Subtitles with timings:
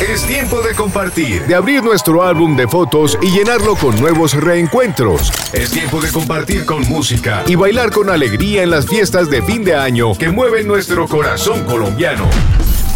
[0.00, 5.32] Es tiempo de compartir, de abrir nuestro álbum de fotos y llenarlo con nuevos reencuentros.
[5.52, 9.64] Es tiempo de compartir con música y bailar con alegría en las fiestas de fin
[9.64, 12.30] de año que mueven nuestro corazón colombiano.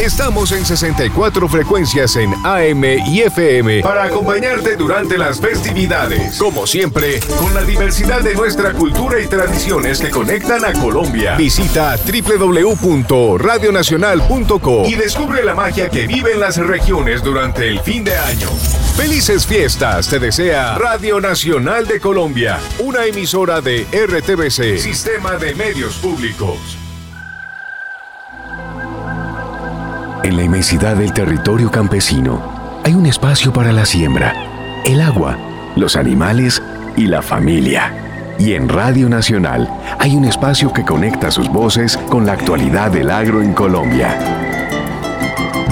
[0.02, 6.38] Estamos en 64 frecuencias en AM y FM para acompañarte durante las festividades.
[6.38, 11.36] Como siempre, con la diversidad de nuestra cultura y tradiciones que conectan a Colombia.
[11.36, 18.16] Visita www.radionacional.co y descubre la magia que vive en las regiones durante el fin de
[18.16, 18.48] año.
[18.96, 25.95] Felices fiestas te desea Radio Nacional de Colombia, una emisora de RTBC, Sistema de Medios
[25.98, 26.81] Públicos.
[30.24, 32.40] En la inmensidad del territorio campesino
[32.84, 34.32] hay un espacio para la siembra,
[34.84, 35.36] el agua,
[35.74, 36.62] los animales
[36.96, 37.92] y la familia.
[38.38, 43.10] Y en Radio Nacional hay un espacio que conecta sus voces con la actualidad del
[43.10, 44.16] agro en Colombia.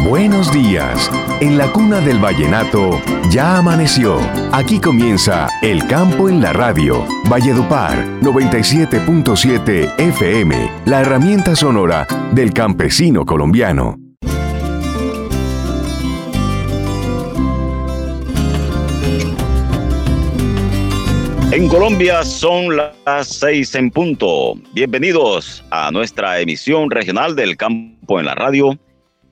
[0.09, 1.09] Buenos días.
[1.41, 4.19] En la cuna del vallenato ya amaneció.
[4.51, 7.07] Aquí comienza El campo en la radio.
[7.29, 14.10] Valledupar 97.7 FM, la herramienta sonora del campesino colombiano.
[21.53, 24.55] En Colombia son las seis en punto.
[24.73, 28.79] Bienvenidos a nuestra emisión regional del campo en la radio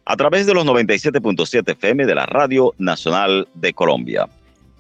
[0.05, 4.29] a través de los 97.7 FM de la Radio Nacional de Colombia.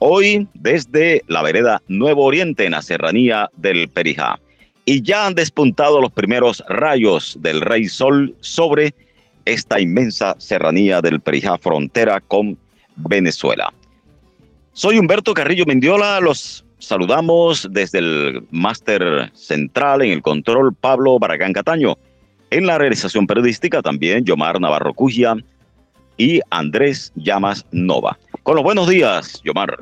[0.00, 4.40] Hoy desde la vereda Nuevo Oriente en la serranía del Perijá.
[4.84, 8.96] Y ya han despuntado los primeros rayos del Rey Sol sobre
[9.44, 12.58] esta inmensa serranía del Perijá frontera con
[12.96, 13.72] Venezuela.
[14.72, 21.52] Soy Humberto Carrillo Mendiola, los saludamos desde el máster central en el control Pablo Baragán
[21.52, 21.98] Cataño.
[22.50, 25.36] En la realización periodística también Yomar Navarro Cujia
[26.16, 28.18] y Andrés Llamas Nova.
[28.42, 29.76] Con los buenos días, Yomar.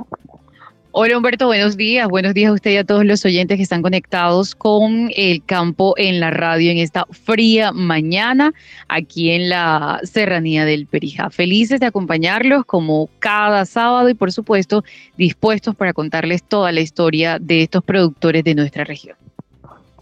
[0.98, 2.08] Hola Humberto, buenos días.
[2.08, 5.92] Buenos días a usted y a todos los oyentes que están conectados con el campo
[5.98, 8.54] en la radio en esta fría mañana
[8.88, 11.28] aquí en la serranía del Perijá.
[11.28, 14.84] Felices de acompañarlos como cada sábado y por supuesto
[15.18, 19.18] dispuestos para contarles toda la historia de estos productores de nuestra región.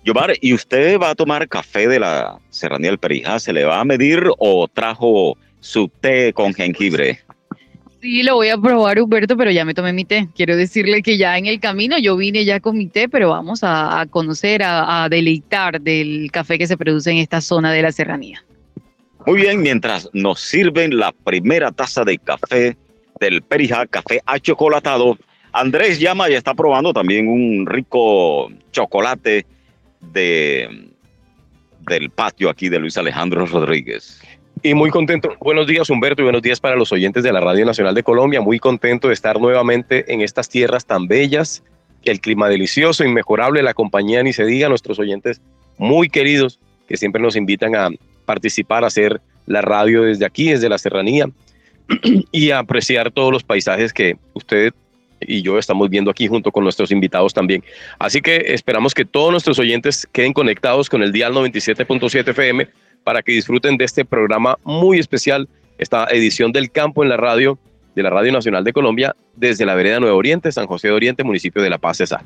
[0.05, 3.41] Yomar, ¿y usted va a tomar café de la serranía del Perijá?
[3.41, 7.19] ¿Se le va a medir o trajo su té con jengibre?
[8.05, 10.29] Sí, lo voy a probar, Humberto, pero ya me tomé mi té.
[10.37, 13.61] Quiero decirle que ya en el camino yo vine ya con mi té, pero vamos
[13.63, 18.45] a, conocer, a, deleitar del café que se produce en esta zona de la serranía.
[19.25, 22.77] Muy bien, mientras nos sirven la primera taza de café
[23.21, 25.17] del Perijá, café achocolatado,
[25.53, 29.47] Andrés llama y está probando también un rico chocolate
[30.13, 30.91] de,
[31.89, 34.21] del patio aquí de Luis Alejandro Rodríguez.
[34.67, 35.37] Y muy contento.
[35.41, 38.41] Buenos días, Humberto, y buenos días para los oyentes de la Radio Nacional de Colombia.
[38.41, 41.63] Muy contento de estar nuevamente en estas tierras tan bellas.
[42.03, 45.43] El clima delicioso, inmejorable, la compañía ni se diga, nuestros oyentes
[45.77, 47.91] muy queridos que siempre nos invitan a
[48.25, 51.27] participar, a hacer la radio desde aquí, desde la serranía,
[52.33, 54.73] y a apreciar todos los paisajes que usted
[55.21, 57.63] y yo estamos viendo aquí junto con nuestros invitados también.
[57.99, 62.67] Así que esperamos que todos nuestros oyentes queden conectados con el dial 97.7 FM
[63.05, 65.49] para que disfruten de este programa muy especial,
[65.79, 67.59] esta edición del campo en la radio
[67.95, 71.23] de la Radio Nacional de Colombia desde la vereda Nuevo Oriente, San José de Oriente,
[71.23, 72.25] municipio de La Paz, Cesar.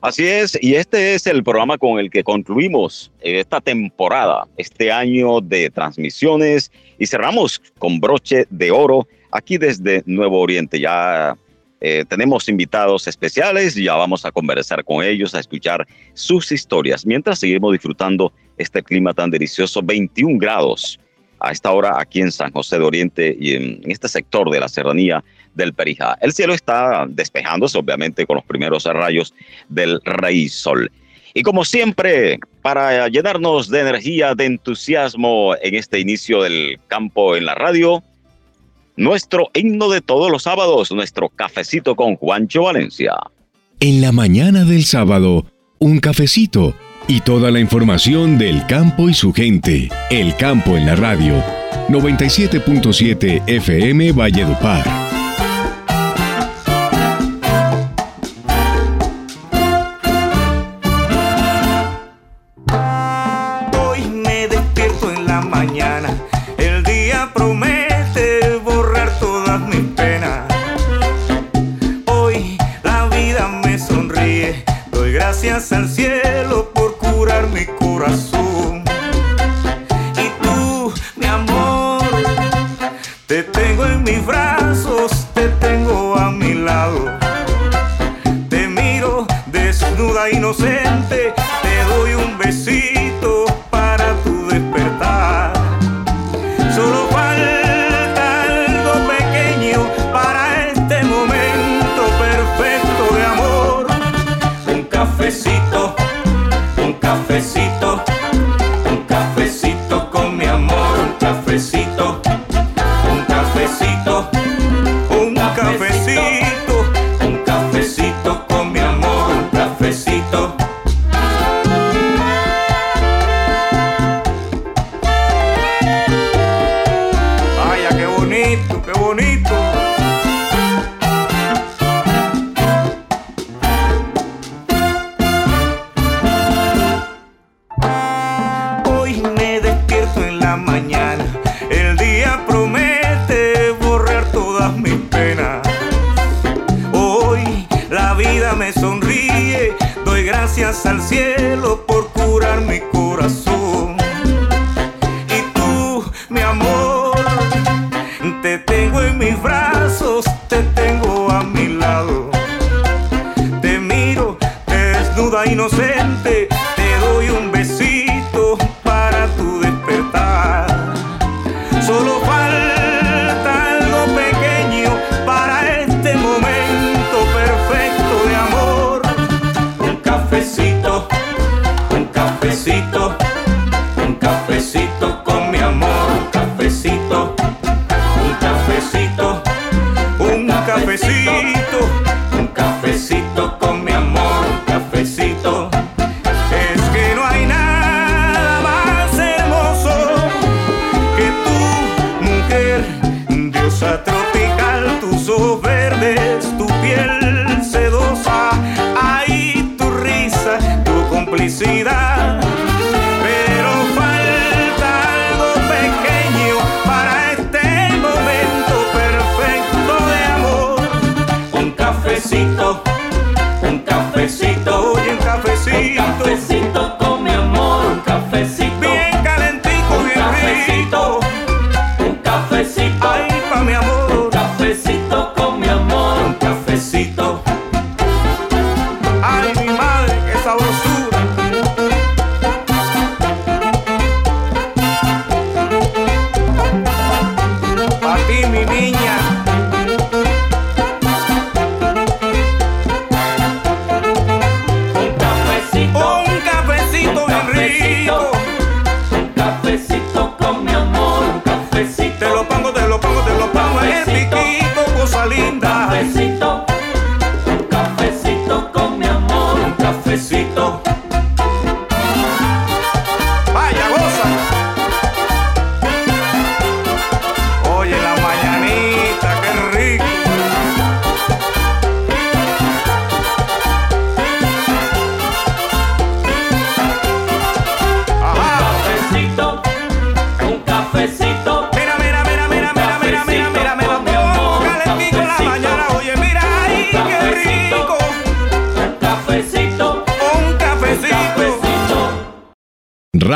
[0.00, 5.40] Así es, y este es el programa con el que concluimos esta temporada, este año
[5.40, 10.80] de transmisiones y cerramos con broche de oro aquí desde Nuevo Oriente.
[10.80, 11.36] Ya
[11.84, 15.84] eh, tenemos invitados especiales, ya vamos a conversar con ellos, a escuchar
[16.14, 21.00] sus historias, mientras seguimos disfrutando este clima tan delicioso, 21 grados
[21.40, 24.68] a esta hora aquí en San José de Oriente y en, este sector de la
[24.68, 25.24] serranía
[25.56, 26.16] del Perijá.
[26.20, 29.34] El cielo está despejándose, obviamente, con los primeros rayos
[29.68, 30.88] del rey sol.
[31.34, 37.46] Y como siempre, para llenarnos de energía, de entusiasmo en este inicio del campo en
[37.46, 38.04] la radio,
[38.96, 43.14] nuestro himno de todos los sábados, nuestro cafecito con Juancho Valencia.
[43.80, 45.46] En la mañana del sábado,
[45.78, 46.74] un cafecito
[47.08, 49.88] y toda la información del campo y su gente.
[50.10, 51.42] El campo en la radio.
[51.88, 55.11] 97.7 FM Valledupar.
[90.52, 91.41] inocente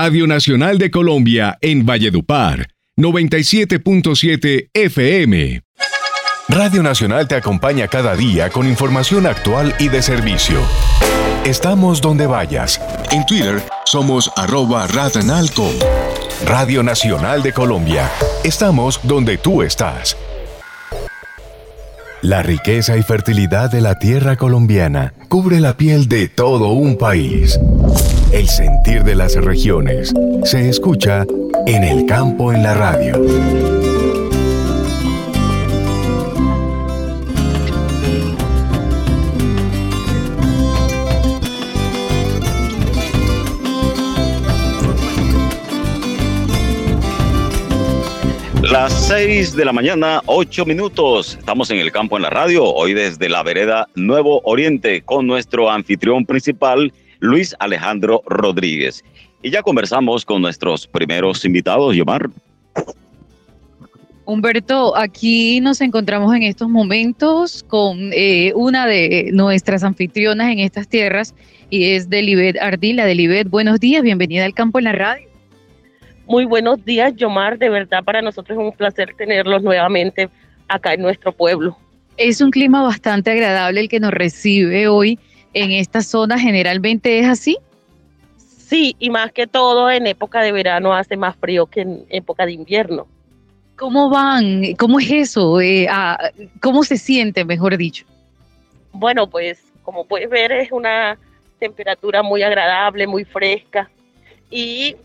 [0.07, 5.63] Radio Nacional de Colombia en Valledupar, 97.7 FM.
[6.49, 10.61] Radio Nacional te acompaña cada día con información actual y de servicio.
[11.45, 12.81] Estamos donde vayas.
[13.11, 18.09] En Twitter somos arroba Radio Nacional de Colombia.
[18.45, 20.17] Estamos donde tú estás.
[22.27, 27.57] La riqueza y fertilidad de la tierra colombiana cubre la piel de todo un país.
[28.33, 31.25] El sentir de las regiones se escucha
[31.69, 33.86] en el campo en la radio.
[48.87, 51.37] las 6 de la mañana, 8 minutos.
[51.41, 55.69] Estamos en el campo en la radio, hoy desde la vereda Nuevo Oriente, con nuestro
[55.69, 59.03] anfitrión principal, Luis Alejandro Rodríguez.
[59.43, 62.31] Y ya conversamos con nuestros primeros invitados, Yomar.
[64.25, 70.87] Humberto, aquí nos encontramos en estos momentos con eh, una de nuestras anfitrionas en estas
[70.87, 71.35] tierras
[71.71, 73.05] y es Delibet Ardila.
[73.05, 75.26] Delibet, buenos días, bienvenida al campo en la radio.
[76.27, 77.59] Muy buenos días, Yomar.
[77.59, 80.29] De verdad, para nosotros es un placer tenerlos nuevamente
[80.69, 81.77] acá en nuestro pueblo.
[82.17, 85.19] Es un clima bastante agradable el que nos recibe hoy
[85.53, 86.39] en esta zona.
[86.39, 87.59] Generalmente es así.
[88.37, 92.45] Sí, y más que todo en época de verano hace más frío que en época
[92.45, 93.07] de invierno.
[93.77, 94.75] ¿Cómo van?
[94.77, 95.61] ¿Cómo es eso?
[95.61, 96.31] Eh, ah,
[96.61, 98.05] ¿Cómo se siente, mejor dicho?
[98.93, 101.17] Bueno, pues como puedes ver es una
[101.61, 103.89] temperatura muy agradable, muy fresca.
[104.51, 104.97] Y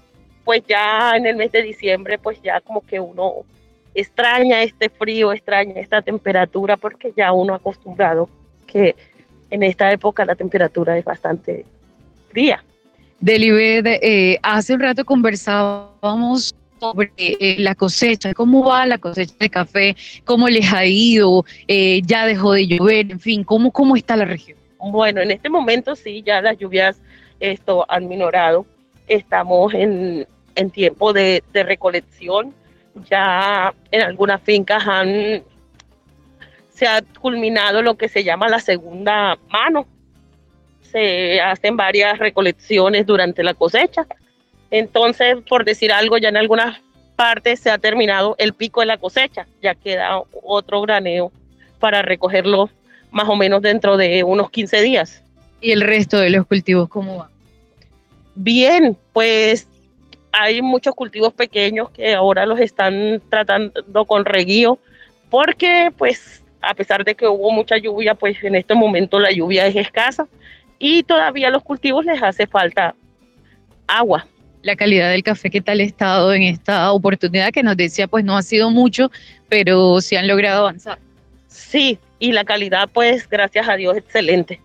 [0.43, 3.45] pues ya en el mes de diciembre, pues ya como que uno
[3.93, 8.29] extraña este frío, extraña esta temperatura, porque ya uno acostumbrado
[8.65, 8.95] que
[9.49, 11.65] en esta época la temperatura es bastante
[12.29, 12.63] fría.
[13.19, 19.49] Delibed, eh, hace un rato conversábamos sobre eh, la cosecha, cómo va la cosecha de
[19.49, 19.95] café,
[20.25, 24.25] cómo les ha ido, eh, ya dejó de llover, en fin, cómo, cómo está la
[24.25, 24.57] región.
[24.79, 26.99] Bueno, en este momento sí, ya las lluvias
[27.39, 28.65] esto han minorado.
[29.11, 32.53] Estamos en, en tiempo de, de recolección.
[33.09, 35.43] Ya en algunas fincas han
[36.81, 39.85] se ha culminado lo que se llama la segunda mano.
[40.81, 44.07] Se hacen varias recolecciones durante la cosecha.
[44.71, 46.81] Entonces, por decir algo, ya en algunas
[47.15, 49.45] partes se ha terminado el pico de la cosecha.
[49.61, 51.31] Ya queda otro graneo
[51.79, 52.71] para recogerlo
[53.11, 55.23] más o menos dentro de unos 15 días.
[55.61, 57.29] ¿Y el resto de los cultivos cómo va?
[58.35, 59.67] Bien, pues
[60.31, 64.79] hay muchos cultivos pequeños que ahora los están tratando con reguío
[65.29, 69.65] porque pues a pesar de que hubo mucha lluvia, pues en este momento la lluvia
[69.65, 70.27] es escasa
[70.79, 72.95] y todavía a los cultivos les hace falta
[73.87, 74.27] agua.
[74.61, 78.23] La calidad del café, ¿qué tal ha estado en esta oportunidad que nos decía, pues
[78.23, 79.11] no ha sido mucho,
[79.49, 80.99] pero sí han logrado avanzar?
[81.47, 84.61] Sí, y la calidad, pues gracias a Dios, excelente.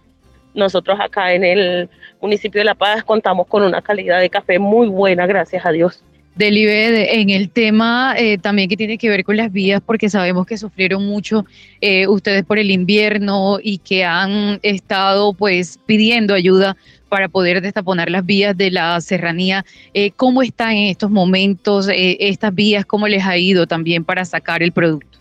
[0.57, 1.89] Nosotros acá en el
[2.21, 6.03] municipio de La Paz contamos con una calidad de café muy buena, gracias a Dios.
[6.35, 10.47] Delibed, en el tema eh, también que tiene que ver con las vías, porque sabemos
[10.47, 11.47] que sufrieron mucho
[11.81, 16.77] eh, ustedes por el invierno y que han estado pues pidiendo ayuda
[17.09, 19.65] para poder destaponar las vías de la serranía.
[19.95, 22.85] Eh, ¿Cómo están en estos momentos eh, estas vías?
[22.85, 25.19] ¿Cómo les ha ido también para sacar el producto?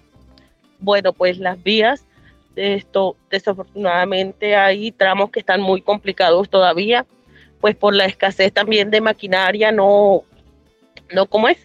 [0.80, 2.05] Bueno, pues las vías,
[2.56, 7.06] esto desafortunadamente hay tramos que están muy complicados todavía,
[7.62, 10.24] pues por la escasez también de maquinaria, no,
[11.14, 11.58] no como es,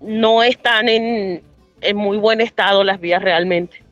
[0.00, 1.42] no están en,
[1.80, 3.82] en muy buen estado las vías realmente.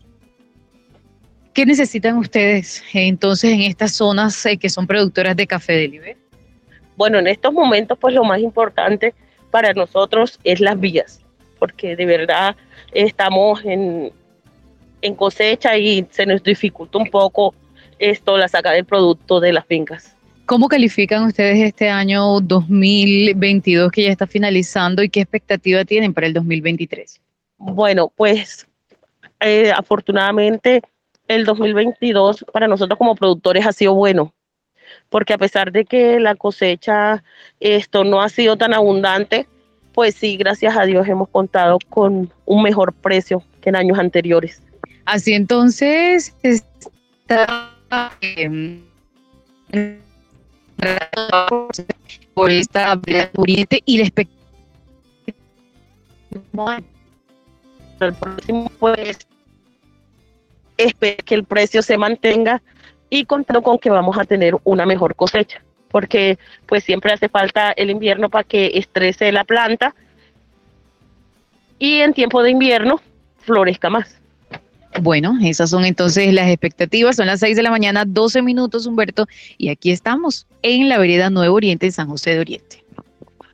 [1.54, 5.88] ¿Qué necesitan ustedes eh, entonces en estas zonas eh, que son productoras de café de
[5.88, 6.16] Libre?
[6.96, 9.14] Bueno, en estos momentos pues lo más importante
[9.50, 11.20] para nosotros es las vías,
[11.58, 12.56] porque de verdad
[12.92, 14.12] estamos en,
[15.02, 17.54] en cosecha y se nos dificulta un poco
[17.98, 20.16] esto, la saca del producto de las fincas.
[20.46, 26.26] ¿Cómo califican ustedes este año 2022 que ya está finalizando y qué expectativa tienen para
[26.26, 27.20] el 2023?
[27.58, 28.66] Bueno, pues
[29.40, 30.82] eh, afortunadamente
[31.28, 34.34] el 2022 para nosotros como productores ha sido bueno,
[35.08, 37.22] porque a pesar de que la cosecha
[37.60, 39.46] esto no ha sido tan abundante,
[39.94, 44.60] pues sí, gracias a Dios hemos contado con un mejor precio que en años anteriores.
[45.04, 47.70] Así entonces está
[48.20, 48.78] eh,
[52.34, 53.00] por esta
[53.36, 54.42] oriente y la expectativa.
[58.00, 59.18] El próximo pues
[60.76, 62.62] espero que el precio se mantenga
[63.10, 67.72] y contando con que vamos a tener una mejor cosecha, porque pues siempre hace falta
[67.72, 69.94] el invierno para que estrese la planta
[71.78, 73.00] y en tiempo de invierno
[73.38, 74.21] florezca más.
[75.00, 77.16] Bueno, esas son entonces las expectativas.
[77.16, 81.30] Son las 6 de la mañana, 12 minutos, Humberto, y aquí estamos en la vereda
[81.30, 82.84] Nuevo Oriente, en San José de Oriente.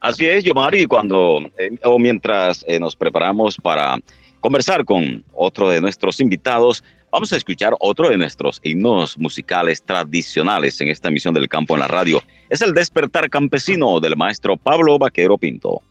[0.01, 3.99] Así es, Yomari, cuando eh, o mientras eh, nos preparamos para
[4.41, 10.81] conversar con otro de nuestros invitados, vamos a escuchar otro de nuestros himnos musicales tradicionales
[10.81, 12.23] en esta emisión del campo en la radio.
[12.49, 15.83] Es el Despertar Campesino del maestro Pablo Vaquero Pinto.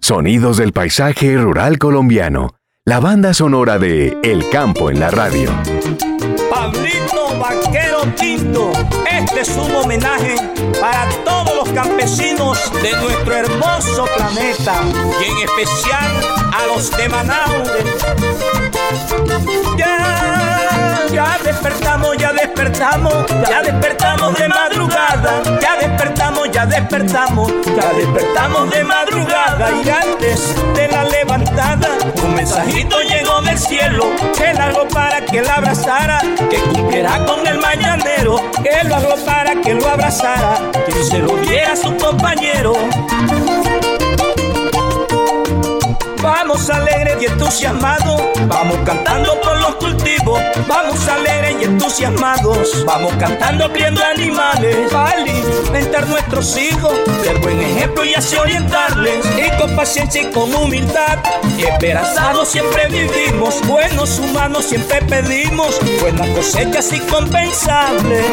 [0.00, 2.54] Sonidos del paisaje rural colombiano.
[2.86, 5.50] La banda sonora de El campo en la radio.
[6.50, 8.72] Pablito Vaquero Tinto,
[9.10, 10.36] este es un homenaje
[10.78, 14.82] para todos los campesinos de nuestro hermoso planeta
[15.18, 16.12] y en especial
[16.52, 17.70] a los de Manaus.
[19.78, 20.43] Ya,
[21.14, 23.14] ya despertamos, ya despertamos,
[23.48, 30.88] ya despertamos de madrugada, ya despertamos, ya despertamos, ya despertamos de madrugada y antes de
[30.88, 31.88] la levantada,
[32.22, 34.06] un mensajito llegó del cielo,
[34.36, 39.14] que él hago para que la abrazara, que cumplirá con el mañanero, que lo hago
[39.24, 42.72] para que lo abrazara, que se lo diera a su compañero.
[46.24, 50.40] Vamos alegres y entusiasmados, vamos cantando por los cultivos.
[50.66, 54.90] Vamos alegres y entusiasmados, vamos cantando criando animales.
[54.90, 59.22] Para alimentar nuestros hijos, ser buen ejemplo y así orientarles.
[59.36, 61.18] Y con paciencia y con humildad,
[61.58, 63.60] esperanzados siempre vivimos.
[63.66, 68.24] Buenos humanos siempre pedimos, buenas cosechas incompensables.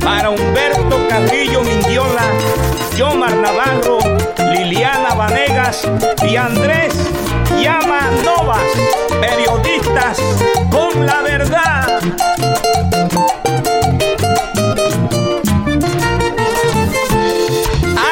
[0.00, 2.22] Para Humberto Carrillo Mindiola,
[2.96, 3.98] Yomar Navarro,
[4.52, 5.88] Liliana Vanegas
[6.22, 6.94] y Andrés
[7.60, 8.60] Llama Novas,
[9.20, 10.18] periodistas
[10.70, 12.00] con la verdad.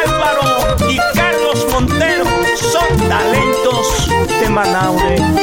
[0.02, 2.24] Álvaro y Carlos Montero
[2.56, 4.08] son talentos
[4.40, 5.33] de Manaure.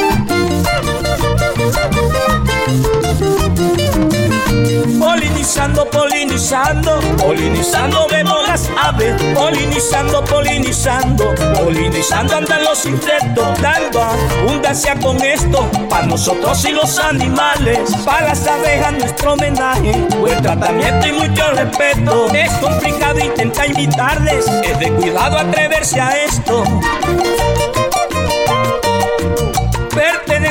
[5.62, 15.22] Polinizando, polinizando, polinizando vemos las aves, polinizando, polinizando, polinizando andan los insectos, dando abundancia con
[15.22, 21.48] esto, para nosotros y los animales, para las abejas nuestro homenaje, buen tratamiento y mucho
[21.52, 22.26] respeto.
[22.34, 26.64] Es complicado intentar invitarles, es de cuidado atreverse a esto.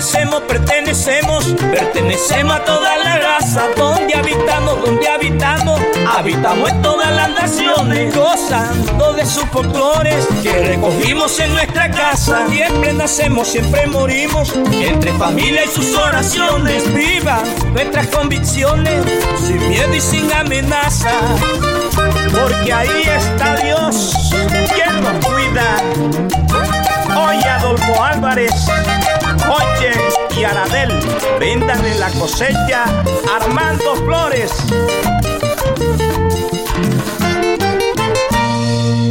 [0.02, 3.68] Pertenecemos, pertenecemos, pertenecemos a toda la raza.
[3.78, 5.80] Donde habitamos, donde habitamos,
[6.12, 12.48] habitamos en todas las naciones, gozando de sus folclores que recogimos en nuestra casa.
[12.50, 16.92] Siempre nacemos, siempre morimos, entre familia y sus oraciones.
[16.96, 19.06] Vivan nuestras convicciones,
[19.46, 21.12] sin miedo y sin amenaza.
[22.32, 24.34] Porque ahí está Dios,
[24.74, 25.76] quien nos cuida.
[27.16, 28.54] Hoy Adolfo Álvarez,
[29.50, 29.92] Oye
[30.40, 30.92] y Aradel,
[31.40, 32.86] vendan en la cosecha
[33.40, 34.52] Armando Flores.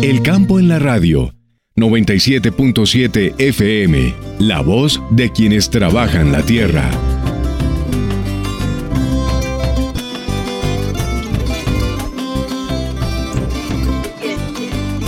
[0.02, 1.32] El campo en la radio.
[1.76, 4.14] 97.7 FM.
[4.38, 6.90] La voz de quienes trabajan la tierra.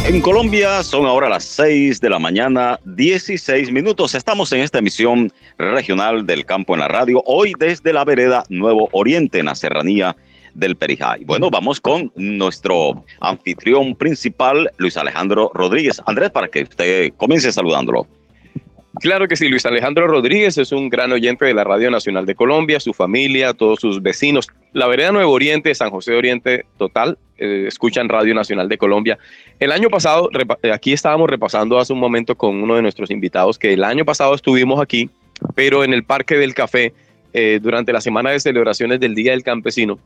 [0.05, 4.17] En Colombia son ahora las 6 de la mañana, 16 minutos.
[4.17, 8.88] Estamos en esta emisión regional del campo en la radio, hoy desde la vereda Nuevo
[8.91, 10.17] Oriente, en la serranía
[10.55, 11.17] del Perijá.
[11.19, 16.03] Y bueno, vamos con nuestro anfitrión principal, Luis Alejandro Rodríguez.
[16.05, 18.09] Andrés, para que usted comience saludándolo.
[19.01, 22.35] Claro que sí, Luis Alejandro Rodríguez es un gran oyente de la Radio Nacional de
[22.35, 24.49] Colombia, su familia, todos sus vecinos.
[24.75, 29.19] La vereda Nuevo Oriente, San José de Oriente, total, eh, escuchan Radio Nacional de Colombia.
[29.59, 30.29] El año pasado,
[30.73, 34.35] aquí estábamos repasando hace un momento con uno de nuestros invitados que el año pasado
[34.35, 35.09] estuvimos aquí,
[35.55, 36.93] pero en el Parque del Café,
[37.33, 39.99] eh, durante la semana de celebraciones del Día del Campesino,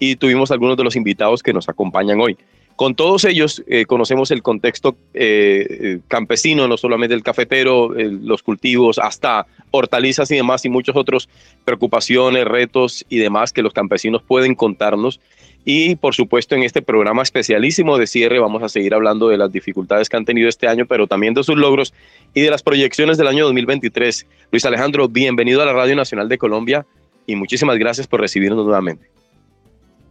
[0.00, 2.36] y tuvimos algunos de los invitados que nos acompañan hoy.
[2.76, 8.98] Con todos ellos eh, conocemos el contexto eh, campesino, no solamente el cafetero, los cultivos,
[8.98, 11.28] hasta hortalizas y demás, y muchos otros
[11.64, 15.20] preocupaciones, retos y demás que los campesinos pueden contarnos.
[15.64, 19.52] Y por supuesto en este programa especialísimo de cierre vamos a seguir hablando de las
[19.52, 21.94] dificultades que han tenido este año, pero también de sus logros
[22.34, 24.26] y de las proyecciones del año 2023.
[24.50, 26.84] Luis Alejandro, bienvenido a la Radio Nacional de Colombia
[27.26, 29.11] y muchísimas gracias por recibirnos nuevamente.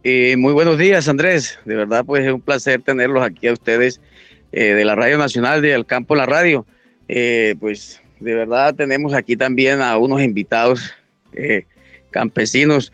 [0.04, 1.60] Eh, muy buenos días, Andrés.
[1.64, 4.00] De verdad, pues es un placer tenerlos aquí a ustedes
[4.50, 6.66] eh, de la Radio Nacional, de Al Campo La Radio.
[7.08, 10.92] Eh, pues de verdad tenemos aquí también a unos invitados
[12.10, 12.92] campesinos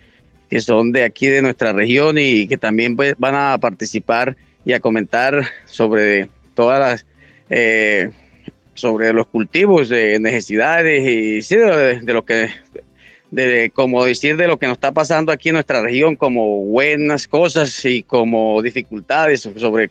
[0.48, 4.74] que son de aquí de nuestra región y que también pues, van a participar y
[4.74, 7.06] a comentar sobre todas las
[8.74, 12.50] sobre los cultivos de necesidades y sí, de lo que
[13.30, 17.28] de como decir de lo que nos está pasando aquí en nuestra región como buenas
[17.28, 19.90] cosas y como dificultades sobre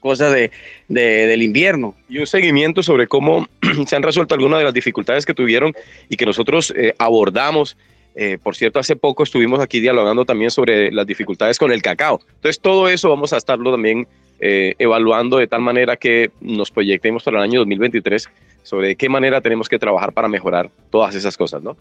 [0.00, 0.50] cosas de,
[0.88, 1.94] del invierno.
[2.10, 3.48] Y un seguimiento sobre cómo
[3.86, 5.72] se han resuelto algunas de las dificultades que tuvieron
[6.10, 7.76] y que nosotros eh, abordamos.
[8.14, 12.20] Eh, por cierto, hace poco estuvimos aquí dialogando también sobre las dificultades con el cacao.
[12.34, 14.06] Entonces, todo eso vamos a estarlo también
[14.40, 18.28] eh, evaluando de tal manera que nos proyectemos para el año 2023
[18.62, 21.76] sobre de qué manera tenemos que trabajar para mejorar todas esas cosas, ¿no?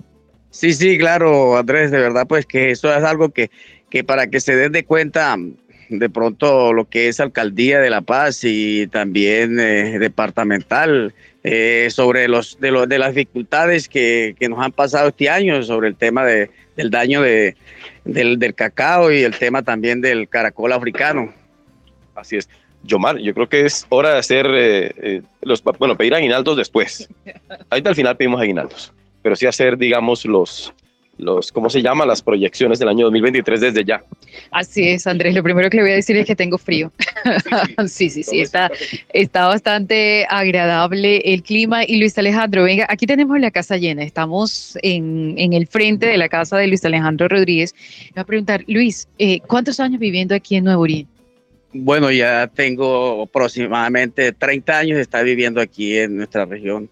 [0.53, 3.49] Sí, sí, claro, Andrés, de verdad, pues que eso es algo que,
[3.89, 5.35] que para que se den de cuenta
[5.89, 12.27] de pronto lo que es alcaldía de La Paz y también eh, departamental eh, sobre
[12.27, 15.95] los de, los de las dificultades que, que, nos han pasado este año sobre el
[15.95, 17.57] tema de, del daño de,
[18.05, 21.33] del, del, cacao y el tema también del caracol africano.
[22.13, 22.47] Así es.
[22.83, 27.09] Yomar, yo creo que es hora de hacer eh, los bueno pedir aguinaldos después.
[27.71, 30.73] Ahorita al final pedimos aguinaldos pero sí hacer, digamos, los,
[31.17, 32.05] los, ¿cómo se llama?
[32.05, 34.03] Las proyecciones del año 2023 desde ya.
[34.51, 35.33] Así es, Andrés.
[35.33, 36.91] Lo primero que le voy a decir es que tengo frío.
[37.87, 38.69] Sí, sí, sí, está,
[39.13, 41.85] está bastante agradable el clima.
[41.85, 44.03] Y Luis Alejandro, venga, aquí tenemos la casa llena.
[44.03, 47.73] Estamos en, en el frente de la casa de Luis Alejandro Rodríguez.
[48.07, 51.11] Me voy a preguntar, Luis, eh, ¿cuántos años viviendo aquí en Nuevo Oriente?
[51.75, 56.89] Bueno, ya tengo aproximadamente 30 años de estar viviendo aquí en nuestra región.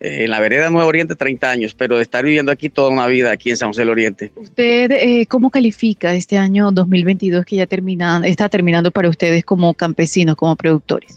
[0.00, 3.06] Eh, en la vereda Nuevo Oriente, 30 años, pero de estar viviendo aquí toda una
[3.06, 4.32] vida, aquí en San José del Oriente.
[4.34, 9.74] ¿Usted eh, cómo califica este año 2022 que ya termina, está terminando para ustedes como
[9.74, 11.16] campesinos, como productores?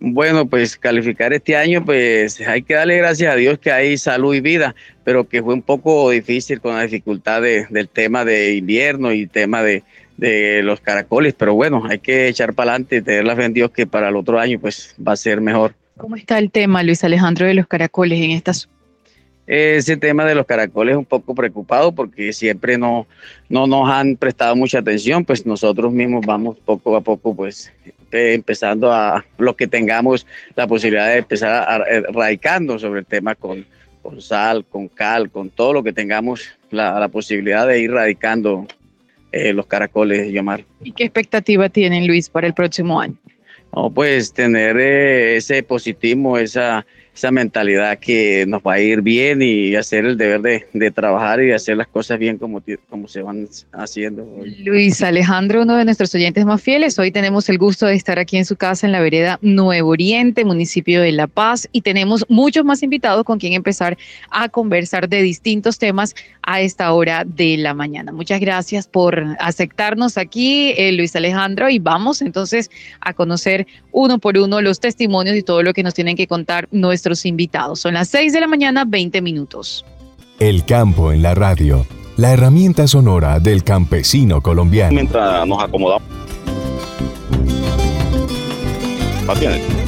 [0.00, 4.32] Bueno, pues calificar este año, pues hay que darle gracias a Dios que hay salud
[4.32, 8.54] y vida, pero que fue un poco difícil con la dificultad de- del tema de
[8.54, 9.82] invierno y tema de,
[10.16, 13.52] de los caracoles, pero bueno, hay que echar para adelante y tener la fe en
[13.54, 15.74] Dios que para el otro año pues va a ser mejor.
[15.98, 18.68] ¿Cómo está el tema, Luis Alejandro, de los caracoles en estas?
[19.46, 23.06] Ese tema de los caracoles es un poco preocupado porque siempre no,
[23.48, 27.72] no nos han prestado mucha atención, pues nosotros mismos vamos poco a poco pues
[28.12, 33.06] eh, empezando a lo que tengamos la posibilidad de empezar a, a- erradicando sobre el
[33.06, 33.64] tema con,
[34.02, 38.66] con sal, con cal, con todo lo que tengamos la, la posibilidad de ir radicando
[39.32, 40.62] eh, los caracoles, Yomar.
[40.84, 43.14] ¿Y qué expectativa tienen, Luis, para el próximo año?
[43.74, 46.86] No, pues tener eh, ese positivismo, esa,
[47.18, 50.40] esa mentalidad que nos va a ir bien y hacer el deber
[50.72, 52.62] de, trabajar y hacer las cosas bien como
[53.08, 54.22] se van haciendo.
[54.22, 54.54] hoy.
[54.64, 56.96] Luis Alejandro, uno de nuestros oyentes más fieles.
[56.96, 60.44] Hoy tenemos el gusto de estar aquí en su casa en la vereda Nuevo Oriente,
[60.44, 63.98] municipio de La Paz, y tenemos muchos más invitados con quien empezar
[64.30, 68.12] a conversar de distintos temas a esta hora de la mañana.
[68.12, 74.38] Muchas gracias por aceptarnos aquí, eh, Luis Alejandro, y vamos entonces a conocer uno por
[74.38, 77.80] uno los testimonios y todo lo que nos tienen que contar nuestros invitados.
[77.80, 79.84] Son las 6 de la mañana, 20 minutos.
[80.38, 84.94] El campo en la radio, la herramienta sonora del campesino colombiano.
[84.94, 86.02] Mientras nos acomodamos.
[89.28, 89.87] Atiende.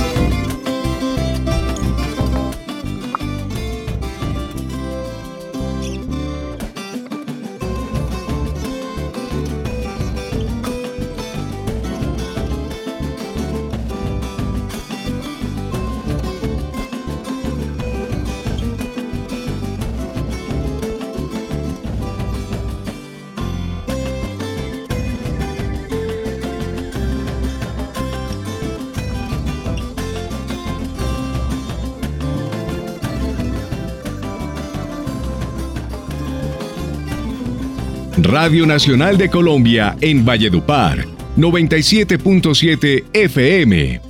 [38.30, 41.04] Radio Nacional de Colombia en Valledupar,
[41.36, 44.00] 97.7 FM.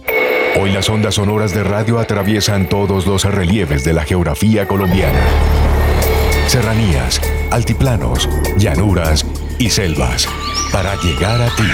[0.60, 5.20] Hoy las ondas sonoras de radio atraviesan todos los relieves de la geografía colombiana.
[6.48, 7.18] Serranías,
[7.50, 8.28] altiplanos,
[8.58, 9.24] llanuras
[9.58, 10.28] y selvas.
[10.70, 11.70] Para llegar a ti.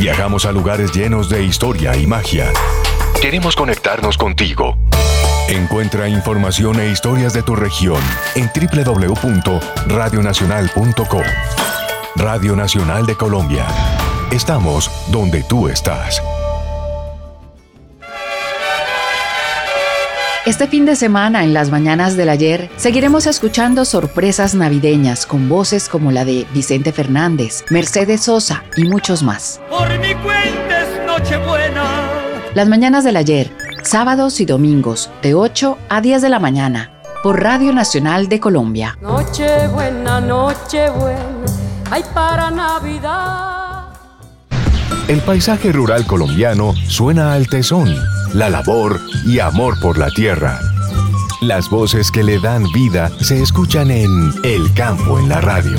[0.00, 2.52] Viajamos a lugares llenos de historia y magia.
[3.22, 4.76] Queremos conectarnos contigo.
[5.48, 8.00] Encuentra información e historias de tu región
[8.34, 11.22] en www.radionacional.com.
[12.16, 13.66] Radio Nacional de Colombia.
[14.32, 16.22] Estamos donde tú estás.
[20.46, 25.90] Este fin de semana, en las mañanas del ayer, seguiremos escuchando sorpresas navideñas con voces
[25.90, 29.60] como la de Vicente Fernández, Mercedes Sosa y muchos más.
[29.68, 32.08] Por mi cuenta es Nochebuena.
[32.54, 33.50] Las mañanas del ayer,
[33.84, 36.90] sábados y domingos, de 8 a 10 de la mañana,
[37.22, 38.98] por Radio Nacional de Colombia.
[39.00, 41.44] Nochebuena, Nochebuena,
[41.90, 43.84] ay para Navidad.
[45.06, 47.94] El paisaje rural colombiano suena al tesón,
[48.32, 50.58] la labor y amor por la tierra.
[51.42, 55.78] Las voces que le dan vida se escuchan en El campo en la radio.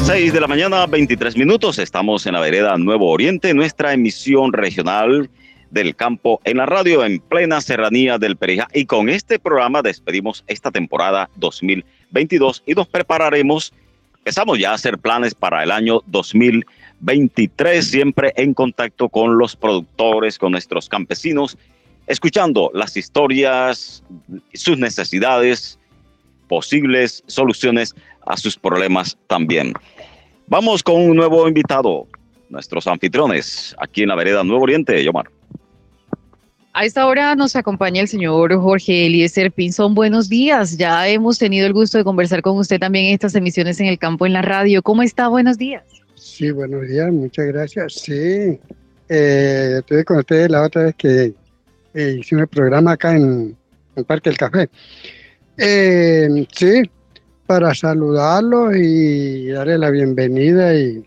[0.00, 1.78] Las 6 de la mañana, 23 minutos.
[1.78, 5.30] Estamos en la vereda Nuevo Oriente, nuestra emisión regional
[5.70, 8.66] del campo en la radio en plena serranía del Perijá.
[8.72, 12.00] Y con este programa despedimos esta temporada 2022.
[12.10, 13.72] 2022 y nos prepararemos,
[14.18, 20.38] empezamos ya a hacer planes para el año 2023, siempre en contacto con los productores,
[20.38, 21.56] con nuestros campesinos,
[22.06, 24.02] escuchando las historias,
[24.54, 25.78] sus necesidades,
[26.48, 27.94] posibles soluciones
[28.30, 29.74] a sus problemas también.
[30.46, 32.06] Vamos con un nuevo invitado,
[32.48, 35.30] nuestros anfitriones, aquí en la vereda Nuevo Oriente, Yomar.
[36.72, 39.94] A esta hora nos acompaña el señor Jorge Eliezer Pinzón.
[39.94, 40.76] Buenos días.
[40.76, 43.98] Ya hemos tenido el gusto de conversar con usted también en estas emisiones en el
[43.98, 44.80] campo, en la radio.
[44.80, 45.26] ¿Cómo está?
[45.26, 45.82] Buenos días.
[46.14, 47.12] Sí, buenos días.
[47.12, 47.94] Muchas gracias.
[47.94, 48.60] Sí,
[49.08, 51.34] eh, estuve con ustedes la otra vez que
[51.94, 53.56] eh, hicimos el programa acá en
[53.96, 54.68] el Parque del Café.
[55.58, 56.82] Eh, sí,
[57.50, 61.04] para saludarlos y darle la bienvenida y,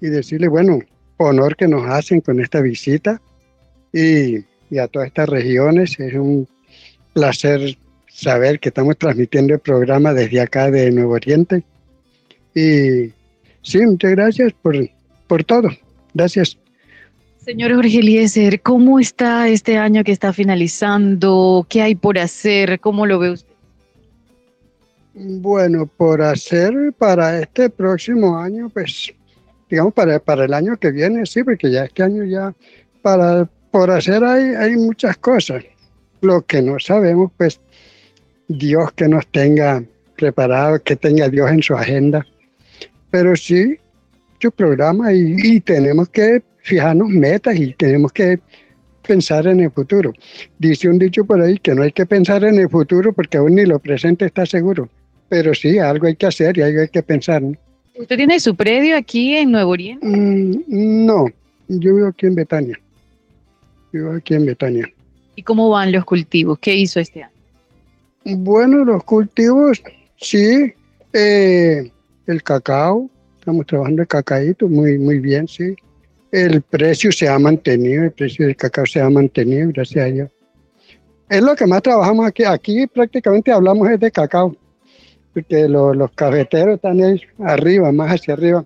[0.00, 0.78] y decirle, bueno,
[1.18, 3.20] honor que nos hacen con esta visita.
[3.92, 6.00] Y y a todas estas regiones.
[6.00, 6.48] Es un
[7.12, 7.76] placer
[8.08, 11.62] saber que estamos transmitiendo el programa desde acá de Nuevo Oriente.
[12.54, 13.12] Y
[13.62, 14.74] sí, muchas gracias por,
[15.26, 15.68] por todo.
[16.14, 16.58] Gracias.
[17.36, 21.66] Señor Jorge Eliezer, ¿cómo está este año que está finalizando?
[21.68, 22.80] ¿Qué hay por hacer?
[22.80, 23.51] ¿Cómo lo ve usted?
[25.14, 29.12] Bueno, por hacer para este próximo año, pues,
[29.68, 32.54] digamos, para, para el año que viene, sí, porque ya este año ya,
[33.02, 35.64] para por hacer hay, hay muchas cosas.
[36.20, 37.60] Lo que no sabemos, pues
[38.48, 39.82] Dios que nos tenga
[40.16, 42.26] preparado, que tenga Dios en su agenda.
[43.10, 43.76] Pero sí,
[44.40, 48.40] su programa y, tenemos que fijarnos metas y tenemos que
[49.06, 50.12] pensar en el futuro.
[50.58, 53.54] Dice un dicho por ahí que no hay que pensar en el futuro porque aún
[53.54, 54.88] ni lo presente está seguro.
[55.32, 57.42] Pero sí, algo hay que hacer y algo hay que pensar.
[57.98, 60.06] ¿Usted tiene su predio aquí en Nuevo Oriente?
[60.06, 61.24] Mm, no,
[61.68, 62.78] yo vivo aquí en Betania.
[63.94, 64.92] Vivo aquí en Betania.
[65.34, 66.58] ¿Y cómo van los cultivos?
[66.58, 67.32] ¿Qué hizo este año?
[68.26, 69.82] Bueno, los cultivos,
[70.20, 70.74] sí.
[71.14, 71.90] Eh,
[72.26, 75.74] el cacao, estamos trabajando el cacaíto muy, muy bien, sí.
[76.30, 80.30] El precio se ha mantenido, el precio del cacao se ha mantenido, gracias a Dios.
[81.30, 82.44] Es lo que más trabajamos aquí.
[82.44, 84.54] Aquí prácticamente hablamos es de cacao,
[85.32, 88.64] porque los cafeteros están ahí arriba, más hacia arriba.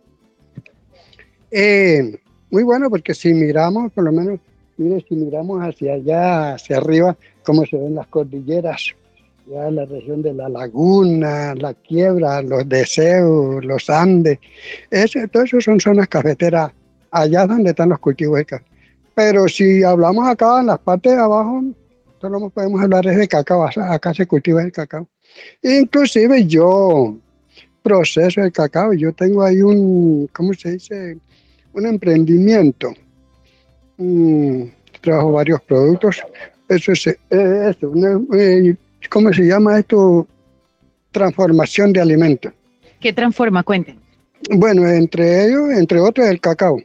[1.51, 2.19] Eh,
[2.51, 4.41] muy bueno, porque si miramos, por lo menos
[4.79, 8.95] Mire, si miramos hacia allá, hacia arriba, cómo se ven las cordilleras,
[9.47, 14.39] ya la región de la laguna, la quiebra, los deseos, los Andes,
[14.91, 16.73] ese, todo eso son zonas cafeteras,
[17.11, 18.65] allá donde están los cultivos de café.
[19.15, 21.65] Pero si hablamos acá en las partes de abajo,
[22.21, 25.09] solo podemos hablar de cacao, acá se cultiva el cacao.
[25.63, 27.17] Inclusive yo
[27.83, 31.19] proceso el cacao, yo tengo ahí un, ¿cómo se dice?
[31.73, 32.95] Un emprendimiento
[33.99, 34.65] Mm,
[35.01, 36.23] trabajo varios productos.
[36.69, 37.93] Eso es eh, esto,
[38.35, 38.77] eh,
[39.09, 40.27] ¿cómo se llama esto?
[41.11, 42.53] Transformación de alimentos.
[43.01, 43.63] ¿Qué transforma?
[43.63, 43.99] Cuenten.
[44.51, 46.79] Bueno, entre ellos, entre otros, el cacao.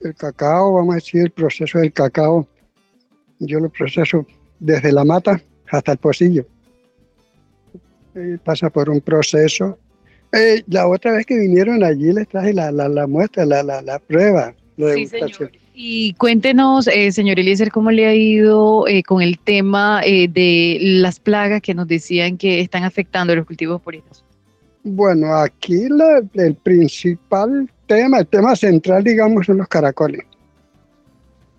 [0.00, 2.46] El cacao, vamos a decir, el proceso del cacao,
[3.38, 4.26] yo lo proceso
[4.58, 6.44] desde la mata hasta el pocillo.
[8.16, 9.78] Eh, pasa por un proceso.
[10.66, 14.54] la otra vez que vinieron allí les traje la, la, muestra, la, la, prueba.
[14.76, 15.50] Sí, señor.
[15.78, 20.78] Y cuéntenos, eh, señor Eliezer, cómo le ha ido eh, con el tema eh, de
[20.80, 24.24] las plagas que nos decían que están afectando los cultivos eso.
[24.84, 25.86] Bueno, aquí
[26.32, 30.22] el principal tema, el tema central, digamos, son los caracoles.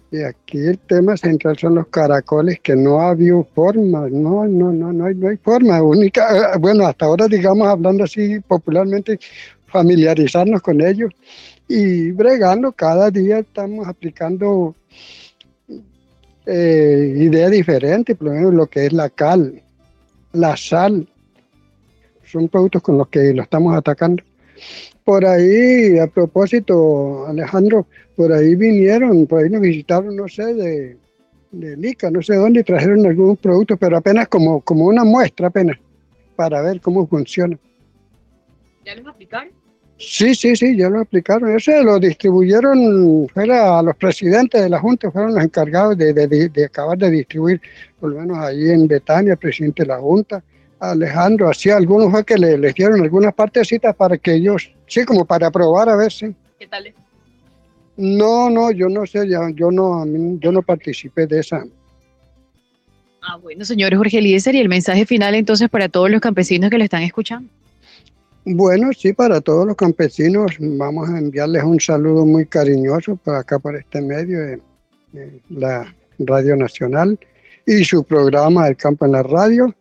[0.09, 4.71] Y aquí el tema central son los caracoles, que no ha habido forma, no, no,
[4.71, 6.57] no, no hay, forma única.
[6.59, 9.19] Bueno, hasta ahora, digamos, hablando así popularmente,
[9.65, 11.11] familiarizarnos con ellos
[11.67, 14.75] y bregando, cada día estamos aplicando
[16.45, 19.61] eh, ideas diferentes, por ejemplo, lo que es la cal,
[20.31, 21.05] la sal,
[22.23, 24.23] son productos con los que lo estamos atacando.
[25.07, 30.97] Por ahí, a propósito, Alejandro, por ahí vinieron, por ahí nos visitaron, no sé, de,
[31.49, 35.47] de Lica, no sé dónde, y trajeron algunos productos, pero apenas como, como una muestra,
[35.47, 35.77] apenas,
[36.35, 37.57] para ver cómo funciona.
[38.83, 39.53] ¿Ya los aplicaron?
[39.97, 41.55] Sí, sí, sí, ya lo aplicaron.
[41.55, 46.97] Eso lo distribuyeron, fuera a los presidentes de la Junta, fueron los encargados de, acabar
[46.97, 47.61] de distribuir,
[47.97, 50.43] por lo menos ahí en Betania, el presidente de la Junta,
[50.79, 55.25] Alejandro, así algunos fue que le, les dieron algunas partecitas para que ellos, sí, como
[55.25, 56.35] para probar a ver si.
[56.59, 56.93] ¿Qué tal?
[57.97, 60.05] No, no, yo no sé, yo, yo no,
[60.39, 61.65] yo no participé de esa.
[63.21, 66.77] Ah, bueno, señor Jorge Eliezer, y el mensaje final entonces para todos los campesinos que
[66.77, 67.49] lo están escuchando.
[68.45, 73.59] Bueno, sí, para todos los campesinos vamos a enviarles un saludo muy cariñoso por acá,
[73.59, 74.61] por este medio de,
[75.49, 77.19] la Radio Nacional
[77.65, 79.75] y su programa El Campo en la Radio.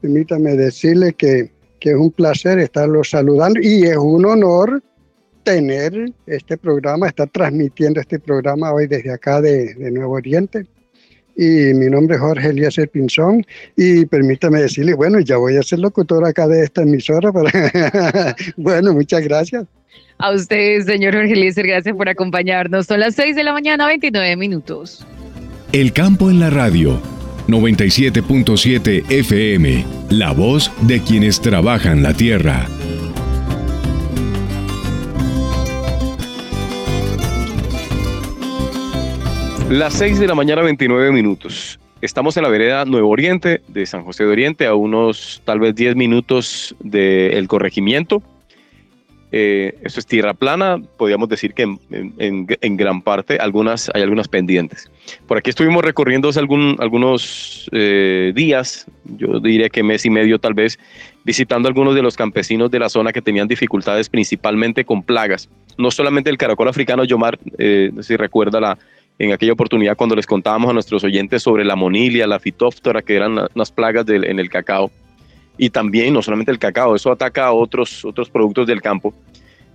[0.00, 4.82] Permítame decirle que que es un placer estarlos saludando y es un honor
[5.42, 10.66] tener este programa, estar transmitiendo este programa hoy desde acá de, de Nuevo Oriente.
[11.34, 15.78] Y mi nombre es Jorge Eliezer Pinzón y permítame decirle, bueno, ya voy a ser
[15.78, 17.32] locutor acá de esta emisora.
[17.32, 18.36] Para...
[18.58, 19.64] bueno, muchas gracias.
[20.18, 22.86] A usted, señor Jorge Eliezer, gracias por acompañarnos.
[22.86, 25.06] Son las 6 de la mañana, 29 minutos.
[25.72, 27.00] El campo en la radio,
[27.50, 32.66] 97.7 FM, la voz de quienes trabajan la tierra.
[39.68, 41.78] Las 6 de la mañana, 29 minutos.
[42.00, 45.74] Estamos en la vereda Nuevo Oriente de San José de Oriente, a unos tal vez
[45.74, 48.22] 10 minutos del corregimiento.
[49.32, 54.90] Eh, esto es tierra plana, podríamos decir que en, gran parte hay algunas pendientes.
[55.26, 60.54] Por aquí estuvimos recorriendo hace algunos eh, días, yo diría que mes y medio tal
[60.54, 60.78] vez,
[61.24, 65.48] visitando algunos de los campesinos de la zona que tenían dificultades principalmente con plagas.
[65.78, 68.76] No solamente el caracol africano, Yomar, eh, si recuerda
[69.18, 73.14] en aquella oportunidad cuando les contábamos a nuestros oyentes sobre la monilia, la fitóftora, que
[73.14, 74.90] eran unas plagas en el cacao.
[75.62, 79.12] Y también, no solamente el cacao, eso ataca a otros, otros productos del campo,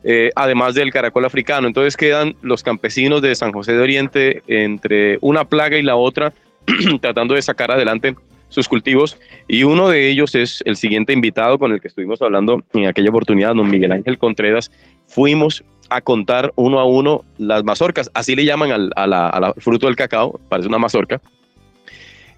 [0.04, 1.68] eh, además del caracol africano.
[1.68, 6.34] Entonces quedan los campesinos de San José de Oriente entre una plaga y la otra,
[7.02, 8.16] tratando de sacar adelante
[8.50, 9.20] sus cultivos.
[9.48, 13.12] Y uno de ellos es el siguiente invitado con el que estuvimos hablando en aquella
[13.12, 14.72] oportunidad, don Miguel Ángel Contreras.
[15.06, 19.86] Fuimos a contar uno a uno las mazorcas, así le llaman al, a la, fruto
[19.86, 21.22] del cacao, parece una mazorca,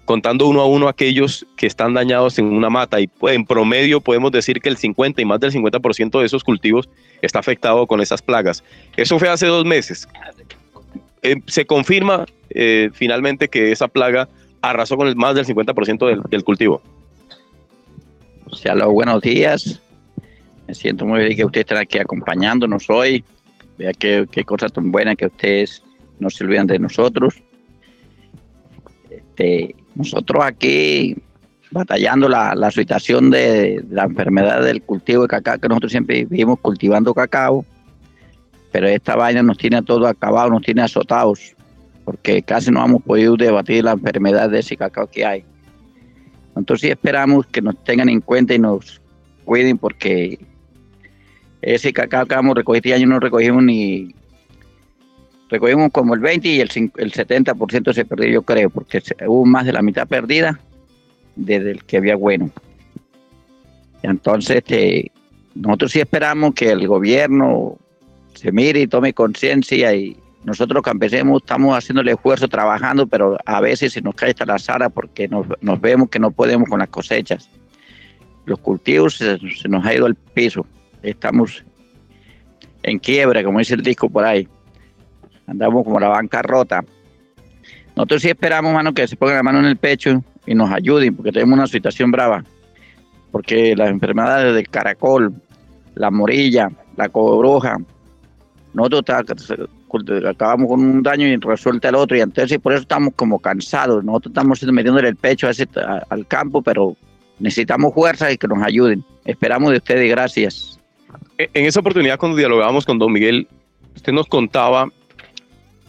[0.08, 4.32] contando uno a uno aquellos que están dañados en una mata y en promedio podemos
[4.32, 6.88] decir que el 50 y más del 50% de esos cultivos
[7.20, 8.64] está afectado con esas plagas.
[8.96, 10.08] Eso fue hace dos meses.
[11.20, 14.30] Eh, se confirma eh, finalmente que esa plaga
[14.62, 16.80] arrasó con el más del 50% del, del cultivo.
[18.46, 19.82] O sea, los buenos días.
[20.66, 23.22] Me siento muy bien que ustedes estén aquí acompañándonos hoy.
[23.76, 25.82] Vea qué, qué cosa tan buena que ustedes
[26.18, 27.42] no se olvidan de nosotros.
[29.10, 31.16] Este, nosotros aquí
[31.70, 36.58] batallando la, la situación de, la enfermedad del cultivo de cacao, que nosotros siempre vivimos
[36.60, 37.66] cultivando cacao,
[38.72, 41.54] pero esta vaina nos tiene a todos acabados, nos tiene azotados,
[42.04, 45.44] porque casi no hemos podido debatir la enfermedad de ese cacao que hay.
[46.56, 49.00] Entonces esperamos que nos tengan en cuenta y nos
[49.44, 50.38] cuiden porque
[51.60, 54.14] ese cacao que hemos recogido este año no recogimos ni.
[55.48, 59.64] Recogimos como el 20 y el, el 70% se perdió, yo creo, porque hubo más
[59.64, 60.60] de la mitad perdida
[61.36, 62.50] desde el que había bueno.
[64.02, 65.10] Entonces, este,
[65.54, 67.78] nosotros sí esperamos que el gobierno
[68.34, 73.60] se mire y tome conciencia y nosotros campesinos estamos haciendo el esfuerzo, trabajando, pero a
[73.60, 75.46] veces se nos cae hasta la sara porque nos,
[75.80, 77.50] vemos que no podemos con las cosechas.
[78.44, 80.64] Los cultivos se nos ha ido al piso
[81.02, 81.64] estamos
[82.82, 84.48] en quiebra, como dice el disco por ahí.
[85.48, 86.84] Andamos como la banca rota.
[87.96, 91.16] Nosotros sí esperamos, mano, que se pongan la mano en el pecho y nos ayuden,
[91.16, 92.44] porque tenemos una situación brava.
[93.32, 95.34] Porque las enfermedades del caracol,
[95.94, 97.76] la morilla, la cobroja,
[98.72, 99.04] nosotros
[100.26, 104.04] acabamos con un daño y resuelta el otro, y entonces por eso estamos como cansados.
[104.04, 105.48] Nosotros estamos metiéndole el pecho
[106.10, 106.96] al campo, pero
[107.40, 109.02] necesitamos fuerza y que nos ayuden.
[109.24, 110.78] Esperamos de ustedes, gracias.
[111.38, 113.48] En esa oportunidad cuando dialogábamos con don Miguel,
[113.96, 114.88] usted nos contaba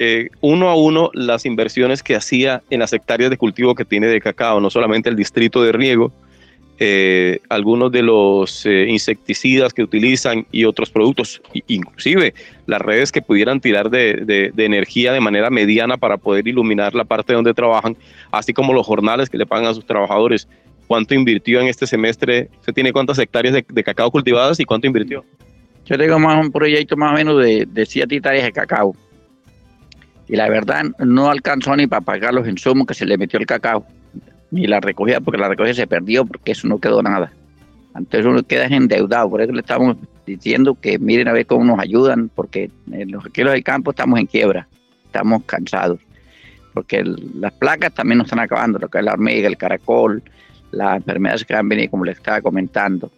[0.02, 4.08] eh, uno a uno las inversiones que hacía en las hectáreas de cultivo que tiene
[4.08, 6.14] de cacao, no solamente el distrito de riego,
[6.82, 12.34] eh, algunos de los eh, insecticidas que utilizan y otros productos, inclusive
[12.66, 17.34] las redes que pudieran tirar de, energía de manera mediana para poder iluminar la parte
[17.34, 17.98] donde trabajan,
[18.32, 20.48] así como los jornales que le pagan a sus trabajadores
[20.88, 25.26] cuánto invirtió en este semestre, ¿se tiene cuántas hectáreas de, cacao cultivadas y cuánto invirtió?
[25.86, 28.96] Yo tengo más un proyecto más o menos de, de 7 hectáreas de cacao.
[30.30, 33.48] Y la verdad no alcanzó ni para pagar los insumos que se le metió el
[33.48, 33.86] cacao,
[34.52, 37.32] ni la recogida, porque la recogida se perdió, porque eso no quedó nada.
[37.96, 41.80] Entonces uno queda endeudado, por eso le estamos diciendo que miren a ver cómo nos
[41.80, 44.68] ayudan, porque en los aquí del campo estamos en quiebra,
[45.04, 46.00] estamos cansados,
[46.76, 50.22] porque las placas también nos están acabando, lo que es la hormiga, el caracol,
[50.72, 53.12] las enfermedades que han venido, como les estaba comentando.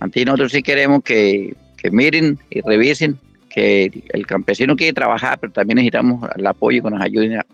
[0.00, 3.16] Antes nosotros sí queremos que, que miren y revisen
[3.56, 7.46] que el campesino quiere trabajar, pero también necesitamos el apoyo que nos ayuden a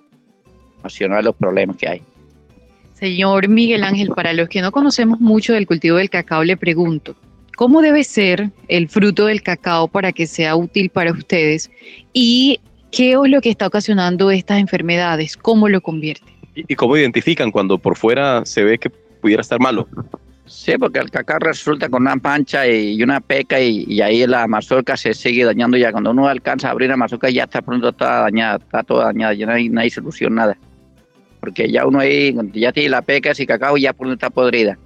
[0.79, 2.03] solucionar los problemas que hay.
[2.95, 7.15] Señor Miguel Ángel, para los que no conocemos mucho del cultivo del cacao, le pregunto,
[7.57, 11.71] ¿cómo debe ser el fruto del cacao para que sea útil para ustedes?
[12.13, 12.59] ¿Y
[12.91, 15.37] qué es lo que está ocasionando estas enfermedades?
[15.37, 16.27] ¿Cómo lo convierte?
[16.57, 19.87] ¿Y, cómo identifican cuando por fuera se ve que pudiera estar malo?
[20.45, 24.97] Sí, porque el cacao resulta con una pancha y una peca y, ahí la mazorca
[24.97, 25.93] se sigue dañando ya.
[25.93, 29.35] Cuando uno alcanza a abrir la mazorca ya está pronto toda dañada, está toda dañada,
[29.35, 30.59] ya no hay, no hay solución, nada.
[31.41, 34.79] Porque ya uno ahí, ya tiene la peca y cacao ya pronto está podrida.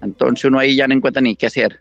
[0.00, 1.80] Entonces uno ahí ya no encuentra ni qué hacer.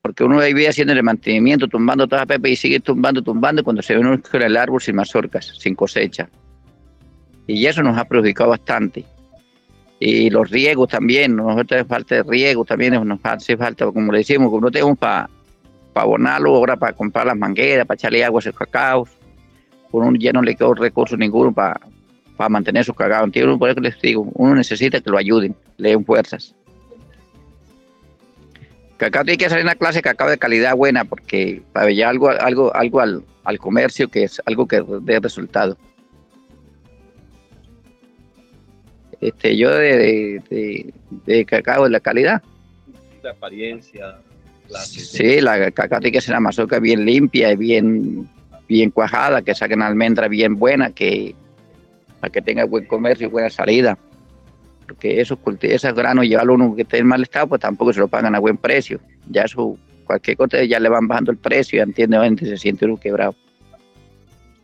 [0.00, 3.62] Porque uno ahí vive haciendo el mantenimiento, tumbando toda la pepa y sigue tumbando, tumbando,
[3.62, 6.28] cuando se ve uno con el árbol sin mazorcas, sin cosecha.
[7.46, 9.04] Y eso nos ha perjudicado bastante
[10.06, 14.52] y los riegos también, nos hace falta de también, nos hace falta, como le decimos,
[14.52, 15.30] que no tenemos para
[15.94, 19.08] abonarlo, ahora para comprar las mangueras, para echarle agua a esos cacaos,
[20.18, 21.80] ya no le quedó recurso ninguno para,
[22.36, 23.24] para mantener sus cacaos.
[23.24, 26.54] Entonces, por eso les digo, uno necesita que lo ayuden, le den fuerzas.
[28.98, 32.28] Cacao tiene que salir una clase de cacao de calidad buena, porque para llevar algo,
[32.28, 35.78] algo, algo al, al comercio que es algo que dé resultado.
[39.24, 40.92] Este, yo de,
[41.24, 42.42] de, cacao de la calidad.
[43.22, 44.18] La apariencia.
[44.82, 48.28] sí, la cacao tiene que ser una mazorca bien limpia y bien,
[48.68, 51.34] bien cuajada, que saquen almendra bien buena, que,
[52.20, 53.96] para que tenga buen comercio y buena salida.
[54.86, 58.08] Porque esos, esos granos, llevarlo uno que esté en mal estado, pues tampoco se lo
[58.08, 59.00] pagan a buen precio.
[59.30, 63.00] Ya eso, cualquier cosa ya le van bajando el precio y entiende, se siente uno
[63.00, 63.34] quebrado.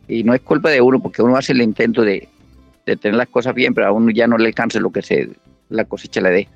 [0.07, 2.27] Y no es culpa de uno, porque uno hace el intento de,
[2.85, 5.29] de tener las cosas bien, pero a uno ya no le alcanza lo que se,
[5.69, 6.47] la cosecha le dé.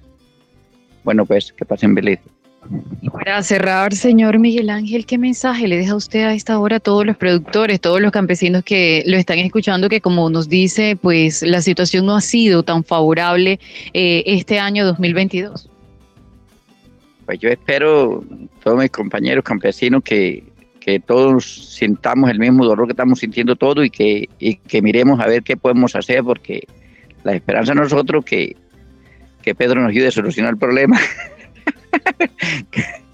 [1.04, 2.20] Bueno, pues que pasen feliz.
[3.02, 6.80] Y para cerrar, señor Miguel Ángel, ¿qué mensaje le deja usted a esta hora a
[6.80, 11.44] todos los productores, todos los campesinos que lo están escuchando, que como nos dice, pues
[11.44, 13.60] la situación no ha sido tan favorable
[13.94, 15.70] eh, este año 2022?
[17.28, 18.24] Pues yo espero,
[18.64, 20.44] todos mis compañeros campesinos, que,
[20.86, 24.30] que todos sintamos el mismo dolor que estamos sintiendo todos y que,
[24.68, 26.68] que miremos a ver qué podemos hacer, porque
[27.24, 28.56] la esperanza en nosotros que,
[29.42, 31.00] que Pedro nos ayude a solucionar el problema.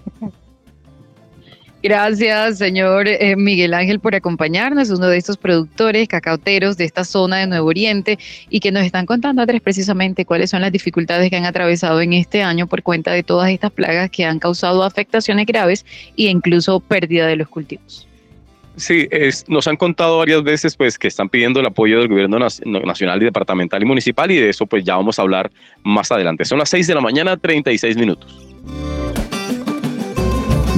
[1.84, 7.38] Gracias, señor eh, Miguel Ángel, por acompañarnos, uno de estos productores cacauteros de esta zona
[7.38, 8.20] de Nuevo Oriente
[8.52, 12.14] y que nos están contando, Andrés, precisamente cuáles son las dificultades que han atravesado en
[12.14, 15.84] este año por cuenta de todas estas plagas que han causado afectaciones graves
[16.18, 18.08] e incluso pérdida de los cultivos.
[18.76, 19.10] Sí,
[19.48, 23.26] nos han contado varias veces pues que están pidiendo el apoyo del gobierno nacional y
[23.26, 25.52] departamental y municipal y de eso pues ya vamos a hablar
[25.84, 26.46] más adelante.
[26.46, 28.51] Son las 6 de la mañana, 36 minutos.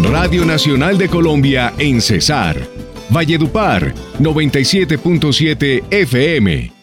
[0.02, 2.58] Radio Nacional de Colombia en Cesar.
[3.10, 6.74] Valledupar, 97.7 FM.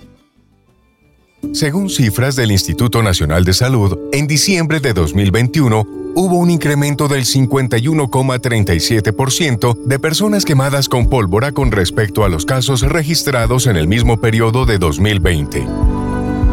[1.52, 5.84] Según cifras del Instituto Nacional de Salud, en diciembre de 2021
[6.14, 12.82] hubo un incremento del 51,37% de personas quemadas con pólvora con respecto a los casos
[12.82, 15.66] registrados en el mismo periodo de 2020.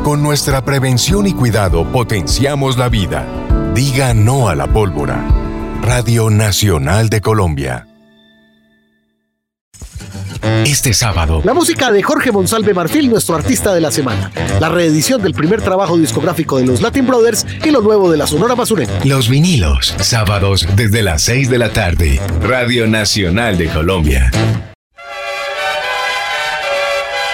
[0.03, 3.28] Con nuestra prevención y cuidado potenciamos la vida.
[3.76, 5.47] Diga no a la pólvora.
[5.82, 7.88] Radio Nacional de Colombia.
[10.65, 11.41] Este sábado.
[11.43, 14.32] La música de Jorge Monsalve Marfil, nuestro artista de la semana.
[14.59, 18.28] La reedición del primer trabajo discográfico de los Latin Brothers y lo nuevo de la
[18.28, 18.99] Sonora Basurera.
[19.05, 22.21] Los vinilos, sábados desde las 6 de la tarde.
[22.41, 24.32] Radio Nacional de Colombia.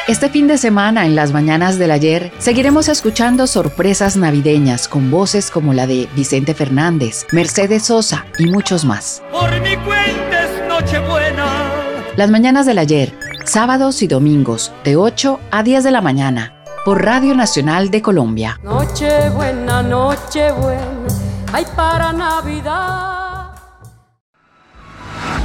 [0.06, 5.50] Este fin de semana, en las mañanas del ayer, seguiremos escuchando sorpresas navideñas con voces
[5.50, 9.24] como la de Vicente Fernández, Mercedes Sosa y muchos más.
[9.32, 11.72] Por mi cuenta es Nochebuena.
[12.18, 17.02] Las mañanas del ayer, sábados y domingos, de 8 a 10 de la mañana, por
[17.02, 18.60] Radio Nacional de Colombia.
[18.62, 21.08] Nochebuena, Nochebuena,
[21.54, 23.23] hay para Navidad.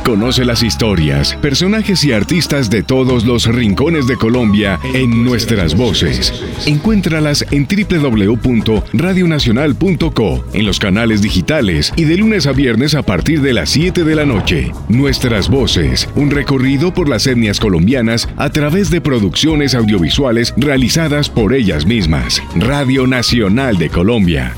[0.09, 6.33] Conoce las historias, personajes y artistas de todos los rincones de Colombia en nuestras voces.
[6.65, 13.53] Encuéntralas en www.radionacional.co, en los canales digitales y de lunes a viernes a partir de
[13.53, 14.73] las 7 de la noche.
[14.89, 21.53] Nuestras voces, un recorrido por las etnias colombianas a través de producciones audiovisuales realizadas por
[21.53, 22.43] ellas mismas.
[22.57, 24.55] Radio Nacional de Colombia.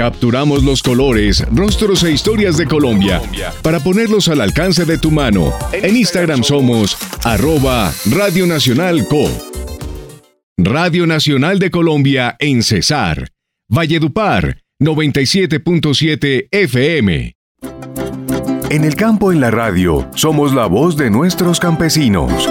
[0.00, 3.20] Capturamos los colores, rostros e historias de Colombia
[3.60, 5.52] para ponerlos al alcance de tu mano.
[5.74, 9.30] En Instagram somos arroba Radio Nacional Co.
[10.56, 13.28] Radio Nacional de Colombia en Cesar.
[13.68, 17.34] Valledupar, 97.7 FM.
[18.70, 22.48] En el campo en la radio, somos la voz de nuestros campesinos.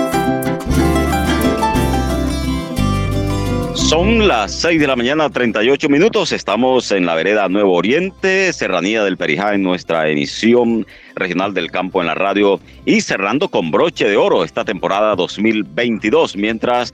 [3.90, 6.32] Son las 6 de la mañana, 38 minutos.
[6.32, 10.86] Estamos en la vereda Nuevo Oriente, Serranía del Perijá, en nuestra emisión
[11.16, 16.38] regional del campo en la radio y cerrando con broche de oro esta temporada 2022.
[16.38, 16.94] Mientras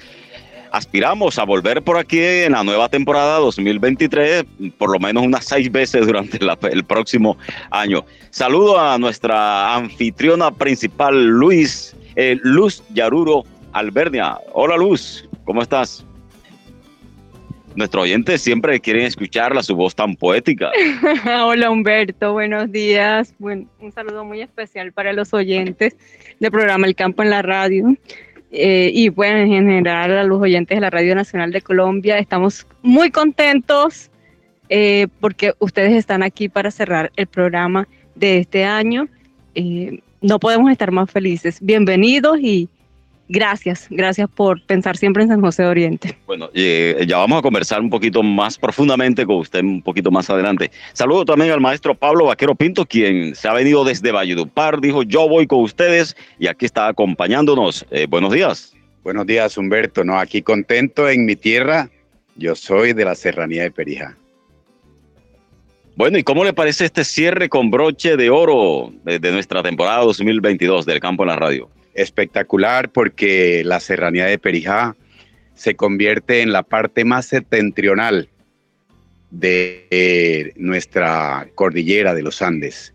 [0.72, 4.46] aspiramos a volver por aquí en la nueva temporada 2023,
[4.78, 6.40] por lo menos unas seis veces durante
[6.72, 7.38] el próximo
[7.72, 8.06] año.
[8.30, 13.44] Saludo a nuestra anfitriona principal, Luis, eh, Luz Yaruro
[13.74, 14.38] Albernia.
[14.54, 16.06] Hola Luz, ¿cómo estás?
[17.76, 20.72] Nuestros oyentes siempre quieren escucharla, su voz tan poética.
[21.44, 23.34] Hola Humberto, buenos días.
[23.40, 25.96] un saludo muy especial para los oyentes
[26.40, 27.96] del programa El Campo en la Radio.
[28.52, 32.66] Eh, y bueno, en general a los oyentes de la Radio Nacional de Colombia, estamos
[32.82, 34.10] muy contentos
[34.70, 39.10] eh, porque ustedes están aquí para cerrar el programa de este año.
[39.54, 41.58] Eh, no podemos estar más felices.
[41.62, 42.70] Bienvenidos y
[43.28, 46.18] Gracias, gracias por pensar siempre en San José de Oriente.
[46.28, 50.30] Bueno, eh, ya vamos a conversar un poquito más profundamente con usted un poquito más
[50.30, 50.70] adelante.
[50.94, 55.28] Saludo también al maestro Pablo Vaquero Pinto, quien se ha venido desde Valledupar, dijo yo
[55.28, 57.86] voy con ustedes y aquí está acompañándonos.
[57.90, 58.74] Eh, buenos días.
[59.04, 60.04] Buenos días, Humberto.
[60.04, 61.90] No, aquí contento en mi tierra.
[62.36, 64.16] Yo soy de la Serranía de Perija.
[65.96, 70.04] Bueno, ¿y cómo le parece este cierre con broche de oro de, de nuestra temporada
[70.04, 71.70] 2022 del campo en la radio?
[71.96, 74.96] Espectacular porque la serranía de Perijá
[75.56, 78.30] se convierte en la parte más septentrional
[79.32, 82.94] de eh, nuestra cordillera de los Andes.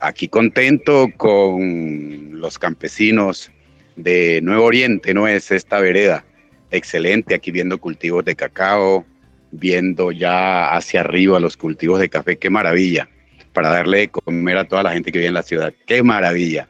[0.00, 3.50] Aquí contento con los campesinos
[3.96, 6.24] de Nuevo Oriente, no es esta vereda.
[6.70, 9.04] Excelente, aquí viendo cultivos de cacao,
[9.50, 13.08] viendo ya hacia arriba los cultivos de café, qué maravilla,
[13.52, 16.68] para darle de comer a toda la gente que vive en la ciudad, qué maravilla.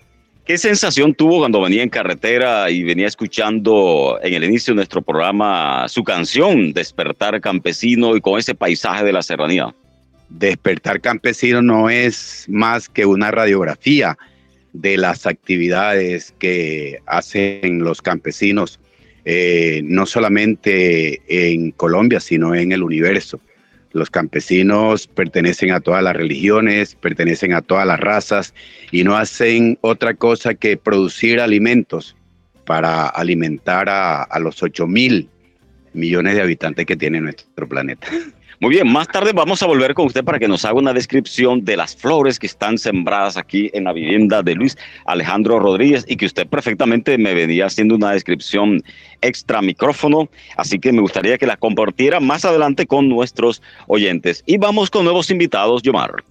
[0.48, 5.02] ¿Qué sensación tuvo cuando venía en carretera y venía escuchando en el inicio de nuestro
[5.02, 9.74] programa su canción, Despertar Campesino, y con ese paisaje de la serranía?
[10.30, 14.16] Despertar Campesino no es más que una radiografía
[14.72, 18.80] de las actividades que hacen los campesinos,
[19.26, 23.38] eh, no solamente en Colombia, sino en el universo.
[23.92, 28.54] Los campesinos pertenecen a todas las religiones, pertenecen a todas las razas
[28.90, 32.14] y no hacen otra cosa que producir alimentos
[32.66, 35.30] para alimentar a, los 8 mil
[35.94, 38.08] millones de habitantes que tiene nuestro planeta.
[38.60, 41.64] Muy bien, más tarde vamos a volver con usted para que nos haga una descripción
[41.64, 46.16] de las flores que están sembradas aquí en la vivienda de Luis Alejandro Rodríguez y
[46.16, 48.82] que usted perfectamente me venía haciendo una descripción
[49.20, 54.42] extra micrófono, así que me gustaría que la compartiera más adelante con nuestros oyentes.
[54.44, 56.24] Y vamos con nuevos invitados, Yomar.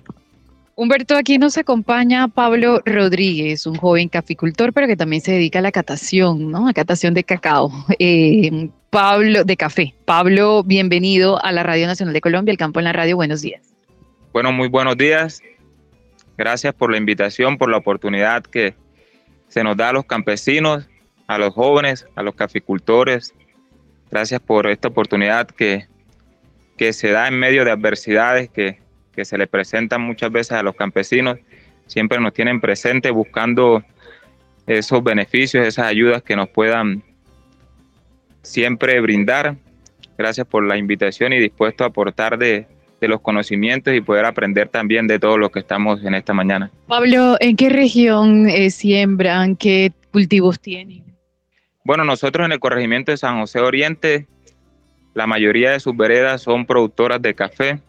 [0.79, 5.63] Humberto, aquí nos acompaña Pablo Rodríguez, un joven caficultor, pero que también se dedica a
[5.63, 6.67] la catación, ¿no?
[6.67, 7.71] A catación de cacao.
[7.97, 9.95] Eh, Pablo, de café.
[10.05, 13.15] Pablo, bienvenido a la Radio Nacional de Colombia, el campo en la radio.
[13.15, 13.73] Buenos días.
[14.31, 15.41] Bueno, muy buenos días.
[16.37, 18.75] Gracias por la invitación, por la oportunidad que
[19.47, 20.87] se nos da a los campesinos,
[21.25, 23.33] a los jóvenes, a los caficultores.
[24.11, 25.87] Gracias por esta oportunidad que,
[26.77, 28.77] que se da en medio de adversidades que,
[29.17, 31.39] que se le presentan muchas veces a los campesinos.
[31.87, 33.83] Siempre nos tienen presente buscando
[34.67, 37.01] esos beneficios, esas ayudas que nos puedan
[38.43, 39.55] siempre brindar.
[40.19, 42.67] Gracias por la invitación y dispuesto a aportar de,
[43.01, 46.69] los conocimientos y poder aprender también de todo lo que estamos en esta mañana.
[46.87, 49.55] Pablo, ¿en qué región eh, siembran?
[49.55, 51.03] ¿Qué cultivos tienen?
[51.83, 54.27] Bueno, nosotros en el corregimiento de San José Oriente,
[55.15, 57.81] la mayoría de sus veredas son productoras de café.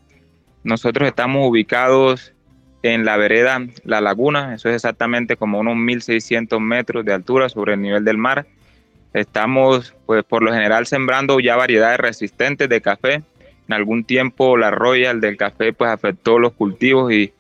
[0.65, 2.33] Nosotros estamos ubicados
[2.83, 7.75] en la vereda La Laguna, eso es exactamente como unos 1.600 metros de altura sobre
[7.75, 8.47] el nivel del mar.
[9.13, 13.23] Estamos, pues, por lo general sembrando ya variedades resistentes de café.
[13.67, 17.33] En algún tiempo la Royal del café, pues, afectó los cultivos y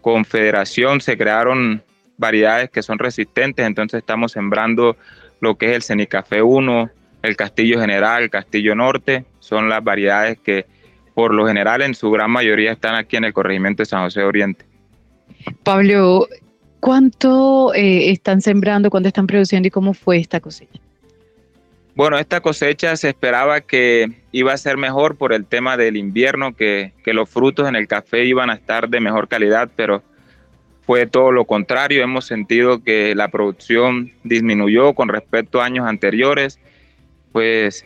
[0.00, 1.82] con Federación se crearon
[2.16, 3.66] variedades que son resistentes.
[3.66, 4.96] Entonces estamos sembrando
[5.40, 6.90] lo que es el Cenicafé 1,
[7.22, 9.24] el Castillo General, el Castillo Norte.
[9.40, 10.66] Son las variedades que,
[11.20, 14.22] por lo general, en su gran mayoría están aquí en el corregimiento de San José
[14.22, 14.64] Oriente.
[15.64, 16.26] Pablo,
[16.80, 20.80] ¿cuánto eh, están sembrando, cuánto están produciendo y cómo fue esta cosecha?
[21.94, 26.56] Bueno, esta cosecha se esperaba que iba a ser mejor por el tema del invierno,
[26.56, 30.02] que, los frutos en el café iban a estar de mejor calidad, pero
[30.86, 32.02] fue todo lo contrario.
[32.02, 36.58] Hemos sentido que la producción disminuyó con respecto a años anteriores.
[37.30, 37.84] Pues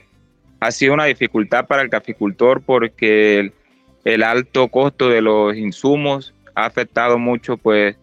[0.60, 3.52] ha sido una dificultad para el caficultor porque
[4.04, 7.96] el, alto costo de los insumos ha afectado mucho, pues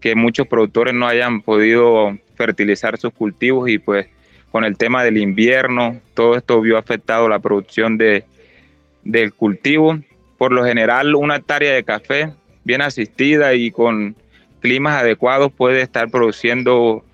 [0.00, 4.08] que muchos productores no hayan podido fertilizar sus cultivos y pues
[4.50, 8.24] con el tema del invierno, todo esto vio afectado la producción de,
[9.04, 9.98] del cultivo.
[10.38, 12.32] Por lo general, una hectárea de café
[12.64, 14.16] bien asistida y con
[14.60, 17.04] climas adecuados puede estar produciendo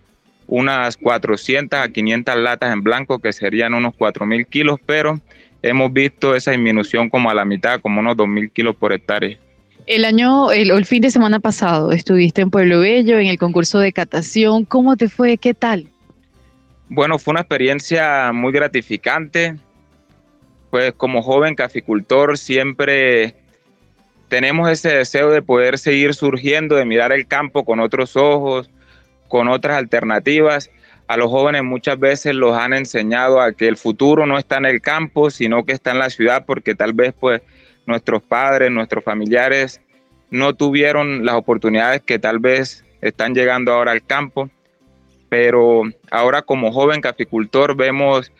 [0.47, 5.20] unas 400 a 500 latas en blanco, que serían unos 4.000 kilos, pero
[5.62, 9.38] hemos visto esa disminución como a la mitad, como unos 2.000 kilos por hectárea.
[9.86, 13.78] El año, el, el, fin de semana pasado, estuviste en Pueblo Bello en el concurso
[13.80, 14.64] de catación.
[14.64, 15.38] ¿Cómo te fue?
[15.38, 15.88] ¿Qué tal?
[16.88, 19.57] Bueno, fue una experiencia muy gratificante.
[20.70, 23.34] Pues como joven caficultor siempre
[24.28, 28.70] tenemos ese deseo de poder seguir surgiendo, de mirar el campo con otros ojos,
[29.33, 30.70] con otras alternativas.
[31.09, 34.66] A los jóvenes muchas veces los han enseñado a que el futuro no está en
[34.66, 37.41] el campo, sino que está en la ciudad, porque tal vez pues
[37.87, 39.80] nuestros padres, nuestros familiares
[40.28, 44.51] no tuvieron las oportunidades que tal vez están llegando ahora al campo,
[45.30, 48.30] pero ahora como joven caficultor vemos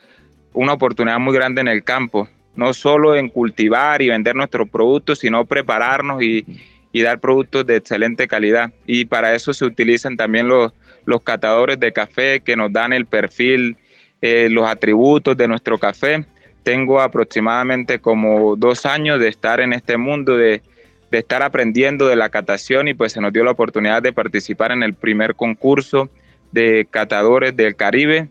[0.53, 5.21] una oportunidad muy grande en el campo, no solo en cultivar y vender nuestros productos,
[5.21, 6.45] sino prepararnos y,
[6.93, 8.71] dar productos de excelente calidad.
[8.87, 10.75] Y para eso se utilizan también los,
[11.05, 13.77] los catadores de café que nos dan el perfil,
[14.21, 16.25] eh, los atributos de nuestro café
[16.63, 20.63] tengo aproximadamente como dos años de estar en este mundo, de,
[21.11, 24.83] estar aprendiendo de la catación y pues se nos dio la oportunidad de participar en
[24.83, 26.09] el primer concurso
[26.53, 28.29] de catadores del Caribe.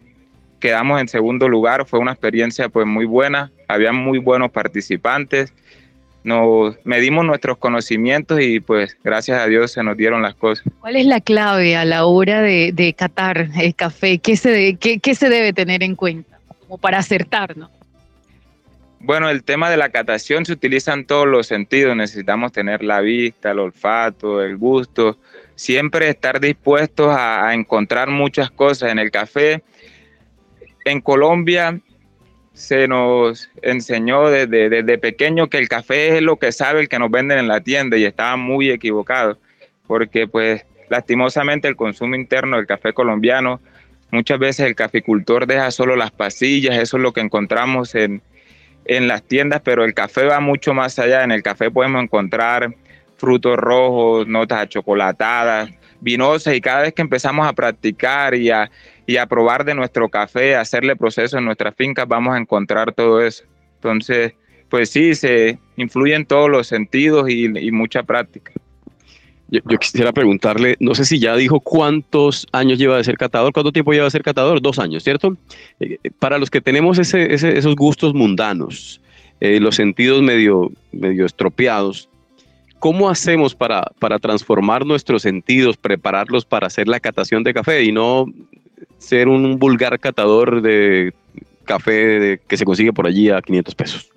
[0.59, 5.53] Quedamos en segundo lugar, fue una experiencia pues muy buena, había muy buenos participantes,
[6.23, 10.65] nos medimos nuestros conocimientos y pues gracias a Dios se nos dieron las cosas.
[10.79, 14.19] ¿Cuál es la clave a la hora de, catar el café?
[14.19, 17.69] ¿Qué se, qué, qué se debe tener en cuenta como para acertar, no?
[19.03, 21.95] Bueno, el tema de la catación se utiliza en todos los sentidos.
[21.95, 25.17] Necesitamos tener la vista, el olfato, el gusto.
[25.55, 29.63] Siempre estar dispuestos a, encontrar muchas cosas en el café.
[30.85, 31.81] En Colombia
[32.53, 36.99] se nos enseñó desde, desde, pequeño que el café es lo que sabe el que
[36.99, 39.37] nos venden en la tienda y estaba muy equivocado
[39.91, 43.59] porque pues lastimosamente el consumo interno del café colombiano,
[44.09, 48.21] muchas veces el caficultor deja solo las pasillas, eso es lo que encontramos en,
[48.85, 51.25] en las tiendas, pero el café va mucho más allá.
[51.25, 52.73] En el café podemos encontrar
[53.17, 58.71] frutos rojos, notas achocolatadas, vinosas y cada vez que empezamos a practicar y a,
[59.05, 63.21] y a probar de nuestro café, hacerle proceso en nuestras fincas, vamos a encontrar todo
[63.21, 63.43] eso.
[63.75, 64.33] Entonces,
[64.69, 68.51] pues sí, se influye en todos los sentidos y, mucha práctica.
[69.49, 73.73] Yo, quisiera preguntarle, no sé si ya dijo cuántos años lleva de ser catador, cuánto
[73.73, 75.35] tiempo lleva de ser catador, dos años, ¿cierto?
[75.81, 79.01] Eh, para los que tenemos esos gustos mundanos,
[79.41, 82.07] eh, los sentidos medio, medio estropeados,
[82.79, 87.91] ¿cómo hacemos para, para transformar nuestros sentidos, prepararlos para hacer la catación de café y
[87.91, 88.27] no
[88.97, 91.13] ser un vulgar catador de
[91.65, 94.11] café que se consigue por allí a 500 pesos?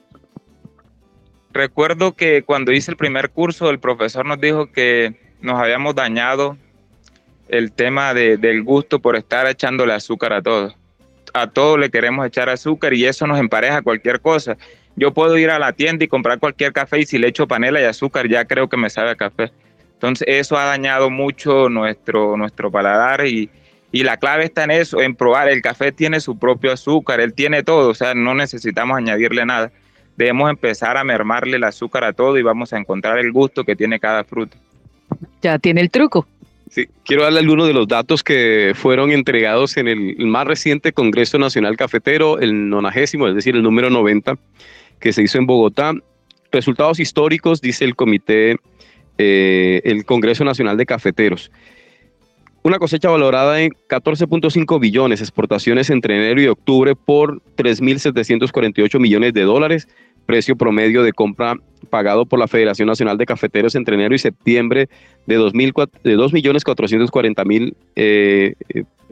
[1.53, 6.57] Recuerdo que cuando hice el primer curso, el profesor nos dijo que nos habíamos dañado
[7.49, 10.75] el tema del gusto por estar echándole azúcar a todo.
[11.33, 14.57] A todo le queremos echar azúcar y eso nos empareja cualquier cosa.
[14.97, 17.81] Yo puedo ir a la tienda y comprar cualquier café y si le echo panela
[17.81, 19.53] y azúcar ya creo que me sabe a café.
[19.93, 23.49] Entonces eso ha dañado mucho nuestro, nuestro paladar y,
[23.95, 25.49] y la clave está en eso, en probar.
[25.49, 29.73] El café tiene su propio azúcar, él tiene todo, o sea, no necesitamos añadirle nada.
[30.17, 33.75] Debemos empezar a mermarle el azúcar a todo y vamos a encontrar el gusto que
[33.75, 34.57] tiene cada fruto
[35.43, 36.27] ya tiene el truco.
[36.71, 41.39] Sí, quiero darle algunos de los datos que fueron entregados en el más reciente Congreso
[41.39, 44.37] Nacional Cafetero, el nonagésimo, es decir, el número 90,
[44.99, 45.93] que se hizo en Bogotá.
[46.51, 48.57] Resultados históricos, dice el comité,
[49.19, 51.53] eh, el Congreso Nacional de Cafeteros.
[52.67, 59.43] Una cosecha valorada en 14.5 billones, exportaciones entre enero y octubre por 3.748 millones de
[59.43, 59.87] dólares,
[60.25, 61.57] precio promedio de compra
[61.91, 64.89] pagado por la Federación Nacional de Cafeteros entre enero y septiembre
[65.27, 68.55] de, 2.440.000 eh,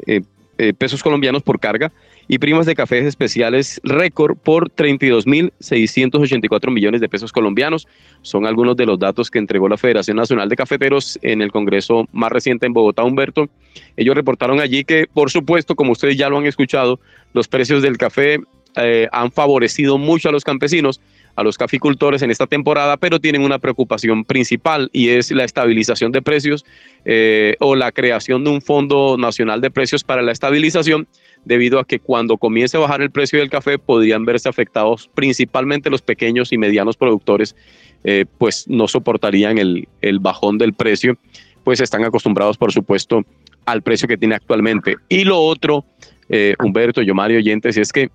[0.07, 0.23] eh,
[0.57, 1.93] eh, pesos colombianos por carga
[2.29, 7.89] y primas de cafés especiales récord por 32.684 millones de pesos colombianos.
[8.23, 12.09] Son algunos de los datos que entregó la Federación Nacional de Cafeteros en el Congreso
[12.13, 13.49] más reciente en Bogotá, Humberto.
[13.97, 17.01] Ellos reportaron allí que, por supuesto, como ustedes ya lo han escuchado,
[17.33, 18.41] los precios del café
[18.77, 21.01] eh, han favorecido mucho a los campesinos,
[21.35, 26.13] a los caficultores en esta temporada, pero tienen una preocupación principal y es la estabilización
[26.13, 26.65] de precios
[27.05, 31.07] eh, o la creación de un fondo nacional de precios para la estabilización,
[31.45, 35.91] debido a que cuando comience a bajar el precio del café podrían verse afectados principalmente
[35.91, 37.57] los pequeños y medianos productores,
[38.05, 41.19] eh, pues no soportarían el, el bajón del precio,
[41.65, 43.23] pues están acostumbrados, por supuesto,
[43.67, 44.97] al precio que tiene actualmente.
[45.09, 45.85] Y lo otro,
[46.61, 48.11] Humberto, yo Mario Oyentes, es que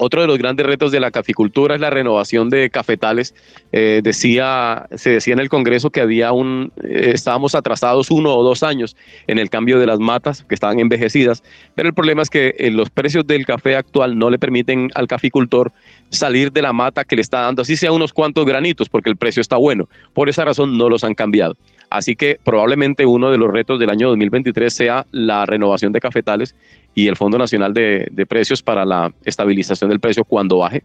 [0.00, 3.34] otro de los grandes retos de la caficultura es la renovación de cafetales.
[3.72, 8.42] Eh, decía, se decía en el Congreso que había un, eh, estábamos atrasados uno o
[8.42, 11.42] dos años en el cambio de las matas que estaban envejecidas,
[11.74, 15.06] pero el problema es que eh, los precios del café actual no le permiten al
[15.06, 15.72] caficultor
[16.10, 19.16] salir de la mata que le está dando, así sea unos cuantos granitos, porque el
[19.16, 19.88] precio está bueno.
[20.12, 21.56] Por esa razón no los han cambiado.
[21.94, 26.56] Así que probablemente uno de los retos del año 2023 sea la renovación de cafetales
[26.92, 30.82] y el Fondo Nacional de, Precios para la estabilización del precio cuando baje,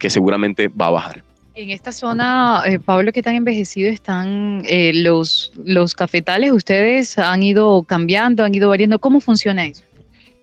[0.00, 1.22] que seguramente va a bajar.
[1.54, 6.50] En esta zona, eh, Pablo, ¿qué tan envejecidos están eh, los, los cafetales?
[6.50, 8.98] ¿Ustedes han ido cambiando, han ido variando?
[8.98, 9.84] ¿Cómo funciona eso?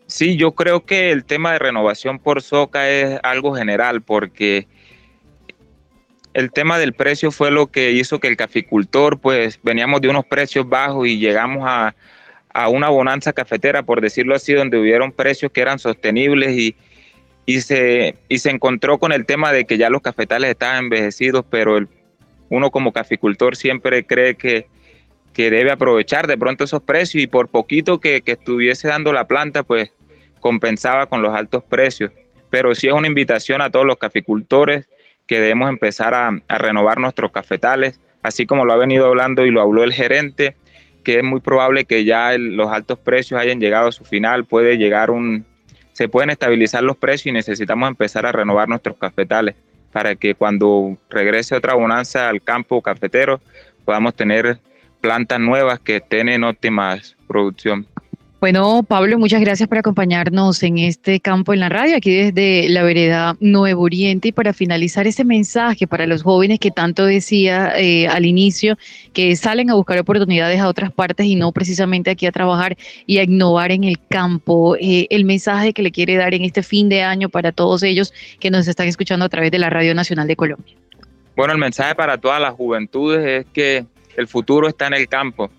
[0.08, 4.66] Sí, yo creo que el tema de renovación por soca es algo general porque
[6.36, 10.26] el tema del precio fue lo que hizo que el caficultor, pues veníamos de unos
[10.26, 11.96] precios bajos y llegamos a,
[12.54, 16.76] a una bonanza cafetera, por decirlo así, donde hubieron precios que eran sostenibles y,
[17.46, 21.46] y, se, y se encontró con el tema de que ya los cafetales estaban envejecidos,
[21.50, 21.88] pero el,
[22.50, 24.68] uno como caficultor siempre cree que,
[25.32, 29.26] que debe aprovechar de pronto esos precios y por poquito que, que, estuviese dando la
[29.26, 29.94] planta, pues
[30.42, 32.12] compensaba con los altos precios.
[32.50, 34.86] Pero sí es una invitación a todos los caficultores
[35.28, 39.62] que debemos empezar a, renovar nuestros cafetales, así como lo ha venido hablando y lo
[39.62, 40.56] habló el gerente,
[41.04, 44.78] que es muy probable que ya los altos precios hayan llegado a su final, puede
[44.78, 45.46] llegar un,
[45.94, 49.56] se pueden estabilizar los precios y necesitamos empezar a renovar nuestros cafetales
[49.92, 53.40] para que cuando regrese otra bonanza al campo cafetero
[53.86, 54.60] podamos tener
[55.00, 56.98] plantas nuevas que estén en óptima
[57.28, 57.88] producción.
[58.46, 62.84] Bueno, Pablo, muchas gracias por acompañarnos en este campo en la radio, aquí desde la
[62.84, 64.28] vereda Nuevo Oriente.
[64.28, 68.78] Y para finalizar ese mensaje para los jóvenes que tanto decía eh, al inicio,
[69.14, 72.78] que salen a buscar oportunidades a otras partes y no precisamente aquí a trabajar
[73.08, 76.62] y a innovar en el campo, eh, el mensaje que le quiere dar en este
[76.62, 79.96] fin de año para todos ellos que nos están escuchando a través de la Radio
[79.96, 80.76] Nacional de Colombia.
[81.36, 85.50] Bueno, el mensaje para todas las juventudes es que el futuro está en el campo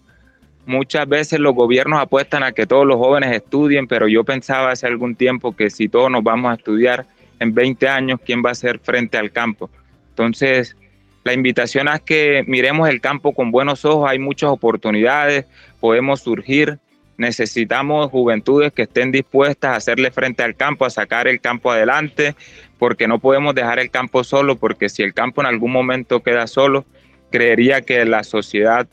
[0.67, 4.89] Muchas veces los gobiernos apuestan a que todos los jóvenes estudien, pero yo pensaba hace
[4.89, 7.07] algún tiempo que si todos nos vamos a estudiar
[7.39, 9.71] en 20 años, ¿quién va a ser frente al campo?
[10.09, 10.77] Entonces,
[11.23, 15.47] la invitación es que miremos el campo con buenos ojos, hay muchas oportunidades,
[15.79, 16.81] podemos surgir,
[17.17, 22.35] necesitamos juventudes que estén dispuestas a hacerle frente al campo, a sacar el campo adelante,
[22.77, 26.49] porque no podemos dejar el campo solo, porque si el campo en algún momento queda
[26.49, 26.85] solo,
[27.31, 28.89] creería que la sociedad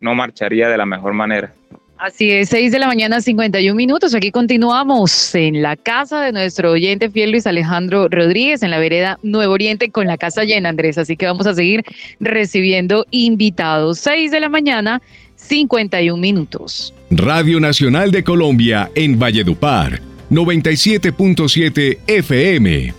[0.00, 1.52] no marcharía de la mejor manera.
[1.98, 4.14] Así es, 6 de la mañana, 51 minutos.
[4.14, 9.18] Aquí continuamos en la casa de nuestro oyente fiel Luis Alejandro Rodríguez, en la vereda
[9.22, 10.98] Nuevo Oriente, con la casa llena, Andrés.
[10.98, 11.84] Así que vamos a seguir
[12.20, 13.98] recibiendo invitados.
[14.00, 15.00] 6 de la mañana,
[15.36, 16.92] 51 minutos.
[17.10, 22.92] Radio Nacional de Colombia en Valledupar, 97.7 FM.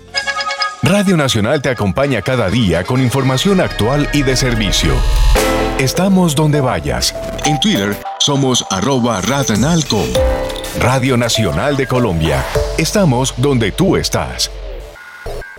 [0.81, 4.95] Radio Nacional te acompaña cada día con información actual y de servicio.
[5.79, 7.13] Estamos donde vayas.
[7.45, 9.21] En Twitter somos arroba.
[10.79, 12.43] Radio Nacional de Colombia.
[12.79, 14.49] Estamos donde tú estás.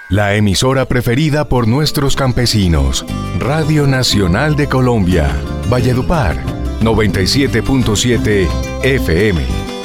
[0.09, 3.07] La emisora preferida por nuestros campesinos.
[3.39, 5.31] Radio Nacional de Colombia.
[5.71, 6.37] Valledupar.
[6.81, 8.49] 97.7
[8.83, 9.78] FM.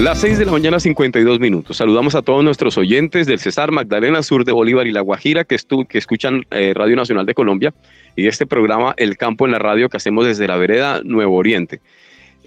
[0.00, 1.76] Las 6 de la mañana, 52 minutos.
[1.76, 5.58] Saludamos a todos nuestros oyentes del Cesar, Magdalena, Sur de Bolívar y La Guajira que,
[5.86, 7.74] que escuchan eh, Radio Nacional de Colombia
[8.16, 11.80] y este programa El Campo en la Radio que hacemos desde la vereda Nuevo Oriente.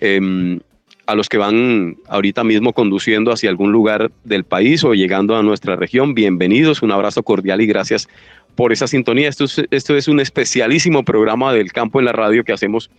[0.01, 0.61] Em,
[1.05, 5.43] a los que van ahorita mismo conduciendo hacia algún lugar del país o llegando a
[5.43, 8.09] nuestra región, bienvenidos, un abrazo cordial y gracias
[8.55, 9.29] por esa sintonía.
[9.29, 12.89] Esto es, esto es un especialísimo programa del Campo en la Radio que hacemos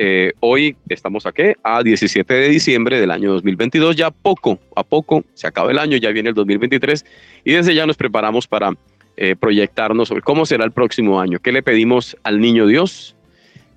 [0.00, 5.24] eh, hoy estamos aquí a 17 de diciembre del año 2022, ya poco a poco
[5.34, 7.04] se acaba el año, ya viene el 2023
[7.44, 8.70] y desde ya nos preparamos para
[9.16, 13.16] eh, proyectarnos sobre cómo será el próximo año, qué le pedimos al niño Dios,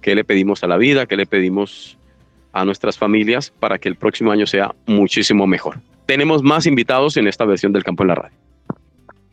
[0.03, 1.97] qué le pedimos a la vida, qué le pedimos
[2.53, 5.79] a nuestras familias para que el próximo año sea muchísimo mejor.
[6.05, 8.40] Tenemos más invitados en esta versión del Campo en la Radio.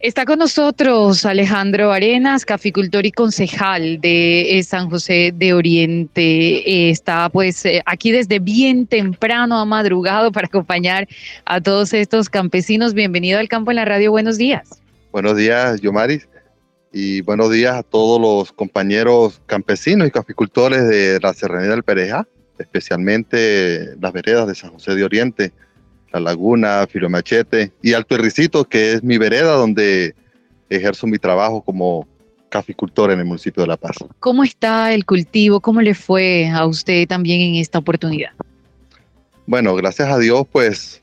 [0.01, 6.59] Está con nosotros Alejandro Arenas, caficultor y concejal de eh, San José de Oriente.
[6.59, 11.09] Eh, está pues eh, aquí desde bien temprano, ha madrugado para acompañar
[11.46, 12.94] a todos estos campesinos.
[12.94, 14.12] Bienvenido al campo en la radio.
[14.12, 14.80] Buenos días.
[15.11, 16.28] Buenos días, Yomaris.
[16.92, 22.24] Y buenos días a todos los compañeros campesinos y caficultores de la Serranía del Pereja,
[22.61, 25.53] especialmente las veredas de San José de Oriente
[26.12, 30.14] la Laguna, Filomachete y Alto Erricito, que es mi vereda donde
[30.70, 32.06] ejerzo mi trabajo como
[32.48, 33.96] caficultor en el municipio de La Paz.
[34.20, 35.61] ¿Cómo está el cultivo?
[35.61, 38.30] ¿Cómo le fue a usted también en esta oportunidad?
[39.46, 41.02] Bueno, gracias a Dios, pues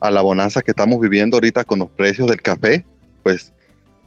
[0.00, 2.84] a la bonanza que estamos viviendo ahorita con los precios del café,
[3.22, 3.52] pues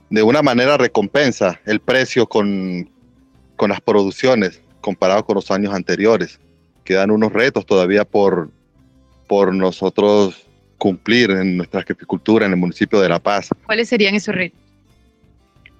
[0.09, 2.89] de una manera recompensa el precio con,
[3.55, 6.39] con las producciones comparado con los años anteriores.
[6.83, 8.51] Quedan unos retos todavía por,
[9.27, 10.47] por nosotros
[10.77, 13.49] cumplir en nuestra agricultura en el municipio de La Paz.
[13.65, 14.59] ¿Cuáles serían esos retos?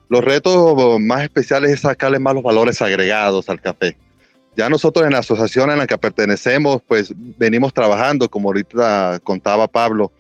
[0.10, 3.98] Los retos más especiales es sacarle más los valores agregados al café.
[4.56, 9.68] Ya nosotros en la asociación en la que pertenecemos, pues venimos trabajando, como ahorita contaba
[9.68, 10.12] Pablo,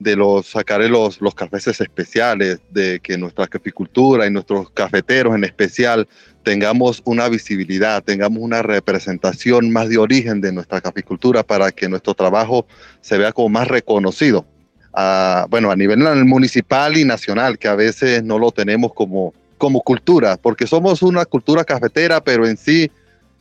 [0.00, 5.44] de los sacar los, los cafés especiales, de que nuestra caficultura y nuestros cafeteros en
[5.44, 6.08] especial
[6.42, 12.14] tengamos una visibilidad, tengamos una representación más de origen de nuestra caficultura para que nuestro
[12.14, 12.66] trabajo
[13.02, 14.46] se vea como más reconocido.
[14.92, 19.82] A, bueno, a nivel municipal y nacional, que a veces no lo tenemos como, como
[19.82, 22.90] cultura, porque somos una cultura cafetera, pero en sí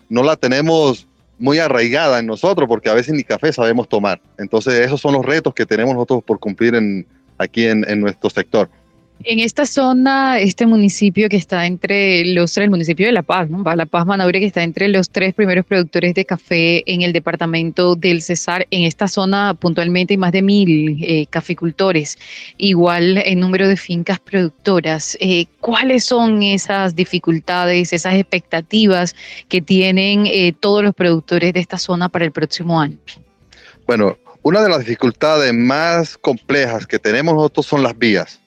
[0.10, 1.07] no la tenemos
[1.39, 4.21] muy arraigada en nosotros porque a veces ni café sabemos tomar.
[4.37, 8.29] Entonces esos son los retos que tenemos nosotros por cumplir en, aquí en, en nuestro
[8.29, 8.69] sector.
[9.26, 13.49] En esta zona, este municipio que está entre los tres, el municipio de La Paz,
[13.49, 13.61] ¿no?
[13.76, 17.95] La Paz Manaure, que está entre los tres primeros productores de café en el departamento
[17.95, 18.65] del Cesar.
[18.72, 22.17] En esta zona puntualmente hay más de mil eh, caficultores,
[22.57, 25.17] igual en número de fincas productoras.
[25.20, 29.17] Eh, ¿Cuáles son esas dificultades, esas expectativas
[29.49, 32.97] que tienen eh, todos los productores de esta zona para el próximo año?
[33.86, 38.39] Bueno, una de las dificultades más complejas que tenemos nosotros son las vías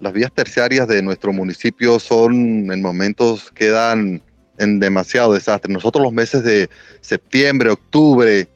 [0.00, 4.22] las vías terciarias de nuestro municipio son en momentos quedan
[4.58, 5.72] en demasiado desastre.
[5.72, 6.68] Nosotros los meses de
[7.00, 8.48] septiembre, octubre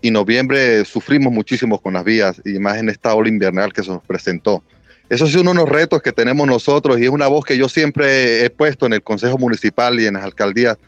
[0.00, 3.90] y noviembre sufrimos muchísimo con las vías y más en esta ola invernal que se
[3.90, 4.62] nos presentó.
[5.08, 7.68] Eso es uno de los retos que tenemos nosotros y es una voz que yo
[7.68, 10.78] siempre he puesto en el Consejo Municipal y en las alcaldías,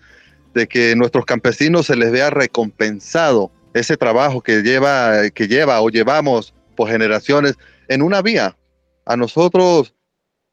[0.55, 5.91] de que nuestros campesinos se les vea recompensado ese trabajo que lleva, que lleva o
[5.91, 7.57] llevamos por generaciones
[7.89, 8.57] en una vía,
[9.07, 9.95] a nosotros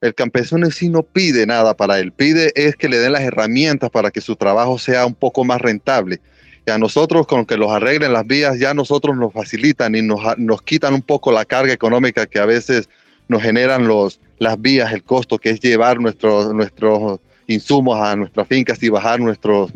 [0.01, 3.89] el campesino sí no pide nada para él, pide es que le den las herramientas
[3.89, 6.19] para que su trabajo sea un poco más rentable.
[6.65, 10.19] Y a nosotros con que los arreglen las vías, ya nosotros nos facilitan y nos,
[10.37, 12.89] nos quitan un poco la carga económica que a veces
[13.27, 18.47] nos generan los, las vías, el costo que es llevar nuestros, nuestros insumos a nuestras
[18.47, 19.71] fincas y bajar nuestros,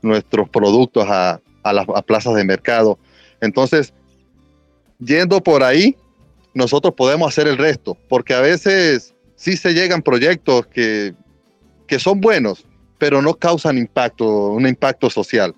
[0.00, 2.98] nuestros productos a, a las a plazas de mercado.
[3.40, 3.92] Entonces,
[5.00, 5.96] yendo por ahí,
[6.54, 11.14] nosotros podemos hacer el resto, porque a veces sí se llegan proyectos que,
[11.86, 12.64] que son buenos,
[12.98, 15.54] pero no causan impacto, un impacto social.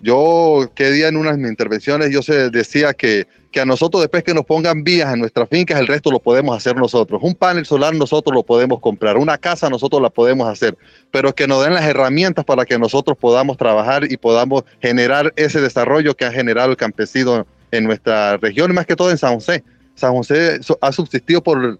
[0.00, 4.02] Yo, que día en una de mis intervenciones, yo se decía que, que a nosotros
[4.02, 7.20] después que nos pongan vías en nuestras fincas, el resto lo podemos hacer nosotros.
[7.22, 10.76] Un panel solar nosotros lo podemos comprar, una casa nosotros la podemos hacer,
[11.10, 15.60] pero que nos den las herramientas para que nosotros podamos trabajar y podamos generar ese
[15.60, 19.64] desarrollo que ha generado el campesino en nuestra región, más que todo en San José
[19.96, 21.78] San José ha subsistido por,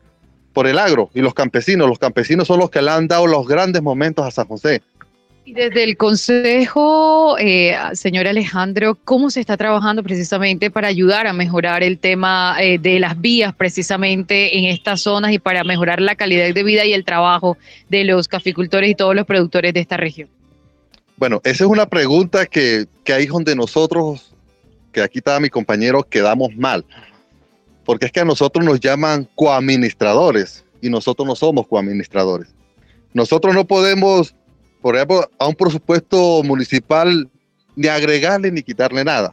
[0.52, 1.88] por el agro y los campesinos.
[1.88, 4.82] Los campesinos son los que le han dado los grandes momentos a San José.
[5.44, 11.32] Y desde el Consejo, eh, señor Alejandro, ¿cómo se está trabajando precisamente para ayudar a
[11.32, 16.16] mejorar el tema eh, de las vías precisamente en estas zonas y para mejorar la
[16.16, 17.56] calidad de vida y el trabajo
[17.88, 20.28] de los caficultores y todos los productores de esta región?
[21.16, 24.34] Bueno, esa es una pregunta que, que ahí es donde nosotros,
[24.90, 26.84] que aquí está mi compañero, quedamos mal
[27.86, 32.48] porque es que a nosotros nos llaman coadministradores y nosotros no somos coadministradores.
[33.14, 34.34] Nosotros no podemos,
[34.82, 37.30] por ejemplo, a un presupuesto municipal
[37.76, 39.32] ni agregarle ni quitarle nada.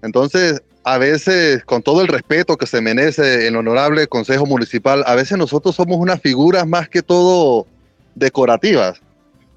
[0.00, 5.14] Entonces, a veces, con todo el respeto que se merece el honorable Consejo Municipal, a
[5.14, 7.66] veces nosotros somos unas figuras más que todo
[8.14, 9.00] decorativas,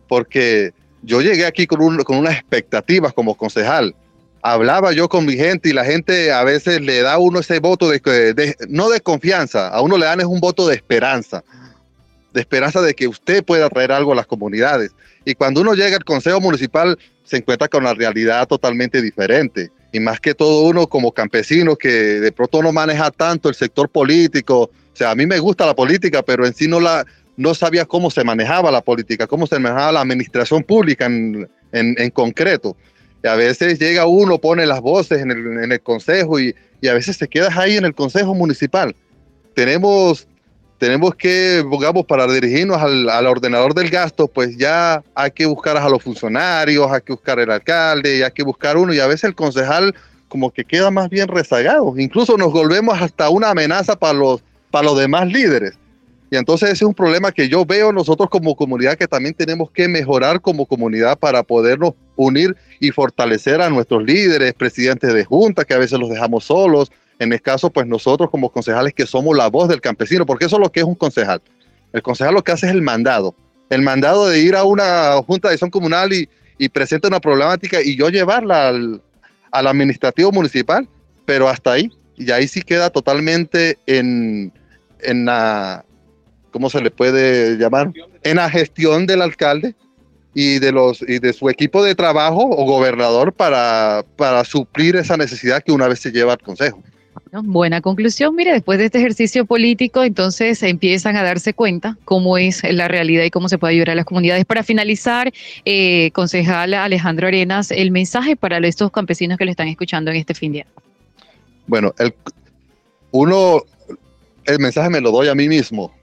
[0.08, 0.74] porque
[1.04, 3.96] yo llegué aquí con, con unas expectativas como concejal,
[4.46, 7.58] hablaba yo con mi gente y la gente a veces le da a uno ese
[7.58, 11.44] voto de, no de confianza, a uno le dan es un voto de esperanza,
[12.32, 14.92] de esperanza de que usted pueda traer algo a las comunidades.
[15.26, 19.72] Y cuando uno llega al Consejo Municipal se encuentra con una realidad totalmente diferente.
[19.92, 23.90] Y más que todo uno como campesino que de pronto no maneja tanto el sector
[23.90, 24.66] político.
[24.66, 27.04] O sea, a mí me gusta la política, pero en sí no, la,
[27.36, 31.96] no sabía cómo se manejaba la política, cómo se manejaba la administración pública en, en,
[31.98, 32.78] en concreto
[33.28, 36.56] a veces llega uno, pone las voces en el, consejo y,
[36.88, 38.96] a veces te quedas ahí en el consejo municipal.
[39.56, 40.28] Tenemos,
[40.78, 45.90] tenemos que, digamos, para dirigirnos al, ordenador del gasto, pues ya hay que buscar a
[45.90, 49.36] los funcionarios, hay que buscar el alcalde, hay que buscar uno y a veces el
[49.36, 49.96] concejal
[50.28, 51.98] como que queda más bien rezagado.
[51.98, 55.74] Incluso nos volvemos hasta una amenaza para los, para los demás líderes.
[56.30, 59.72] Y entonces ese es un problema que yo veo nosotros como comunidad que también tenemos
[59.72, 65.66] que mejorar como comunidad para podernos unir y fortalecer a nuestros líderes, presidentes de junta,
[65.66, 69.36] que a veces los dejamos solos, en el caso, pues nosotros como concejales que somos
[69.38, 71.42] la voz del campesino, porque eso es lo que es un concejal.
[71.94, 73.36] El concejal lo que hace es el mandado.
[73.70, 77.82] El mandado de ir a una junta de acción comunal y, y presenta una problemática
[77.82, 79.02] y yo llevarla al,
[79.52, 80.88] al administrativo municipal,
[81.26, 81.90] pero hasta ahí.
[82.18, 84.54] Y ahí sí queda totalmente en,
[85.00, 85.86] en la,
[86.52, 87.92] ¿cómo se le puede llamar?
[88.24, 89.76] En la gestión del alcalde
[90.36, 95.16] y de, los, y de su equipo de trabajo o gobernador para, para suplir esa
[95.16, 96.84] necesidad que una vez se lleva al consejo.
[97.32, 98.36] Buena conclusión.
[98.36, 103.24] Mire, después de este ejercicio político, entonces empiezan a darse cuenta cómo es la realidad
[103.24, 104.44] y cómo se puede ayudar a las comunidades.
[104.44, 105.32] Para finalizar,
[105.64, 110.34] eh, concejal Alejandro Arenas, el mensaje para estos campesinos que lo están escuchando en este
[110.34, 110.72] fin de año.
[111.68, 112.14] Bueno, el,
[113.12, 113.64] uno,
[114.44, 115.94] el mensaje me lo doy a mí mismo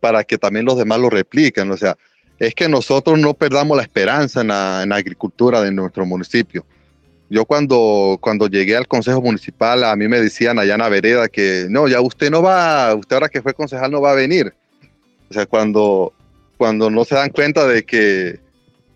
[0.00, 1.70] para que también los demás lo repliquen.
[1.70, 1.96] O sea,
[2.42, 6.64] es que nosotros no perdamos la esperanza en la, agricultura de nuestro municipio
[7.30, 11.88] yo cuando, cuando llegué al Consejo Municipal, a mí me decían allá vereda que no,
[11.88, 14.52] ya usted no va, usted ahora que fue concejal no va a venir.
[15.30, 16.12] O sea, cuando,
[16.58, 18.38] cuando no se dan cuenta de que,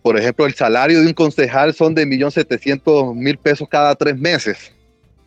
[0.03, 4.71] por ejemplo, el salario de un concejal son de 1.700.000 pesos cada tres meses.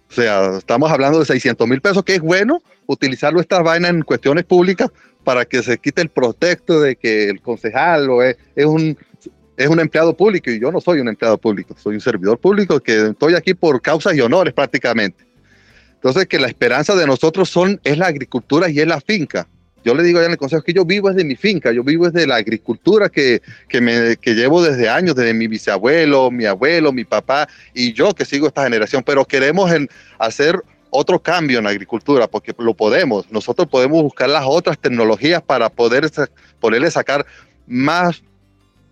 [0.09, 4.01] O sea, estamos hablando de 600 mil pesos, que es bueno utilizar nuestras vainas en
[4.01, 4.89] cuestiones públicas
[5.23, 8.97] para que se quite el protecto de que el concejal o es, es un
[9.59, 12.79] es un empleado público y yo no soy un empleado público, soy un servidor público
[12.79, 15.25] que estoy aquí por causas y honores prácticamente.
[15.95, 19.49] Entonces, que la esperanza de nosotros son, es la agricultura y es la finca.
[19.83, 22.09] Yo le digo allá en el consejo que yo vivo desde mi finca, yo vivo
[22.09, 26.91] desde la agricultura que, que, me, que llevo desde años, desde mi bisabuelo, mi abuelo,
[26.91, 29.71] mi papá y yo que sigo esta generación, pero queremos
[30.17, 30.61] hacer
[30.91, 33.31] otro cambio en la agricultura, porque lo podemos.
[33.31, 36.09] Nosotros podemos buscar las otras tecnologías para poder
[36.59, 37.25] poderle sacar
[37.67, 38.23] más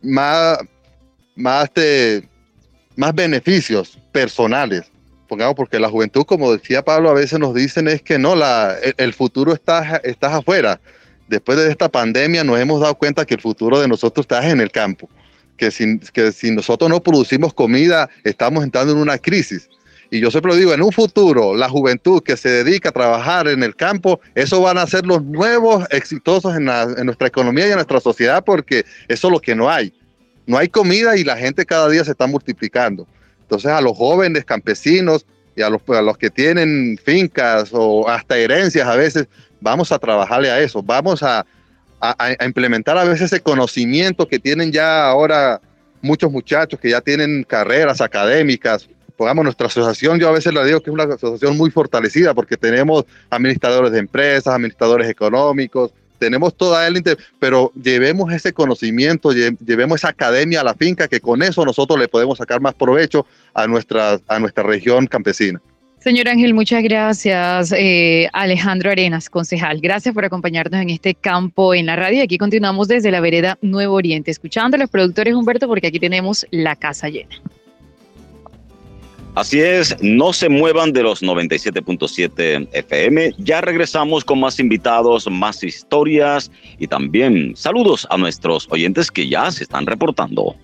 [0.01, 0.59] más,
[1.35, 2.27] más, de,
[2.95, 4.91] más beneficios personales.
[5.27, 8.35] Pongamos, porque la juventud, como decía Pablo, a veces nos dicen es que no,
[8.97, 10.79] el, futuro está, está afuera.
[11.27, 14.61] Después de esta pandemia nos hemos dado cuenta que el futuro de nosotros está en
[14.61, 15.09] el campo,
[15.57, 19.69] que si, que si nosotros no producimos comida, estamos entrando en una crisis.
[20.09, 23.49] Y yo siempre lo digo, en un futuro, la juventud que se dedica a trabajar
[23.49, 27.71] en el campo, eso van a ser los nuevos exitosos en, en, nuestra economía y
[27.71, 29.93] en nuestra sociedad, porque eso es lo que no hay.
[30.45, 33.05] No hay comida y la gente cada día se está multiplicando.
[33.47, 35.25] Entonces a los jóvenes campesinos
[35.55, 39.27] y a los, a los que tienen fincas o hasta herencias a veces,
[39.61, 41.45] vamos a trabajarle a eso, vamos a,
[42.01, 45.61] a, implementar a veces ese conocimiento que tienen ya ahora
[46.01, 50.81] muchos muchachos que ya tienen carreras académicas, pongamos nuestra asociación, yo a veces le digo
[50.81, 56.87] que es una asociación muy fortalecida porque tenemos administradores de empresas, administradores económicos, tenemos toda
[56.87, 57.01] el
[57.39, 62.07] pero llevemos ese conocimiento, llevemos esa academia a la finca, que con eso nosotros le
[62.07, 65.61] podemos sacar más provecho a nuestra, a nuestra región campesina.
[65.99, 67.73] Señor Ángel, muchas gracias.
[67.75, 72.23] Eh, Alejandro Arenas, concejal, gracias por acompañarnos en este campo en la radio.
[72.23, 76.45] Aquí continuamos desde la vereda Nuevo Oriente, escuchando a los productores Humberto, porque aquí tenemos
[76.51, 77.35] la casa llena.
[79.37, 83.35] Así es, no se muevan de los 97.7 FM.
[83.37, 89.51] Ya regresamos con más invitados, más historias y también saludos a nuestros oyentes que ya
[89.51, 90.55] se están reportando.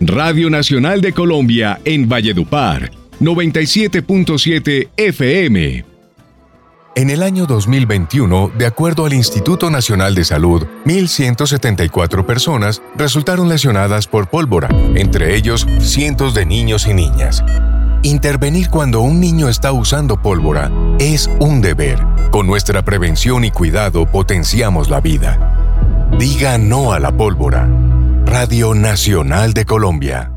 [0.00, 5.91] Radio Nacional de Colombia en Valledupar, 97.7 FM.
[6.94, 14.06] En el año 2021, de acuerdo al Instituto Nacional de Salud, 1.174 personas resultaron lesionadas
[14.06, 17.42] por pólvora, entre ellos cientos de niños y niñas.
[18.02, 21.98] Intervenir cuando un niño está usando pólvora es un deber.
[22.30, 26.10] Con nuestra prevención y cuidado potenciamos la vida.
[26.18, 27.70] Diga no a la pólvora.
[28.26, 30.31] Radio Nacional de Colombia.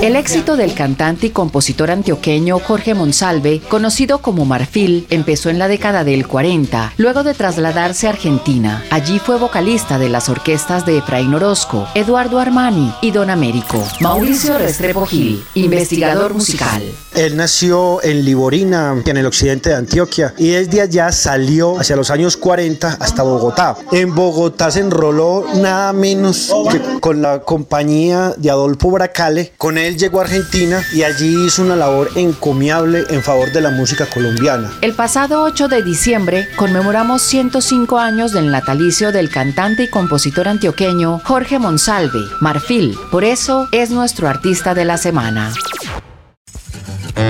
[0.00, 5.66] El éxito del cantante y compositor antioqueño Jorge Monsalve, conocido como Marfil, empezó en la
[5.66, 8.84] década del 40, luego de trasladarse a Argentina.
[8.90, 13.84] Allí fue vocalista de las orquestas de Efraín Orozco, Eduardo Armani y Don Américo.
[14.00, 16.82] Mauricio Restrepo Gil, investigador musical.
[17.16, 22.10] Él nació en Liborina, en el occidente de Antioquia, y desde allá salió hacia los
[22.10, 23.76] años 40 hasta Bogotá.
[23.90, 29.52] En Bogotá se enroló nada menos que con la compañía de Adolfo Bracale.
[29.56, 33.70] Con él llegó a Argentina y allí hizo una labor encomiable en favor de la
[33.70, 34.70] música colombiana.
[34.80, 41.20] El pasado 8 de diciembre conmemoramos 105 años del natalicio del cantante y compositor antioqueño
[41.24, 42.96] Jorge Monsalve, Marfil.
[43.10, 45.52] Por eso es nuestro artista de la semana.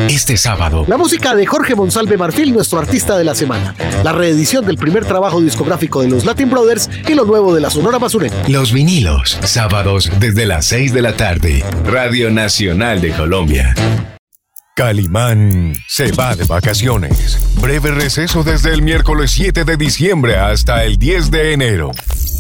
[0.08, 0.84] Este sábado.
[0.88, 3.74] La música de Jorge Monsalve Marfil, nuestro artista de la semana.
[4.04, 7.70] La reedición del primer trabajo discográfico de los Latin Brothers y lo nuevo de la
[7.70, 8.36] Sonora Basurena.
[8.48, 11.64] Los vinilos, sábados desde las 6 de la tarde.
[11.84, 13.74] Radio Nacional de Colombia.
[14.78, 17.36] Calimán se va de vacaciones.
[17.60, 21.90] Breve receso desde el miércoles 7 de diciembre hasta el 10 de enero.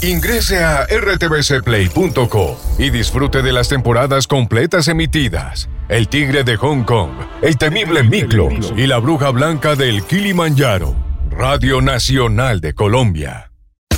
[0.02, 5.68] Ingrese a rtbcplay.co y disfrute de las temporadas completas emitidas.
[5.88, 10.94] El Tigre de Hong Kong, El Temible Miklos y La Bruja Blanca del Kilimanjaro.
[11.30, 13.50] Radio Nacional de Colombia.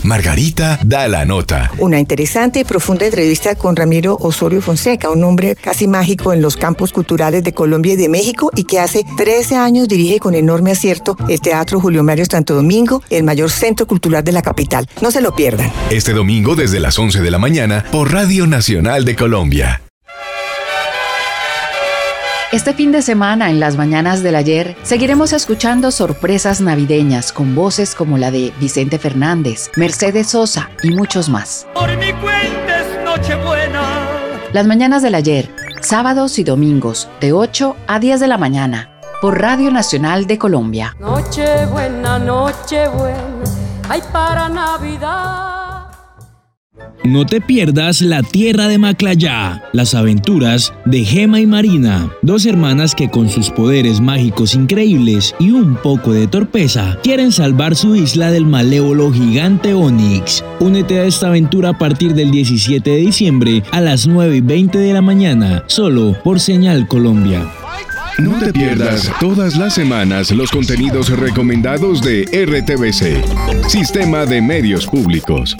[0.04, 1.72] Margarita da la nota.
[1.78, 6.56] Una interesante y profunda entrevista con Ramiro Osorio Fonseca, un hombre casi mágico en los
[6.56, 10.70] campos culturales de Colombia y de México y que hace 13 años dirige con enorme
[10.70, 14.88] acierto el Teatro Julio Mario Santo Domingo, el mayor centro cultural de la capital.
[15.02, 15.72] No se lo pierdan.
[15.90, 19.82] Este domingo desde las 11 de la mañana por Radio Nacional de Colombia.
[22.52, 27.94] Este fin de semana, en las mañanas del ayer, seguiremos escuchando sorpresas navideñas con voces
[27.94, 31.68] como la de Vicente Fernández, Mercedes Sosa y muchos más.
[31.74, 34.08] Por mi cuenta es Nochebuena.
[34.52, 35.48] Las mañanas del ayer,
[35.80, 40.96] sábados y domingos, de 8 a 10 de la mañana, por Radio Nacional de Colombia.
[40.98, 43.44] Nochebuena, Nochebuena,
[43.88, 45.59] ay para Navidad.
[47.04, 52.94] No te pierdas La Tierra de Maclayá, las aventuras de Gema y Marina, dos hermanas
[52.94, 58.30] que con sus poderes mágicos increíbles y un poco de torpeza quieren salvar su isla
[58.30, 60.44] del malévolo gigante Onix.
[60.60, 64.78] Únete a esta aventura a partir del 17 de diciembre a las 9 y 20
[64.78, 67.50] de la mañana, solo por Señal Colombia.
[68.18, 75.56] No te pierdas todas las semanas los contenidos recomendados de RTBC, Sistema de Medios Públicos.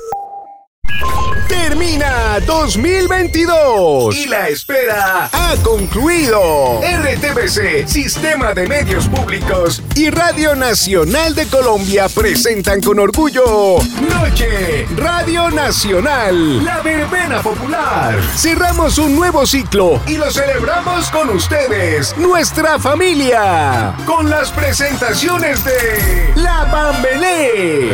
[1.81, 6.79] Termina 2022 y la espera ha concluido.
[6.83, 9.83] RTBC, Sistema de Medios Públicos.
[9.95, 13.79] Y Radio Nacional de Colombia presentan con orgullo
[14.11, 14.87] Noche.
[14.95, 18.15] Radio Nacional, la verbena popular.
[18.37, 26.31] Cerramos un nuevo ciclo y lo celebramos con ustedes, nuestra familia, con las presentaciones de
[26.37, 27.89] La Bambelé.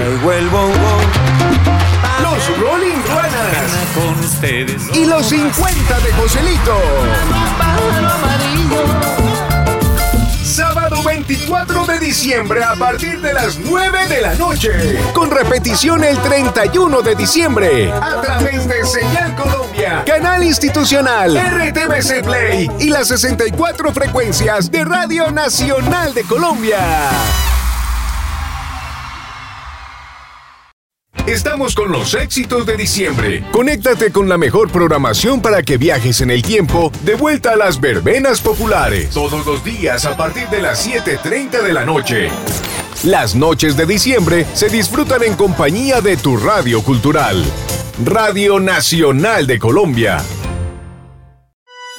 [2.33, 2.97] Los Rolling
[4.21, 4.83] ustedes.
[4.95, 6.77] y los 50 de Joselito.
[10.43, 14.99] Sábado 24 de diciembre a partir de las 9 de la noche.
[15.15, 17.93] Con repetición el 31 de diciembre.
[17.93, 25.31] A través de Señal Colombia, Canal Institucional, RTBC Play y las 64 frecuencias de Radio
[25.31, 26.79] Nacional de Colombia.
[31.27, 33.43] Estamos con los éxitos de diciembre.
[33.51, 37.81] Conéctate con la mejor programación para que viajes en el tiempo de vuelta a las
[37.81, 39.11] verbenas populares.
[39.11, 42.29] Todos los días a partir de las 7.30 de la noche.
[43.03, 47.45] Las noches de diciembre se disfrutan en compañía de tu radio cultural.
[48.05, 50.19] Radio Nacional de Colombia.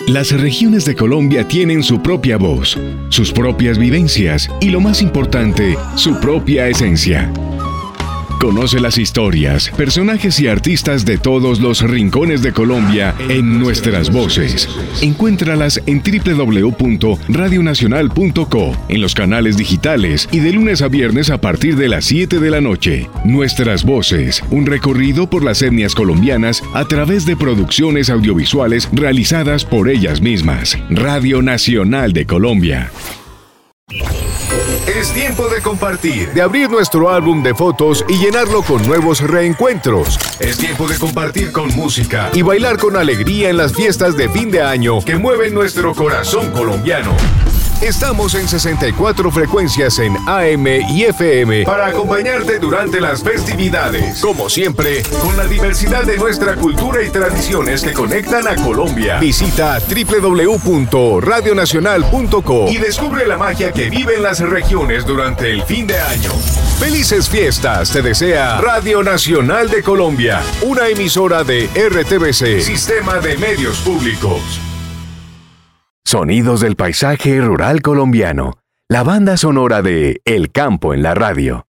[0.07, 5.77] Las regiones de Colombia tienen su propia voz, sus propias vivencias y lo más importante,
[5.95, 7.29] su propia esencia.
[8.39, 14.69] Conoce las historias, personajes y artistas de todos los rincones de Colombia en nuestras voces.
[15.01, 21.89] Encuéntralas en www.radionacional.co, en los canales digitales y de lunes a viernes a partir de
[21.89, 23.09] las 7 de la noche.
[23.25, 29.89] Nuestras voces, un recorrido por las etnias colombianas a través de producciones audiovisuales realizadas por
[29.89, 30.77] ellas mismas.
[30.89, 32.91] Radio Nacional de Colombia.
[34.97, 40.17] Es tiempo de compartir, de abrir nuestro álbum de fotos y llenarlo con nuevos reencuentros.
[40.39, 44.49] Es tiempo de compartir con música y bailar con alegría en las fiestas de fin
[44.49, 47.15] de año que mueven nuestro corazón colombiano.
[47.81, 54.19] Estamos en 64 frecuencias en AM y FM para acompañarte durante las festividades.
[54.19, 59.19] Como siempre, con la diversidad de nuestra cultura y tradiciones que conectan a Colombia.
[59.19, 65.99] Visita www.radionacional.co y descubre la magia que vive en las regiones durante el fin de
[65.99, 66.31] año.
[66.79, 73.77] Felices fiestas, te desea Radio Nacional de Colombia, una emisora de RTBC, Sistema de Medios
[73.81, 74.61] Públicos.
[76.07, 78.59] Sonidos del paisaje rural colombiano.
[78.87, 81.66] La banda sonora de El Campo en la radio.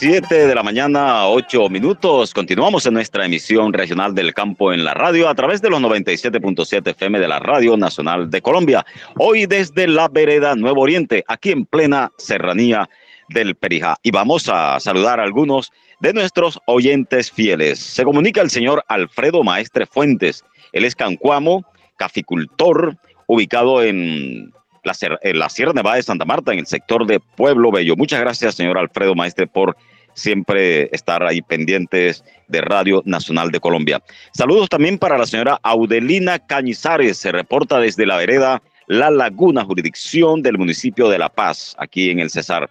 [0.00, 2.32] 7 de la mañana, 8 minutos.
[2.32, 6.92] Continuamos en nuestra emisión regional del campo en la radio a través de los 97.7
[6.92, 8.86] FM de la Radio Nacional de Colombia.
[9.18, 12.88] Hoy desde la vereda Nuevo Oriente, aquí en plena serranía
[13.28, 13.98] del Perijá.
[14.02, 15.70] Y vamos a saludar a algunos
[16.00, 17.78] de nuestros oyentes fieles.
[17.78, 20.46] Se comunica el señor Alfredo Maestre Fuentes.
[20.72, 21.62] Él es cancuamo,
[21.98, 22.96] caficultor,
[23.26, 24.50] ubicado en
[24.84, 27.96] la, la Sierra Nevada de Santa Marta, en el sector de Pueblo Bello.
[27.96, 29.76] Muchas gracias, señor Alfredo Maestre, por
[30.14, 34.02] siempre estar ahí pendientes de Radio Nacional de Colombia.
[34.32, 40.42] Saludos también para la señora Audelina Cañizares, se reporta desde la vereda La Laguna, jurisdicción
[40.42, 42.68] del municipio de La Paz, aquí en el Cesar.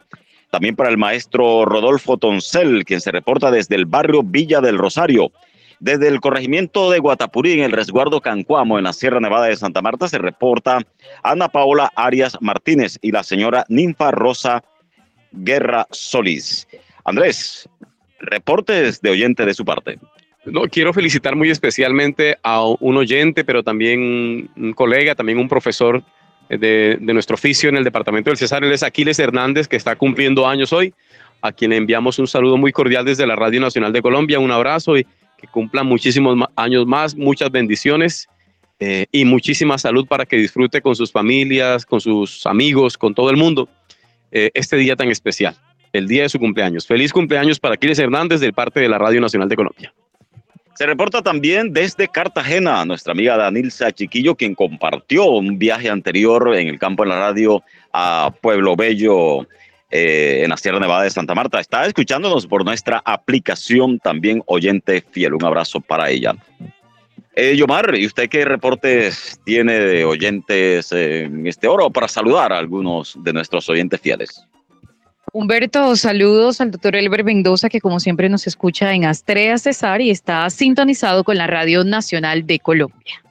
[0.51, 5.31] También para el maestro Rodolfo Toncel, quien se reporta desde el barrio Villa del Rosario.
[5.79, 9.81] Desde el corregimiento de Guatapurí, en el resguardo Cancuamo, en la Sierra Nevada de Santa
[9.81, 10.79] Marta, se reporta
[11.23, 14.63] Ana Paola Arias Martínez y la señora Ninfa Rosa
[15.31, 16.67] Guerra Solís.
[17.05, 17.69] Andrés,
[18.19, 19.99] reportes de oyente de su parte.
[20.45, 26.03] No, quiero felicitar muy especialmente a un oyente, pero también un colega, también un profesor
[26.49, 30.47] de, nuestro oficio en el departamento del César, él es Aquiles Hernández, que está cumpliendo
[30.47, 30.93] años hoy,
[31.41, 34.97] a quien enviamos un saludo muy cordial desde la Radio Nacional de Colombia, un abrazo
[34.97, 35.05] y
[35.39, 38.27] que cumplan muchísimos años más, muchas bendiciones
[38.79, 43.29] eh, y muchísima salud para que disfrute con sus familias, con sus amigos, con todo
[43.29, 43.67] el mundo
[44.31, 45.55] eh, este día tan especial,
[45.93, 46.85] el día de su cumpleaños.
[46.85, 49.93] Feliz cumpleaños para Aquiles Hernández del parte de la Radio Nacional de Colombia.
[50.75, 56.69] Se reporta también desde Cartagena nuestra amiga Danilza Chiquillo, quien compartió un viaje anterior en
[56.69, 57.61] el campo de la radio
[57.91, 59.45] a Pueblo Bello,
[59.89, 61.59] eh, en la Sierra Nevada de Santa Marta.
[61.59, 65.33] Está escuchándonos por nuestra aplicación también oyente fiel.
[65.33, 66.35] Un abrazo para ella.
[67.35, 72.57] Eh, Yomar, ¿y usted qué reportes tiene de oyentes en este oro para saludar a
[72.57, 74.45] algunos de nuestros oyentes fieles?
[75.31, 80.09] Humberto, saludos al doctor Elber Mendoza, que como siempre nos escucha en Astrea Cesar y
[80.09, 83.23] está sintonizado con la Radio Nacional de Colombia.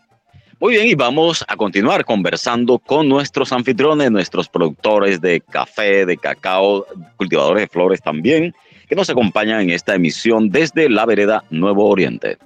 [0.61, 6.17] Muy bien, y vamos a continuar conversando con nuestros anfitriones, nuestros productores de café, de
[6.17, 6.85] cacao,
[7.17, 8.53] cultivadores de flores también,
[8.89, 12.39] que nos acompañan en esta emisión desde la vereda Nuevo Oriente.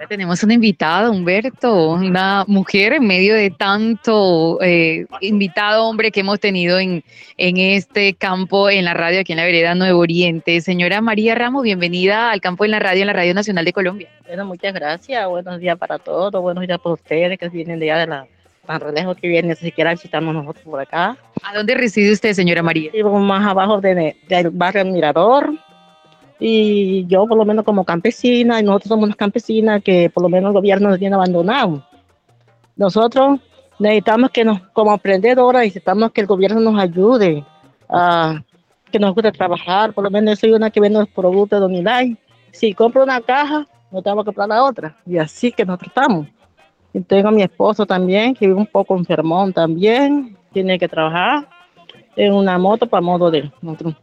[0.00, 6.20] Ahora tenemos una invitada, Humberto, una mujer en medio de tanto eh, invitado hombre que
[6.20, 7.04] hemos tenido en,
[7.36, 10.62] en este campo en la radio aquí en la vereda Nuevo Oriente.
[10.62, 14.08] Señora María Ramos, bienvenida al campo en la radio, en la Radio Nacional de Colombia.
[14.26, 15.28] Bueno, muchas gracias.
[15.28, 16.32] Buenos días para todos.
[16.40, 18.26] Buenos días para ustedes que vienen de allá de la
[18.66, 21.14] tan lejos que vienen, si siquiera visitamos nosotros por acá.
[21.42, 22.90] ¿A dónde reside usted, señora María?
[22.90, 25.52] Vivo más abajo de, del barrio Mirador.
[26.40, 30.30] Y yo, por lo menos, como campesina, y nosotros somos unas campesinas que por lo
[30.30, 31.82] menos el gobierno nos tiene abandonados.
[32.76, 33.38] Nosotros
[33.78, 37.44] necesitamos que nos, como emprendedoras, necesitamos que el gobierno nos ayude
[37.88, 38.42] a
[38.90, 39.92] que nos guste trabajar.
[39.92, 42.16] Por lo menos, soy una que vende los productos de Donilay.
[42.52, 44.96] Si compro una caja, no tengo que comprar la otra.
[45.06, 46.26] Y así que nosotros estamos.
[46.92, 51.48] Y tengo a mi esposo también, que vive un poco enfermón también, tiene que trabajar
[52.16, 53.94] en una moto para modo de nosotros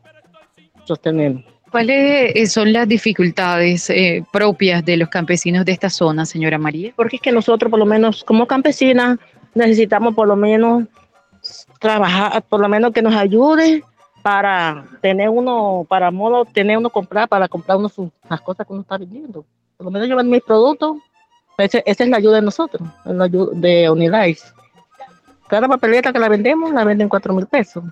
[0.85, 1.56] sostenernos.
[1.71, 6.93] ¿Cuáles son las dificultades eh, propias de los campesinos de esta zona, señora María?
[6.95, 9.19] Porque es que nosotros, por lo menos, como campesinas,
[9.53, 10.85] necesitamos por lo menos
[11.79, 13.83] trabajar, por lo menos que nos ayude
[14.21, 18.73] para tener uno, para modo, tener uno comprar, para comprar uno sus, las cosas que
[18.73, 19.45] uno está vendiendo.
[19.75, 20.97] Por lo menos llevar mis productos,
[21.57, 24.53] esa es la ayuda de nosotros, la ayuda de unidades.
[25.47, 27.83] Cada papeleta que la vendemos, la venden cuatro mil pesos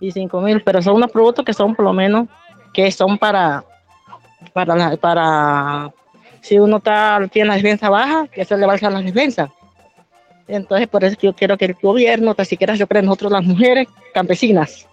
[0.00, 2.28] y cinco mil, pero son unos productos que son por lo menos
[2.74, 3.64] que son para,
[4.52, 5.92] para, para
[6.42, 9.50] si uno está, tiene la defensa baja, que se le baja la defensa.
[10.46, 13.88] Entonces, por eso yo quiero que el gobierno, ni siquiera yo creo nosotros las mujeres
[14.12, 14.86] campesinas,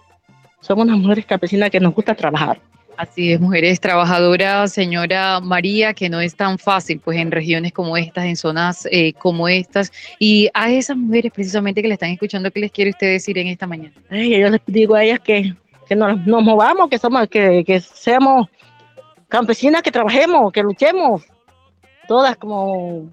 [0.60, 2.58] somos unas mujeres campesinas que nos gusta trabajar.
[2.96, 7.96] Así es, mujeres trabajadoras, señora María, que no es tan fácil, pues en regiones como
[7.96, 9.90] estas, en zonas eh, como estas.
[10.18, 13.48] Y a esas mujeres precisamente que le están escuchando, ¿qué les quiere usted decir en
[13.48, 13.94] esta mañana?
[14.10, 15.54] Ay, yo les digo a ellas que
[15.92, 18.48] que nos, nos movamos, que somos, que, que seamos
[19.28, 21.22] campesinas, que trabajemos, que luchemos,
[22.08, 23.10] todas como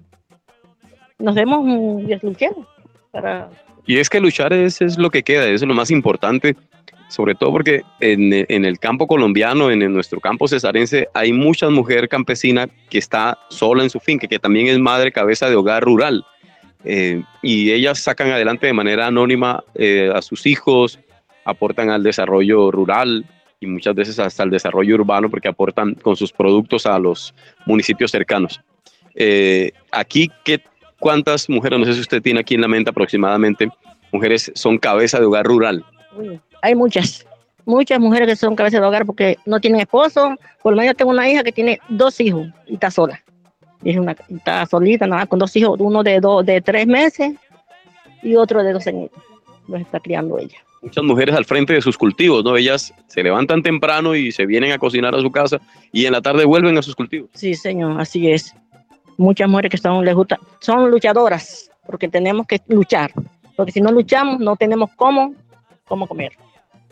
[1.18, 1.66] nos demos
[2.08, 2.66] y luchemos.
[3.10, 3.50] Para...
[3.86, 6.56] Y es que luchar es, es lo que queda, es lo más importante,
[7.08, 11.70] sobre todo porque en, en el campo colombiano, en, en, nuestro campo cesarense, hay muchas
[11.70, 15.82] mujeres campesinas que está sola en su finca, que también es madre cabeza de hogar
[15.82, 16.24] rural.
[16.84, 20.98] Eh, y ellas sacan adelante de manera anónima eh, a sus hijos,
[21.50, 23.24] aportan al desarrollo rural
[23.60, 27.34] y muchas veces hasta al desarrollo urbano porque aportan con sus productos a los
[27.66, 28.60] municipios cercanos.
[29.14, 30.60] Eh, aquí, ¿qué,
[30.98, 33.68] ¿cuántas mujeres, no sé si usted tiene aquí en la mente aproximadamente,
[34.12, 35.84] mujeres son cabeza de hogar rural?
[36.62, 37.26] hay muchas,
[37.64, 40.34] muchas mujeres que son cabezas de hogar porque no tienen esposo.
[40.62, 43.20] Por lo menos tengo una hija que tiene dos hijos y está sola.
[43.82, 47.34] Y es una, está solita, nada, con dos hijos, uno de, dos, de tres meses
[48.22, 49.10] y otro de dos años.
[49.68, 50.58] Los está criando ella.
[50.82, 52.56] Muchas mujeres al frente de sus cultivos, ¿no?
[52.56, 55.60] Ellas se levantan temprano y se vienen a cocinar a su casa
[55.92, 57.28] y en la tarde vuelven a sus cultivos.
[57.34, 58.54] Sí, señor, así es.
[59.18, 63.12] Muchas mujeres que son, les gusta, son luchadoras, porque tenemos que luchar.
[63.56, 65.34] Porque si no luchamos, no tenemos cómo,
[65.84, 66.32] cómo comer.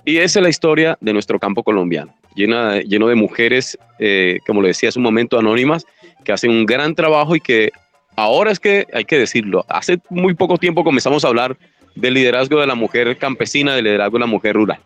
[0.05, 4.61] Y esa es la historia de nuestro campo colombiano, llena, lleno de mujeres, eh, como
[4.61, 5.87] le decía hace un momento, anónimas,
[6.25, 7.71] que hacen un gran trabajo y que
[8.17, 11.57] ahora es que hay que decirlo, hace muy poco tiempo comenzamos a hablar
[12.01, 14.81] del liderazgo de la mujer campesina, del liderazgo de la mujer rural.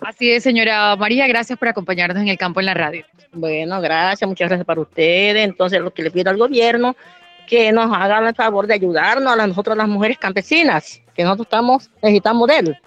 [0.00, 3.04] Así es, señora María, gracias por acompañarnos en el campo en la radio.
[3.32, 5.44] Bueno, gracias, muchas gracias para ustedes.
[5.44, 6.94] Entonces, lo que le pido al gobierno,
[7.46, 11.90] que nos hagan el favor de ayudarnos a nosotros las mujeres campesinas, que nosotros estamos,
[12.02, 12.78] necesitamos de él.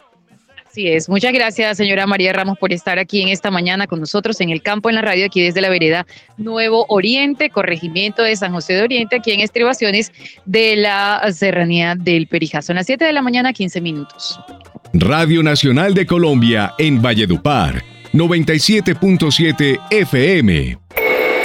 [0.69, 1.09] Así es.
[1.09, 4.61] Muchas gracias, señora María Ramos, por estar aquí en esta mañana con nosotros en el
[4.61, 6.05] campo, en la radio, aquí desde la vereda
[6.37, 10.11] Nuevo Oriente, corregimiento de San José de Oriente, aquí en estribaciones
[10.45, 12.61] de la serranía del Perijá.
[12.61, 14.39] Son las 7 de la mañana, 15 minutos.
[14.93, 17.83] Radio Nacional de Colombia en Valledupar,
[18.13, 20.77] 97.7 FM.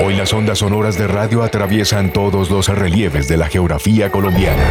[0.05, 4.65] Hoy las ondas sonoras de radio atraviesan todos los relieves de la geografía colombiana.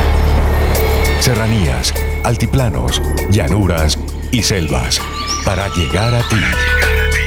[1.22, 1.92] Serranías,
[2.24, 3.02] altiplanos,
[3.32, 3.98] llanuras
[4.34, 5.00] y selvas
[5.46, 6.36] para llegar a ti.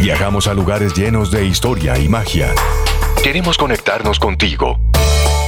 [0.03, 2.53] Viajamos a lugares llenos de historia y magia.
[3.23, 4.79] Queremos conectarnos contigo.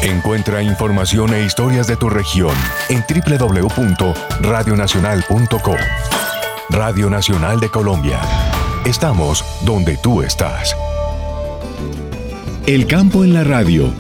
[0.03, 2.55] Encuentra información e historias de tu región
[2.89, 5.77] en www.radionacional.com.
[6.71, 8.21] Radio Nacional de Colombia.
[8.85, 10.77] Estamos donde tú estás.
[12.67, 13.93] El campo en la radio.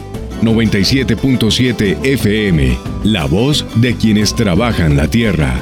[0.43, 2.79] 97.7 FM.
[3.03, 5.61] La voz de quienes trabajan la tierra.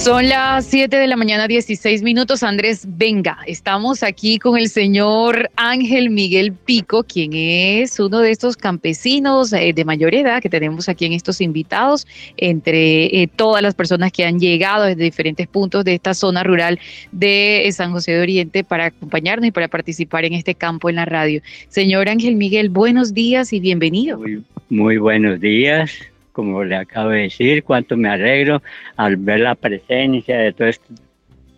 [0.00, 2.44] Son las 7 de la mañana, 16 minutos.
[2.44, 8.56] Andrés, venga, estamos aquí con el señor Ángel Miguel Pico, quien es uno de estos
[8.56, 12.06] campesinos eh, de mayor edad que tenemos aquí en estos invitados,
[12.36, 16.78] entre eh, todas las personas que han llegado desde diferentes puntos de esta zona rural
[17.10, 21.04] de San José de Oriente para acompañarnos y para participar en este campo en la
[21.04, 21.42] radio.
[21.68, 24.20] Señor Ángel Miguel, buenos días y bienvenido.
[24.68, 25.90] Muy buenos días
[26.36, 28.62] como le acabo de decir, cuánto me alegro
[28.96, 30.92] al ver la presencia de todo este,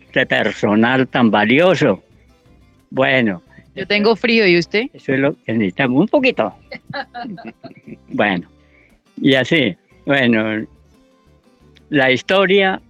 [0.05, 2.01] este personal tan valioso.
[2.89, 3.43] Bueno.
[3.75, 4.83] Yo tengo frío, ¿y usted?
[4.93, 6.55] Eso es lo que necesitamos, un poquito.
[8.07, 8.47] bueno,
[9.21, 9.75] y así,
[10.05, 10.65] bueno,
[11.89, 12.81] la historia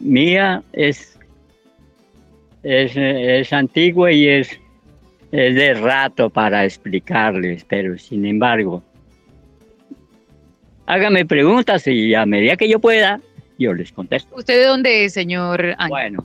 [0.00, 1.20] mía es,
[2.62, 4.58] es, es antigua y es,
[5.30, 8.82] es de rato para explicarles, pero sin embargo,
[10.88, 13.20] hágame preguntas y a medida que yo pueda,
[13.58, 14.34] yo les contesto.
[14.34, 15.90] ¿Usted de dónde es, señor Ángel?
[15.90, 16.24] Bueno,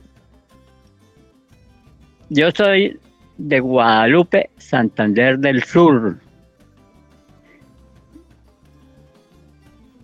[2.30, 2.98] yo soy
[3.36, 6.16] de Guadalupe, Santander del Sur.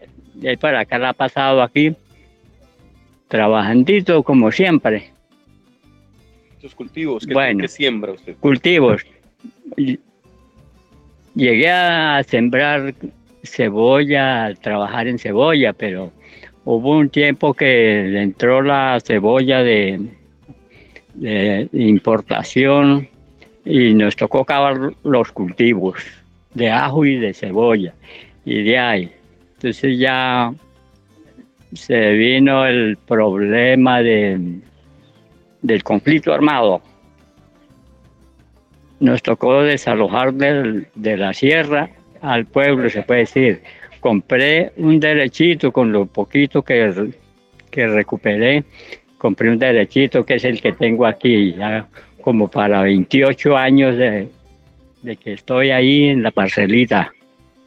[0.42, 1.96] de ahí para acá la ha pasado aquí,
[3.28, 5.12] trabajandito como siempre.
[6.60, 7.62] Sus cultivos, ¿qué, Bueno.
[7.62, 8.36] qué siembra usted?
[8.40, 9.04] Cultivos.
[11.36, 12.94] Llegué a sembrar
[13.44, 16.12] cebolla, a trabajar en cebolla, pero
[16.66, 20.00] hubo un tiempo que entró la cebolla de,
[21.14, 23.08] de importación
[23.64, 25.96] y nos tocó acabar los cultivos
[26.54, 27.94] de ajo y de cebolla.
[28.44, 29.12] Y de ahí,
[29.62, 30.52] entonces ya
[31.74, 34.60] se vino el problema de,
[35.62, 36.82] del conflicto armado.
[39.00, 43.62] Nos tocó desalojar de la sierra al pueblo, se puede decir.
[44.00, 47.12] Compré un derechito con lo poquito que,
[47.70, 48.64] que recuperé.
[49.20, 51.56] Compré un derechito que es el que tengo aquí,
[52.22, 54.28] como para 28 años de,
[55.04, 57.14] de que estoy ahí en la parcelita.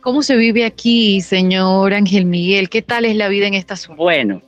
[0.05, 2.69] ¿Cómo se vive aquí, señor Ángel Miguel?
[2.69, 3.97] ¿Qué tal es la vida en esta zona?
[3.97, 4.43] Bueno,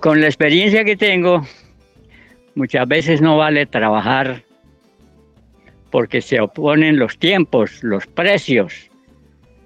[0.00, 1.46] con la experiencia que tengo,
[2.54, 4.44] muchas veces no vale trabajar
[5.90, 8.90] porque se oponen los tiempos, los precios.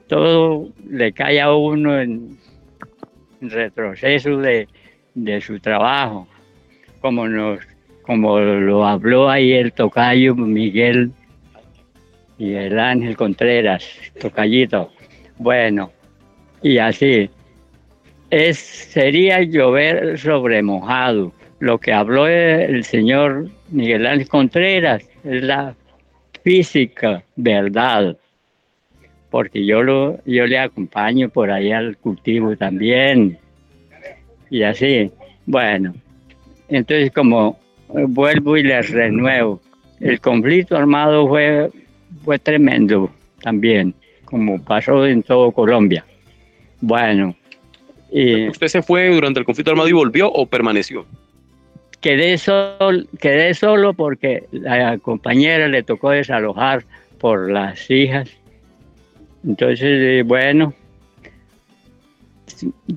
[0.09, 2.37] Todo le cae a uno en
[3.41, 4.67] retroceso de,
[5.41, 6.27] su trabajo,
[7.01, 7.61] como, nos,
[8.03, 11.13] como lo habló ahí el tocayo Miguel
[12.45, 13.89] y el Ángel Contreras,
[14.21, 14.91] tocallito.
[15.39, 15.91] Bueno,
[16.63, 17.31] y así.
[18.31, 21.33] es, sería llover sobre mojado.
[21.61, 25.75] Lo que habló el señor Miguel Ángel Contreras es la
[26.43, 28.19] física verdad,
[29.31, 33.39] porque yo, lo, yo le acompaño por ahí al cultivo también.
[34.51, 35.11] Y así,
[35.47, 35.95] bueno,
[36.69, 37.59] entonces como
[37.89, 39.63] vuelvo y les renuevo,
[40.01, 41.71] el conflicto armado fue,
[42.25, 43.11] fue tremendo
[43.43, 43.95] también,
[44.25, 46.05] como pasó en todo Colombia.
[46.81, 47.37] Bueno.
[48.11, 51.05] Y ¿Usted se fue durante el conflicto armado y volvió o permaneció?
[52.01, 56.85] Quedé, sol, quedé solo porque la compañera le tocó desalojar
[57.19, 58.31] por las hijas.
[59.45, 60.75] Entonces, eh, bueno,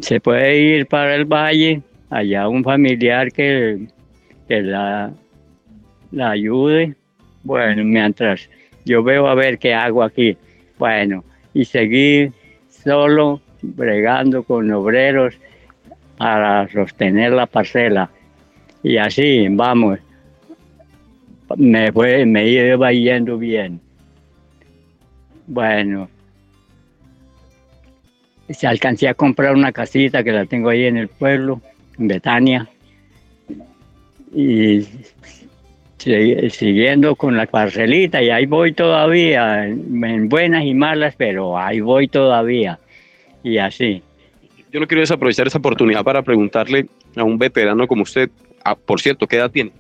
[0.02, 3.88] se puede ir para el valle, allá un familiar que,
[4.48, 5.12] que la,
[6.12, 6.96] la ayude.
[7.44, 8.50] Bueno, mientras
[8.88, 10.38] yo veo a ver qué hago aquí.
[10.80, 11.24] Bueno,
[11.54, 12.32] y seguir
[12.70, 15.36] solo bregando con obreros
[16.18, 18.10] para sostener la parcela.
[18.84, 20.00] Y así, vamos,
[21.58, 23.80] me, fue, me iba yendo bien.
[25.48, 26.10] Bueno,
[28.50, 31.62] se alcancé a comprar una casita que la tengo ahí en el pueblo,
[31.98, 32.70] en Betania.
[34.34, 34.86] Y
[35.98, 42.08] siguiendo con la parcelita y ahí voy todavía, en buenas y malas, pero ahí voy
[42.08, 42.80] todavía.
[43.44, 44.02] Y así.
[44.72, 48.30] Yo no quiero desaprovechar esa oportunidad para preguntarle a un veterano como usted,
[48.64, 49.72] ah, por cierto, ¿qué edad tiene?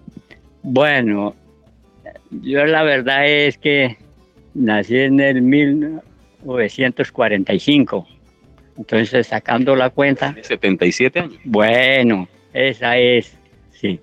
[0.63, 1.35] Bueno,
[2.31, 3.97] yo la verdad es que
[4.53, 8.07] nací en el 1945.
[8.77, 10.33] Entonces, sacando la cuenta.
[10.41, 11.37] 77 años.
[11.43, 13.37] Bueno, esa es,
[13.71, 13.99] sí.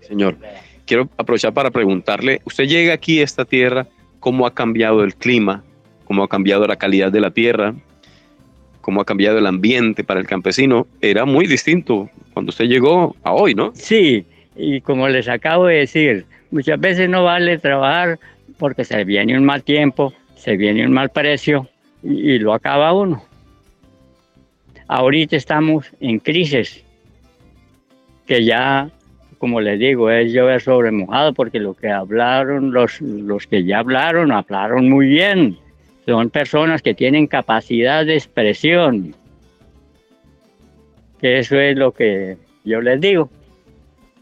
[0.00, 0.36] Señor,
[0.86, 3.86] quiero aprovechar para preguntarle, usted llega aquí a esta tierra,
[4.20, 5.62] ¿cómo ha cambiado el clima?
[6.04, 7.74] ¿Cómo ha cambiado la calidad de la tierra?
[8.80, 10.86] ¿Cómo ha cambiado el ambiente para el campesino?
[11.00, 13.72] Era muy distinto cuando usted llegó a hoy, ¿no?
[13.74, 18.18] Sí, y como les acabo de decir, muchas veces no vale trabajar
[18.58, 21.68] porque se viene un mal tiempo, se viene un mal precio
[22.02, 23.24] y, y lo acaba uno.
[24.86, 26.84] Ahorita estamos en crisis,
[28.26, 28.88] que ya
[29.38, 33.80] como les digo, es llover sobre mojado porque lo que hablaron, los, los que ya
[33.80, 35.56] hablaron, hablaron muy bien.
[36.06, 39.14] Son personas que tienen capacidad de expresión.
[41.20, 43.30] Eso es lo que yo les digo.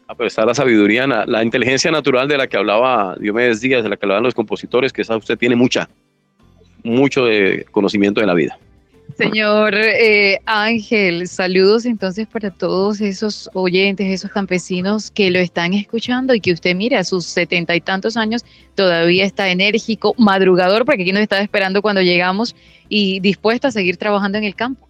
[0.07, 3.89] A pesar de la sabiduría, la inteligencia natural de la que hablaba Diomedes Díaz, de
[3.89, 5.89] la que hablaban los compositores, que esa usted tiene mucha,
[6.83, 8.59] mucho de conocimiento de la vida.
[9.17, 16.35] Señor eh, Ángel, saludos entonces para todos esos oyentes, esos campesinos que lo están escuchando
[16.35, 18.45] y que usted mira, a sus setenta y tantos años
[18.75, 22.57] todavía está enérgico, madrugador, porque aquí nos estaba esperando cuando llegamos
[22.89, 24.89] y dispuesto a seguir trabajando en el campo.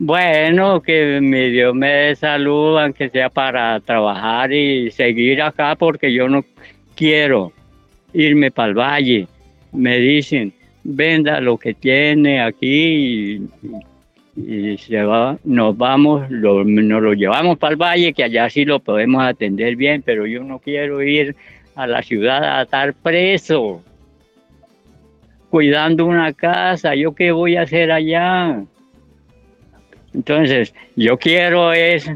[0.00, 6.12] Bueno, que mi Dios me dé salud, aunque sea para trabajar y seguir acá, porque
[6.12, 6.44] yo no
[6.96, 7.52] quiero
[8.14, 9.28] irme para el valle.
[9.72, 10.54] Me dicen,
[10.84, 13.40] venda lo que tiene aquí
[14.36, 14.76] y,
[15.44, 19.76] nos vamos, lo, nos lo llevamos para el valle, que allá sí lo podemos atender
[19.76, 21.36] bien, pero yo no quiero ir
[21.74, 23.82] a la ciudad a estar preso,
[25.50, 28.62] cuidando una casa, ¿yo qué voy a hacer allá?
[30.14, 32.10] Entonces, yo quiero es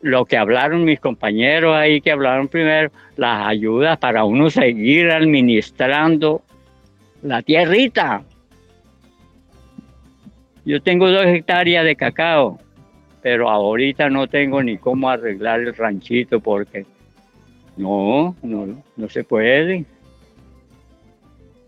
[0.00, 6.42] lo que hablaron mis compañeros ahí, que hablaron primero, las ayudas para uno seguir administrando
[7.24, 8.22] la tierrita.
[10.64, 12.58] Yo tengo dos hectáreas de cacao,
[13.22, 16.86] pero ahorita no tengo ni cómo arreglar el ranchito porque
[17.76, 19.84] no, no, no se puede.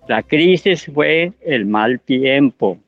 [0.07, 2.79] La crisis fue el mal tiempo.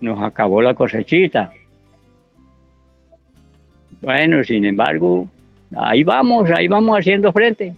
[0.00, 1.52] Nos acabó la cosechita.
[4.00, 5.28] Bueno, sin embargo,
[5.76, 7.74] ahí vamos, ahí vamos haciendo frente.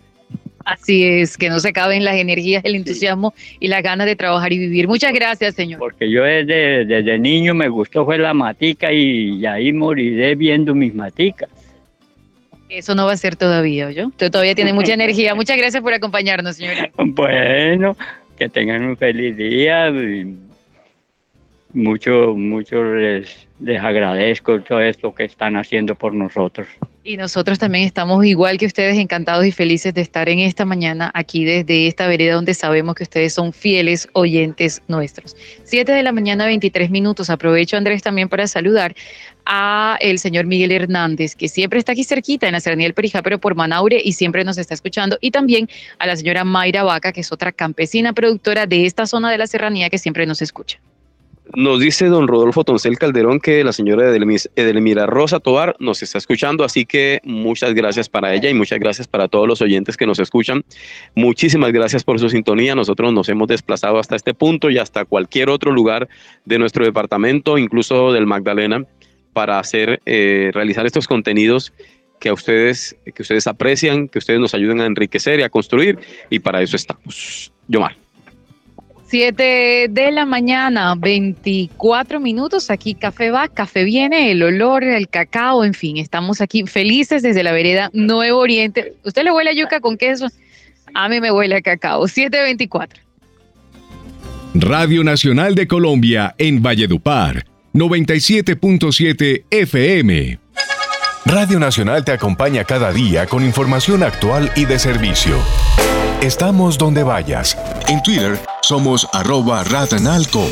[0.65, 4.53] Así es, que no se acaben las energías, el entusiasmo y las ganas de trabajar
[4.53, 4.89] y vivir.
[4.89, 5.78] Muchas gracias, señor.
[5.78, 10.95] Porque yo desde, desde niño me gustó fue la matica y, ahí moriré viendo mis
[10.95, 11.51] maticas.
[12.70, 14.09] Eso no va a ser todavía, ¿yo?
[14.09, 15.35] Usted todavía tiene mucha energía.
[15.35, 16.91] Muchas gracias por acompañarnos, señora.
[16.97, 17.97] Bueno,
[18.39, 19.93] que tengan un feliz día.
[21.74, 26.69] Mucho, mucho les, les agradezco todo esto que están haciendo por nosotros.
[27.06, 31.10] Y nosotros también estamos igual que ustedes, encantados y felices de estar en esta mañana
[31.12, 35.36] aquí desde esta vereda donde sabemos que ustedes son fieles oyentes nuestros.
[35.64, 37.28] Siete de la mañana, 23 minutos.
[37.28, 38.94] Aprovecho, Andrés, también para saludar
[39.44, 43.20] a el señor Miguel Hernández, que siempre está aquí cerquita en la Serranía del Perijá,
[43.20, 45.18] pero por Manaure y siempre nos está escuchando.
[45.20, 45.68] Y también
[45.98, 49.47] a la señora Mayra Vaca, que es otra campesina productora de esta zona de la
[49.47, 50.81] Serranía que siempre nos escucha.
[51.53, 56.65] Nos dice don Rodolfo Toncel Calderón que la señora Edelmira Rosa Tobar nos está escuchando,
[56.65, 60.19] así que muchas gracias para ella y muchas gracias para todos los oyentes que nos
[60.19, 60.65] escuchan.
[61.15, 62.75] Muchísimas gracias por su sintonía.
[62.75, 66.09] Nosotros nos hemos desplazado hasta este punto y hasta cualquier otro lugar
[66.47, 68.87] de nuestro departamento, incluso del Magdalena,
[69.35, 71.75] para hacer, eh, realizar estos contenidos
[72.21, 75.99] que a ustedes, que ustedes aprecian, que ustedes nos ayuden a enriquecer y a construir,
[76.31, 77.53] y para eso estamos.
[77.69, 78.03] Yomar.
[79.15, 82.69] 7 de la mañana, 24 minutos.
[82.69, 87.45] Aquí café va, café viene, el olor, el cacao, en fin, estamos aquí felices desde
[87.45, 88.95] la vereda Nuevo Oriente.
[89.05, 90.27] ¿Usted le huele a yuca con queso?
[90.95, 92.09] A mí me huele a cacao.
[92.09, 93.01] 724.
[94.55, 100.41] Radio Nacional de Colombia en Valledupar, 97.7 FM.
[101.24, 105.39] Radio Nacional te acompaña cada día con información actual y de servicio.
[106.20, 107.57] Estamos donde vayas.
[107.86, 110.47] En Twitter somos arroba radanalco.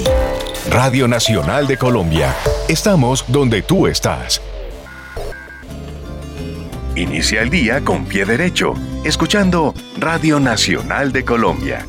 [0.68, 2.34] Radio Nacional de Colombia.
[2.68, 4.40] Estamos donde tú estás.
[6.94, 8.74] Inicia el día con pie derecho,
[9.05, 11.86] escuchando Radio Nacional de Colombia.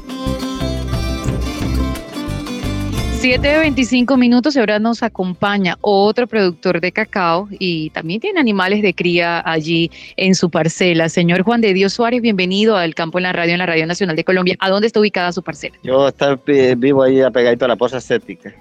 [3.24, 8.94] 7.25 minutos y ahora nos acompaña otro productor de cacao y también tiene animales de
[8.94, 11.08] cría allí en su parcela.
[11.08, 14.18] Señor Juan de Dios Suárez, bienvenido al campo en la radio, en la Radio Nacional
[14.18, 14.58] de Colombia.
[14.60, 15.78] ¿A dónde está ubicada su parcela?
[15.84, 18.54] Yo estoy vivo ahí apegadito a la poza estética,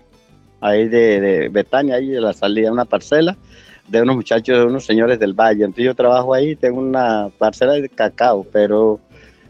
[0.61, 3.37] ahí de, de Betania, ahí de la salida, una parcela
[3.89, 5.65] de unos muchachos, de unos señores del valle.
[5.65, 9.01] Entonces yo trabajo ahí, tengo una parcela de cacao, pero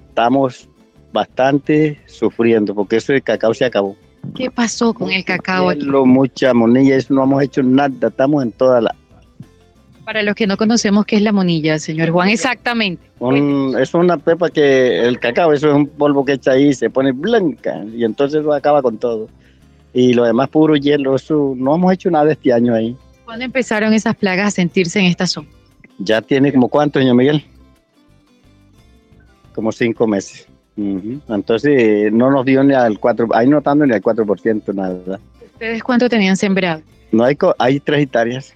[0.09, 0.70] estamos
[1.12, 3.94] bastante sufriendo porque eso de cacao se acabó.
[4.34, 5.84] ¿Qué pasó con el cacao aquí?
[5.84, 8.94] Mucha monilla, eso no hemos hecho nada, estamos en toda la...
[10.04, 12.28] Para los que no conocemos, ¿qué es la monilla, señor Juan?
[12.28, 13.02] Exactamente.
[13.80, 17.12] es una pepa que el cacao, eso es un polvo que echa ahí, se pone
[17.12, 19.28] blanca y entonces eso acaba con todo.
[19.94, 22.96] Y lo demás puro hielo, eso no hemos hecho nada este año ahí.
[23.24, 25.48] ¿Cuándo empezaron esas plagas a sentirse en esta zona?
[25.98, 27.44] Ya tiene como cuánto, señor Miguel?
[29.54, 30.48] Como cinco meses.
[30.76, 35.20] Entonces no nos dio ni al 4, ahí notando ni al 4% nada.
[35.52, 36.82] ¿Ustedes cuánto tenían sembrado?
[37.10, 38.54] No hay, hay tres hectáreas,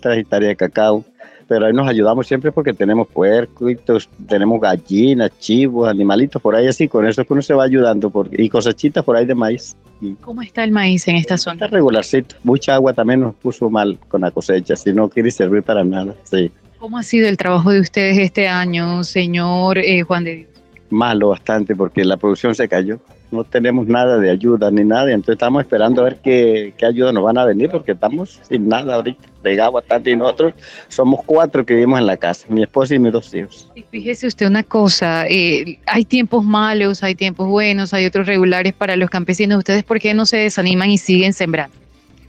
[0.00, 1.04] tres hectáreas de cacao,
[1.48, 6.86] pero ahí nos ayudamos siempre porque tenemos puercos, tenemos gallinas, chivos, animalitos por ahí así,
[6.86, 9.74] con eso es que uno se va ayudando por, y cosechitas por ahí de maíz.
[10.20, 11.54] ¿Cómo está el maíz en esta zona?
[11.54, 15.62] Está regularcito, mucha agua también nos puso mal con la cosecha, si no quiere servir
[15.62, 16.52] para nada, sí.
[16.78, 20.57] ¿Cómo ha sido el trabajo de ustedes este año, señor eh, Juan de Dios?
[20.90, 22.98] Malo bastante porque la producción se cayó.
[23.30, 27.12] No tenemos nada de ayuda ni nada, entonces estamos esperando a ver qué, qué ayuda
[27.12, 30.54] nos van a venir porque estamos sin nada ahorita, pegado bastante y nosotros
[30.88, 33.70] somos cuatro que vivimos en la casa, mi esposa y mis dos hijos.
[33.74, 38.72] Y fíjese usted una cosa, eh, hay tiempos malos, hay tiempos buenos, hay otros regulares
[38.72, 39.58] para los campesinos.
[39.58, 41.76] ¿Ustedes por qué no se desaniman y siguen sembrando?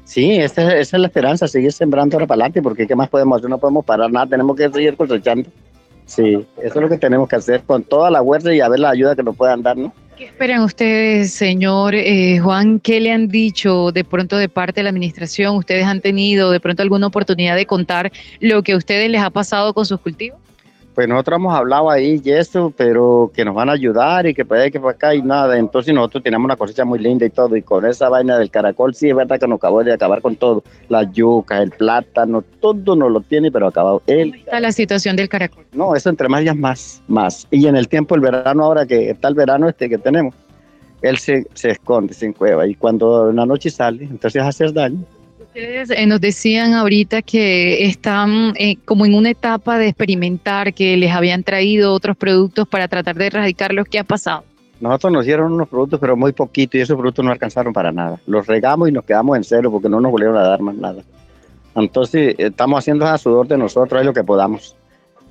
[0.03, 3.37] Sí, esa, esa es la esperanza, seguir sembrando ahora para adelante, porque ¿qué más podemos
[3.37, 3.49] hacer?
[3.49, 5.49] No podemos parar nada, tenemos que seguir cosechando.
[6.09, 8.79] Sí, eso es lo que tenemos que hacer con toda la huerta y a ver
[8.79, 9.93] la ayuda que nos puedan dar, ¿no?
[10.17, 12.79] ¿Qué esperan ustedes, señor eh, Juan?
[12.79, 15.55] ¿Qué le han dicho de pronto de parte de la administración?
[15.55, 19.29] ¿Ustedes han tenido de pronto alguna oportunidad de contar lo que a ustedes les ha
[19.29, 20.39] pasado con sus cultivos?
[20.99, 24.43] Pues nosotros hemos hablado ahí y eso, pero que nos van a ayudar y que
[24.43, 25.57] puede que para acá y nada.
[25.57, 28.93] Entonces nosotros tenemos una cosecha muy linda y todo, y con esa vaina del caracol,
[28.93, 30.61] sí es verdad que nos acabó de acabar con todo.
[30.89, 34.01] La yuca, el plátano, todo nos lo tiene, pero acabado.
[34.05, 35.63] ¿Cómo está la situación del caracol?
[35.71, 37.47] No, eso entre más días más, más.
[37.49, 40.35] Y en el tiempo, el verano ahora que está el verano este que tenemos,
[41.01, 45.05] él se, se esconde sin cueva y cuando en la noche sale, entonces hace daño.
[45.49, 50.95] Ustedes eh, nos decían ahorita que están eh, como en una etapa de experimentar, que
[50.95, 54.43] les habían traído otros productos para tratar de erradicar lo que ha pasado.
[54.79, 58.21] Nosotros nos dieron unos productos, pero muy poquito, y esos productos no alcanzaron para nada.
[58.27, 61.01] Los regamos y nos quedamos en cero porque no nos volvieron a dar más nada.
[61.73, 64.75] Entonces, estamos haciendo a sudor de nosotros, es lo que podamos.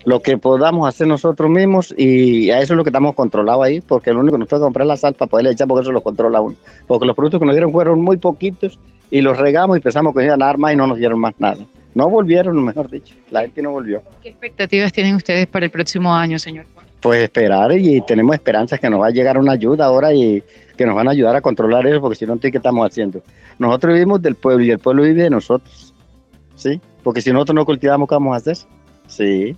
[0.05, 3.81] Lo que podamos hacer nosotros mismos, y a eso es lo que estamos controlados ahí,
[3.81, 6.03] porque lo único que nos toca comprar la sal para poderle echar, porque eso lo
[6.03, 6.57] controla uno.
[6.89, 8.81] Porque los productos que nos dieron fueron muy poquitos
[9.11, 11.35] y los regamos y pensamos que iban a dar más y no nos dieron más
[11.39, 11.65] nada.
[11.95, 14.03] No volvieron, mejor dicho, la gente no volvió.
[14.23, 16.67] ¿Qué expectativas tienen ustedes para el próximo año, señor?
[17.01, 20.43] Pues esperar y tenemos esperanzas que nos va a llegar una ayuda ahora y
[20.77, 23.23] que nos van a ayudar a controlar eso, porque si no, ¿qué estamos haciendo?
[23.59, 25.95] Nosotros vivimos del pueblo y el pueblo vive de nosotros,
[26.55, 26.81] ¿sí?
[27.03, 28.57] Porque si nosotros no cultivamos, ¿qué vamos a hacer?
[29.07, 29.57] Sí.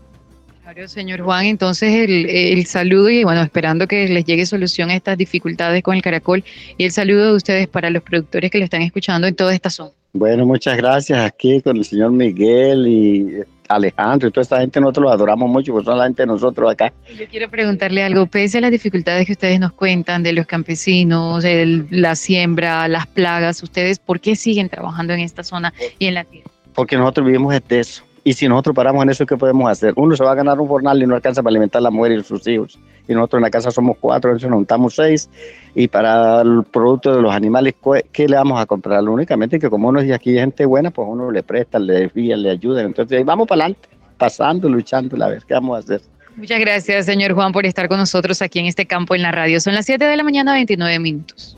[0.62, 4.95] Claro, señor Juan, entonces el, el, saludo y bueno, esperando que les llegue solución a
[4.95, 6.45] estas dificultades con el caracol
[6.77, 9.70] y el saludo de ustedes para los productores que lo están escuchando en toda esta
[9.70, 9.91] zona.
[10.12, 13.27] Bueno, muchas gracias aquí con el señor Miguel y
[13.69, 16.70] Alejandro y toda esta gente, nosotros los adoramos mucho, pues son la gente de nosotros
[16.70, 16.93] acá.
[17.19, 21.45] Yo quiero preguntarle algo, pese a las dificultades que ustedes nos cuentan de los campesinos,
[21.45, 26.15] el- la siembra, las plagas, ¿ustedes por qué siguen trabajando en esta zona y en
[26.15, 26.51] la tierra?
[26.74, 28.05] Porque nosotros vivimos de eso.
[28.23, 29.95] Y si nosotros paramos en eso, ¿qué podemos hacer?
[29.97, 32.13] Uno se va a ganar un jornal y no alcanza para alimentar a la mujer
[32.13, 32.79] y sus hijos.
[33.09, 35.31] Y nosotros en la casa somos cuatro, entonces nos juntamos seis.
[35.75, 39.03] Y para el producto de los animales, ¿cuál- ¿qué le vamos a comprar?
[39.09, 42.37] Únicamente que como uno es de aquí gente buena, pues uno le presta, le desvía,
[42.37, 42.83] le ayuda.
[42.83, 43.89] Entonces ahí vamos para adelante,
[44.19, 46.03] pasando, luchando, a ver qué vamos a hacer.
[46.37, 49.61] Muchas gracias, señor Juan, por estar con nosotros aquí en este campo en la radio.
[49.61, 51.57] Son las 7 de la mañana, 29 minutos.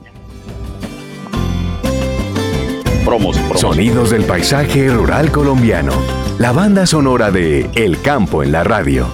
[3.04, 3.60] Promos, promos.
[3.60, 5.92] Sonidos del paisaje rural colombiano.
[6.38, 9.08] La banda sonora de El Campo en la Radio.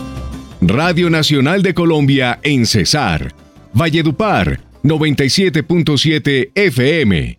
[0.61, 3.33] Radio Nacional de Colombia en Cesar.
[3.73, 7.39] Valledupar, 97.7 FM.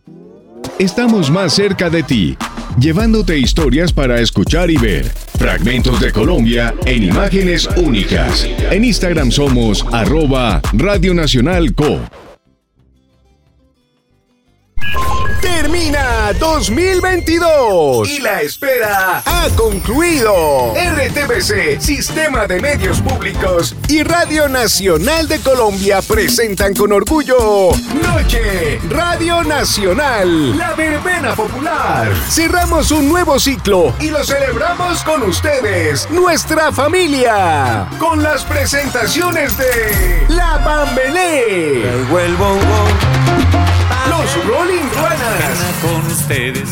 [0.80, 2.35] Estamos más cerca de ti,
[2.80, 5.05] llevándote historias para escuchar y ver.
[5.38, 8.49] Fragmentos de Colombia en imágenes únicas.
[8.71, 11.99] En Instagram somos arroba Radio Nacional Co.
[15.69, 20.73] Termina 2022 y la espera ha concluido.
[20.73, 27.69] RTBC, Sistema de Medios Públicos y Radio Nacional de Colombia presentan con orgullo
[28.01, 32.11] Noche Radio Nacional, la verbena popular.
[32.27, 40.25] Cerramos un nuevo ciclo y lo celebramos con ustedes, nuestra familia, con las presentaciones de
[40.29, 41.83] La Bambelé.
[44.35, 45.19] Los Rolling Ruanas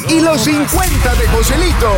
[0.10, 1.92] y los 50 de Joselito.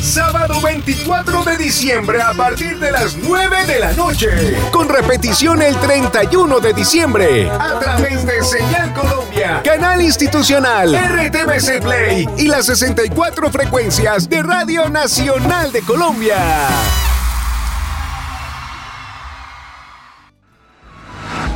[0.00, 4.56] Sábado 24 de diciembre a partir de las 9 de la noche.
[4.72, 7.50] Con repetición el 31 de diciembre.
[7.50, 14.88] A través de Señal Colombia, Canal Institucional, RTBC Play y las 64 frecuencias de Radio
[14.88, 16.38] Nacional de Colombia.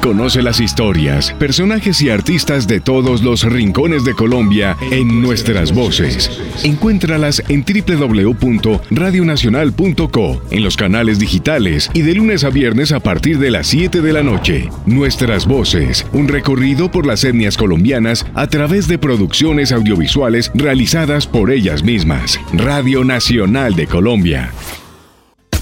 [0.05, 6.31] Conoce las historias, personajes y artistas de todos los rincones de Colombia en nuestras voces.
[6.63, 13.51] Encuéntralas en www.radionacional.co, en los canales digitales y de lunes a viernes a partir de
[13.51, 14.69] las 7 de la noche.
[14.85, 21.51] Nuestras voces, un recorrido por las etnias colombianas a través de producciones audiovisuales realizadas por
[21.51, 22.39] ellas mismas.
[22.53, 24.53] Radio Nacional de Colombia.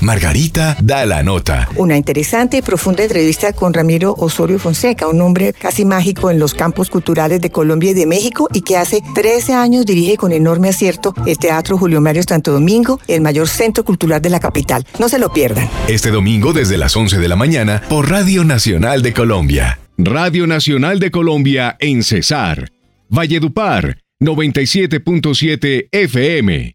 [0.03, 1.69] Margarita da la nota.
[1.77, 6.55] Una interesante y profunda entrevista con Ramiro Osorio Fonseca, un hombre casi mágico en los
[6.55, 10.69] campos culturales de Colombia y de México y que hace 13 años dirige con enorme
[10.69, 14.85] acierto el Teatro Julio Mario Santo Domingo, el mayor centro cultural de la capital.
[14.99, 15.71] No se lo pierdan.
[15.87, 19.79] Este domingo desde las 11 de la mañana por Radio Nacional de Colombia.
[19.97, 22.73] Radio Nacional de Colombia en Cesar.
[23.09, 26.75] Valledupar, 97.7 FM.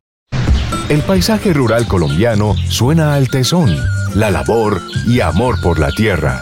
[0.90, 3.76] El paisaje rural colombiano suena al tesón,
[4.16, 6.40] la labor y amor por la tierra.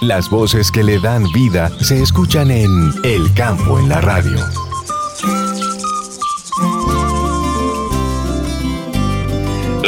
[0.00, 2.70] Las voces que le dan vida se escuchan en
[3.02, 4.38] El Campo en la Radio.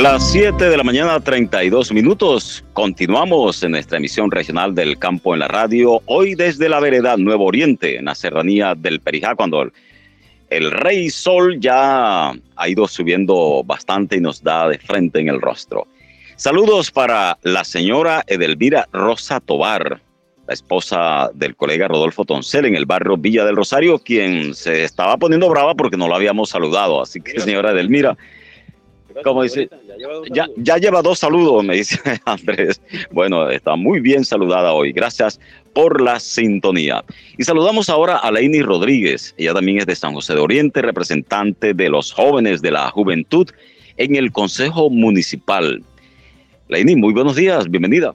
[0.02, 2.64] Las 7 de la mañana, 32 minutos.
[2.72, 6.00] Continuamos en nuestra emisión regional del campo en la radio.
[6.06, 9.70] Hoy desde la vereda Nuevo Oriente, en la serranía del Perijá, cuando
[10.50, 15.40] el, rey sol ya ha ido subiendo bastante y nos da de frente en el
[15.40, 15.86] rostro.
[16.36, 20.00] Saludos para la señora Edelvira Rosa Tobar,
[20.46, 25.16] la esposa del colega Rodolfo Toncel en el barrio Villa del Rosario, quien se estaba
[25.16, 27.02] poniendo brava porque no lo habíamos saludado.
[27.02, 28.16] Así que, señora Edelmira,
[29.22, 29.68] como dice,
[30.32, 32.80] ya, ya lleva dos saludos, me dice Andrés.
[33.10, 34.92] Bueno, está muy bien saludada hoy.
[34.92, 35.40] Gracias
[35.74, 37.04] por la sintonía.
[37.36, 39.34] Y saludamos ahora a Leini Rodríguez.
[39.36, 43.48] Ella también es de San José de Oriente, representante de los jóvenes de la juventud
[43.96, 45.82] en el Consejo Municipal.
[46.68, 48.14] Leini, muy buenos días, bienvenida.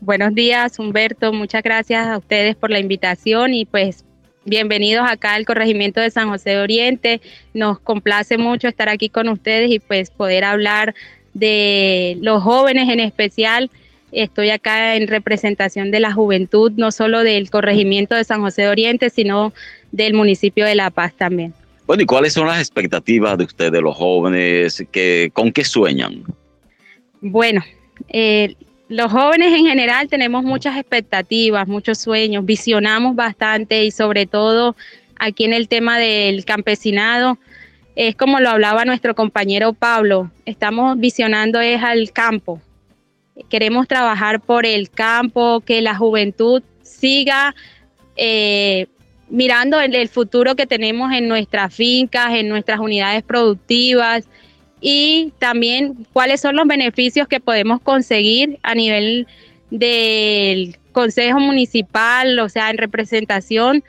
[0.00, 1.32] Buenos días, Humberto.
[1.32, 4.05] Muchas gracias a ustedes por la invitación y pues
[4.46, 7.20] bienvenidos acá al corregimiento de San José de Oriente.
[7.52, 10.94] Nos complace mucho estar aquí con ustedes y pues poder hablar
[11.34, 13.70] de los jóvenes en especial.
[14.12, 18.68] Estoy acá en representación de la juventud, no solo del corregimiento de San José de
[18.68, 19.52] Oriente, sino
[19.92, 21.52] del municipio de La Paz también.
[21.86, 24.84] Bueno, ¿y cuáles son las expectativas de ustedes, los jóvenes?
[24.90, 26.22] Que, ¿Con qué sueñan?
[27.20, 27.62] Bueno,
[28.08, 28.54] eh,
[28.88, 34.76] los jóvenes en general tenemos muchas expectativas, muchos sueños, visionamos bastante y sobre todo
[35.18, 37.38] aquí en el tema del campesinado,
[37.96, 42.60] es como lo hablaba nuestro compañero Pablo, estamos visionando es al campo.
[43.48, 47.54] Queremos trabajar por el campo, que la juventud siga
[48.16, 48.86] eh,
[49.28, 54.26] mirando el, el futuro que tenemos en nuestras fincas, en nuestras unidades productivas
[54.88, 59.26] y también cuáles son los beneficios que podemos conseguir a nivel
[59.72, 63.82] del Consejo Municipal, o sea, en representación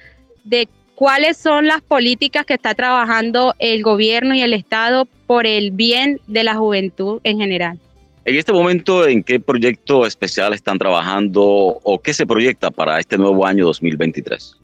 [0.44, 5.70] de cuáles son las políticas que está trabajando el gobierno y el Estado por el
[5.70, 7.78] bien de la juventud en general.
[8.26, 13.20] En este momento, ¿en qué proyecto especial están trabajando o qué se proyecta para este
[13.20, 14.58] nuevo año 2023?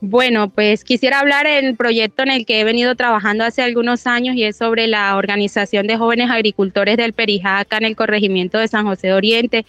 [0.00, 4.36] Bueno, pues quisiera hablar del proyecto en el que he venido trabajando hace algunos años
[4.36, 8.68] y es sobre la Organización de Jóvenes Agricultores del Perijá acá en el corregimiento de
[8.68, 9.66] San José de Oriente.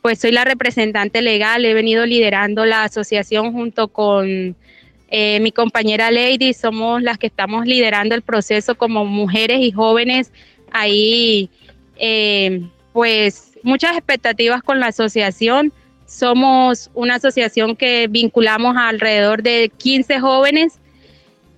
[0.00, 4.56] Pues soy la representante legal, he venido liderando la asociación junto con
[5.10, 10.32] eh, mi compañera Lady, somos las que estamos liderando el proceso como mujeres y jóvenes.
[10.70, 11.50] Ahí,
[11.96, 12.62] eh,
[12.94, 15.74] pues muchas expectativas con la asociación
[16.08, 20.80] somos una asociación que vinculamos a alrededor de 15 jóvenes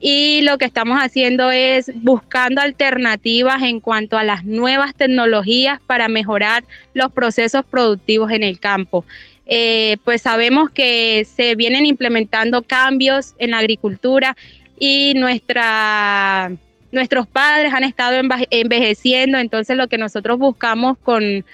[0.00, 6.08] y lo que estamos haciendo es buscando alternativas en cuanto a las nuevas tecnologías para
[6.08, 6.64] mejorar
[6.94, 9.04] los procesos productivos en el campo.
[9.46, 14.36] Eh, pues sabemos que se vienen implementando cambios en la agricultura
[14.80, 16.50] y nuestra,
[16.90, 18.20] nuestros padres han estado
[18.50, 21.44] envejeciendo, entonces lo que nosotros buscamos con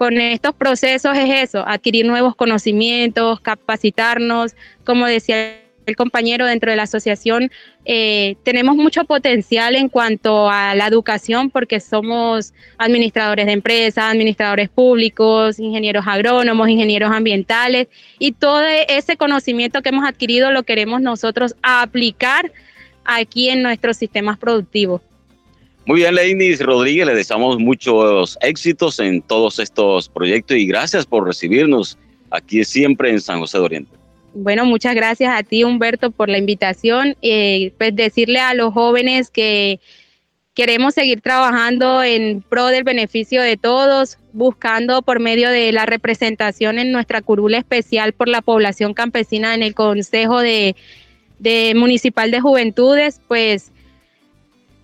[0.00, 6.78] con estos procesos es eso, adquirir nuevos conocimientos, capacitarnos, como decía el compañero dentro de
[6.78, 7.50] la asociación,
[7.84, 14.70] eh, tenemos mucho potencial en cuanto a la educación porque somos administradores de empresas, administradores
[14.70, 21.54] públicos, ingenieros agrónomos, ingenieros ambientales y todo ese conocimiento que hemos adquirido lo queremos nosotros
[21.62, 22.50] aplicar
[23.04, 25.02] aquí en nuestros sistemas productivos.
[25.86, 31.26] Muy bien, Leinis Rodríguez, le deseamos muchos éxitos en todos estos proyectos y gracias por
[31.26, 31.98] recibirnos
[32.30, 33.90] aquí siempre en San José de Oriente.
[34.34, 37.16] Bueno, muchas gracias a ti, Humberto, por la invitación.
[37.22, 39.80] Eh, pues decirle a los jóvenes que
[40.54, 46.78] queremos seguir trabajando en pro del beneficio de todos, buscando por medio de la representación
[46.78, 50.76] en nuestra curula especial por la población campesina en el Consejo de
[51.74, 53.72] Municipal de Juventudes, pues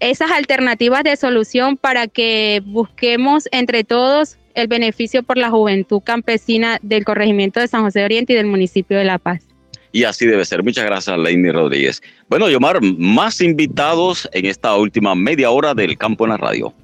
[0.01, 6.79] esas alternativas de solución para que busquemos entre todos el beneficio por la juventud campesina
[6.83, 9.47] del corregimiento de San José de Oriente y del municipio de La Paz.
[9.93, 10.63] Y así debe ser.
[10.63, 12.03] Muchas gracias, Leini Rodríguez.
[12.29, 16.75] Bueno, Yomar, más invitados en esta última media hora del campo en la radio.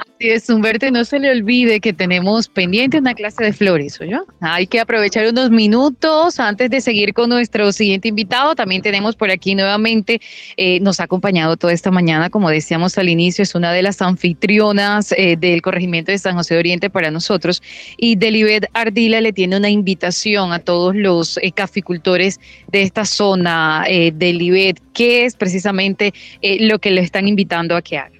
[0.00, 4.24] Así es, Humberto, no se le olvide que tenemos pendiente una clase de flores, ¿yo?
[4.40, 8.54] Hay que aprovechar unos minutos antes de seguir con nuestro siguiente invitado.
[8.54, 10.20] También tenemos por aquí nuevamente,
[10.56, 14.00] eh, nos ha acompañado toda esta mañana, como decíamos al inicio, es una de las
[14.00, 17.62] anfitrionas eh, del corregimiento de San José de Oriente para nosotros.
[17.96, 23.84] Y Delibet Ardila le tiene una invitación a todos los eh, caficultores de esta zona.
[24.14, 26.12] Delibet, ¿qué es precisamente
[26.42, 28.19] lo que le están invitando a que haga?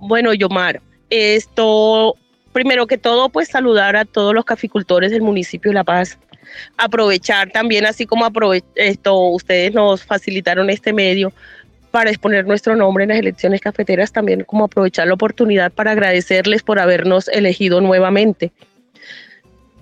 [0.00, 2.16] Bueno, Yomar, esto,
[2.52, 6.18] primero que todo, pues saludar a todos los caficultores del municipio de La Paz.
[6.78, 8.26] Aprovechar también, así como
[8.74, 11.32] esto, ustedes nos facilitaron este medio
[11.90, 16.62] para exponer nuestro nombre en las elecciones cafeteras, también como aprovechar la oportunidad para agradecerles
[16.62, 18.52] por habernos elegido nuevamente.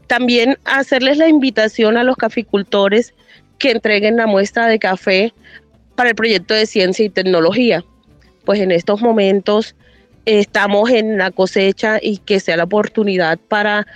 [0.08, 3.14] También hacerles la invitación a los caficultores
[3.58, 5.32] que entreguen la muestra de café
[5.94, 7.84] para el proyecto de ciencia y tecnología.
[8.44, 9.74] Pues en estos momentos
[10.28, 13.86] estamos en la cosecha y que sea la oportunidad para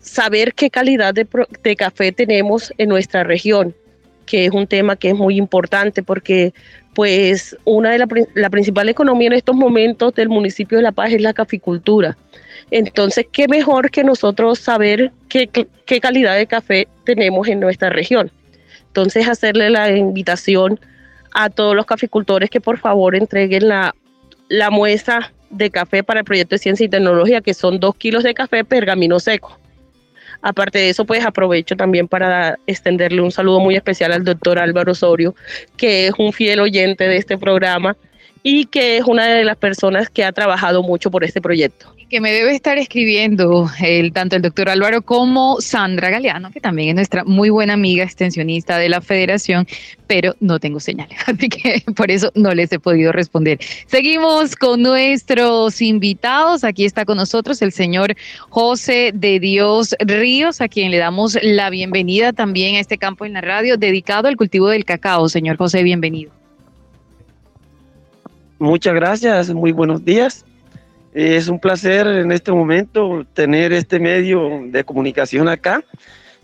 [0.00, 3.74] saber qué calidad de, café tenemos en nuestra región,
[4.26, 6.52] que es un tema que es muy importante porque
[6.94, 11.12] pues una de la, la principal economía en estos momentos del municipio de La Paz
[11.12, 12.18] es la caficultura.
[12.70, 18.30] Entonces, qué mejor que nosotros saber qué, qué calidad de café tenemos en nuestra región.
[18.88, 20.78] Entonces, hacerle la invitación
[21.32, 23.94] a todos los caficultores que por favor entreguen la,
[24.48, 28.24] la muestra de café para el proyecto de ciencia y tecnología, que son dos kilos
[28.24, 29.58] de café pergamino seco.
[30.40, 34.92] Aparte de eso, pues aprovecho también para extenderle un saludo muy especial al doctor Álvaro
[34.92, 35.34] Osorio,
[35.76, 37.96] que es un fiel oyente de este programa
[38.42, 42.20] y que es una de las personas que ha trabajado mucho por este proyecto que
[42.20, 43.68] me debe estar escribiendo
[44.14, 48.78] tanto el doctor Álvaro como Sandra Galeano, que también es nuestra muy buena amiga extensionista
[48.78, 49.66] de la federación,
[50.06, 53.58] pero no tengo señales, así que por eso no les he podido responder.
[53.86, 56.64] Seguimos con nuestros invitados.
[56.64, 58.14] Aquí está con nosotros el señor
[58.48, 63.34] José de Dios Ríos, a quien le damos la bienvenida también a este campo en
[63.34, 65.28] la radio dedicado al cultivo del cacao.
[65.28, 66.37] Señor José, bienvenido.
[68.58, 70.44] Muchas gracias, muy buenos días.
[71.14, 75.84] Es un placer en este momento tener este medio de comunicación acá.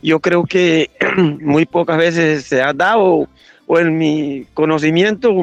[0.00, 3.28] Yo creo que muy pocas veces se ha dado
[3.66, 5.34] o en mi conocimiento,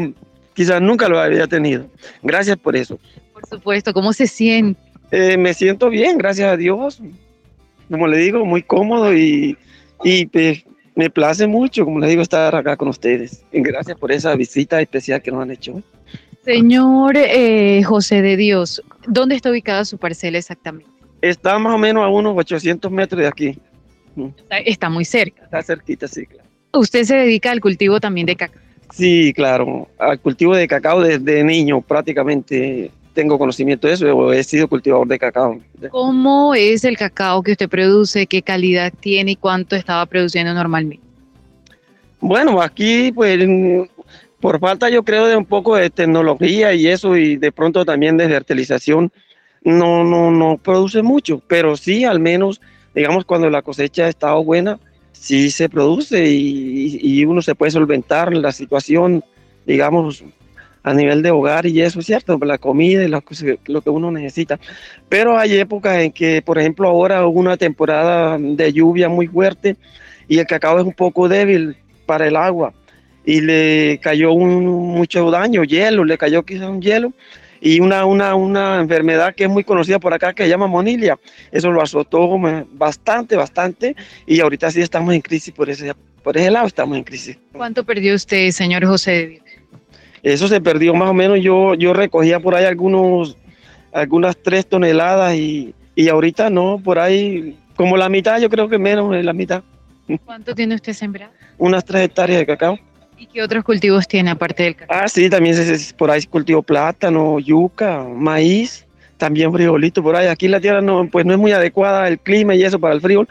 [0.53, 1.87] quizás nunca lo había tenido.
[2.23, 2.99] Gracias por eso.
[3.33, 4.79] Por supuesto, ¿cómo se siente?
[5.11, 7.01] Eh, me siento bien, gracias a Dios.
[7.89, 9.57] Como le digo, muy cómodo y,
[10.05, 10.63] y pues,
[10.95, 13.43] me place mucho, como le digo, estar acá con ustedes.
[13.51, 15.83] Y gracias por esa visita especial que nos han hecho.
[16.43, 20.89] Señor eh, José de Dios, ¿dónde está ubicada su parcela exactamente?
[21.21, 23.59] Está más o menos a unos 800 metros de aquí.
[24.37, 25.43] Está, está muy cerca.
[25.43, 26.49] Está cerquita, sí, claro.
[26.73, 28.61] ¿Usted se dedica al cultivo también de cacao?
[28.91, 34.67] Sí, claro, al cultivo de cacao desde niño prácticamente tengo conocimiento de eso, he sido
[34.67, 35.59] cultivador de cacao.
[35.91, 38.25] ¿Cómo es el cacao que usted produce?
[38.25, 41.05] ¿Qué calidad tiene y cuánto estaba produciendo normalmente?
[42.19, 43.39] Bueno, aquí pues
[44.41, 48.17] por falta yo creo de un poco de tecnología y eso y de pronto también
[48.17, 49.11] de fertilización
[49.63, 52.59] no no no produce mucho, pero sí al menos
[52.93, 54.79] digamos cuando la cosecha ha estado buena
[55.11, 59.23] sí se produce y, uno se puede solventar la situación
[59.65, 60.23] digamos
[60.83, 63.23] a nivel de hogar y eso es cierto, la comida y lo,
[63.67, 64.59] lo que uno necesita.
[65.07, 69.75] Pero hay épocas en que, por ejemplo, ahora hubo una temporada de lluvia muy fuerte
[70.27, 71.77] y el cacao es un poco débil
[72.07, 72.73] para el agua
[73.25, 77.13] y le cayó un, mucho daño, hielo, le cayó quizás un hielo
[77.59, 81.19] y una, una, una enfermedad que es muy conocida por acá que se llama monilia.
[81.51, 82.27] Eso lo azotó
[82.73, 83.95] bastante, bastante
[84.25, 85.93] y ahorita sí estamos en crisis por ese,
[86.23, 87.37] por ese lado, estamos en crisis.
[87.53, 89.41] ¿Cuánto perdió usted, señor José?
[90.23, 93.37] Eso se perdió más o menos, yo, yo recogía por ahí algunos,
[93.91, 98.77] algunas tres toneladas y, y ahorita no, por ahí como la mitad, yo creo que
[98.77, 99.63] menos de la mitad.
[100.25, 101.31] ¿Cuánto tiene usted sembrado?
[101.57, 102.77] Unas tres hectáreas de cacao.
[103.21, 104.97] ¿Y qué otros cultivos tiene aparte del cacao?
[104.99, 108.87] Ah, sí, también se, se- por ahí cultivo plátano, yuca, maíz,
[109.17, 110.25] también frijolito por ahí.
[110.25, 113.01] Aquí la tierra no, pues no es muy adecuada el clima y eso para el
[113.01, 113.27] frijol,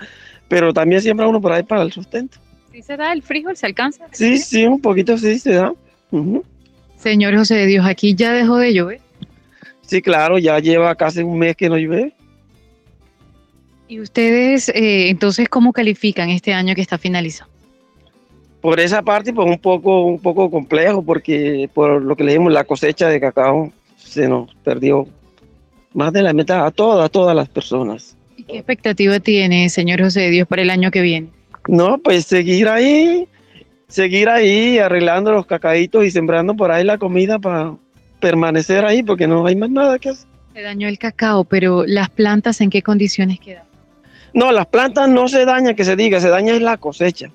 [0.49, 2.39] pero también siembra uno por ahí para el sustento.
[2.71, 3.57] ¿Sí se da el frijol?
[3.57, 4.07] ¿Se alcanza?
[4.13, 5.73] Sí, sí, un poquito sí se da.
[6.97, 9.01] Señor José de Dios, aquí ya dejó de llover.
[9.81, 12.13] Sí, claro, ya lleva casi un mes que no llueve.
[13.89, 17.53] ¿Y ustedes eh, entonces cómo califican este año que está finalizando?
[18.61, 22.53] Por esa parte, pues un poco, un poco complejo, porque por lo que le dimos,
[22.53, 25.07] la cosecha de cacao se nos perdió
[25.95, 28.17] más de la mitad a todas, a todas las personas.
[28.37, 31.29] ¿Y qué expectativa tiene, señor José de Dios, para el año que viene?
[31.69, 33.29] No, pues seguir ahí,
[33.89, 37.75] seguir ahí arreglando los cacaitos y sembrando por ahí la comida para
[38.21, 40.29] permanecer ahí, porque no hay más nada que hacer.
[40.55, 43.65] Se dañó el cacao, pero las plantas, ¿en qué condiciones quedan?
[44.33, 47.31] No, las plantas no se dañan, que se diga, se daña es la cosecha,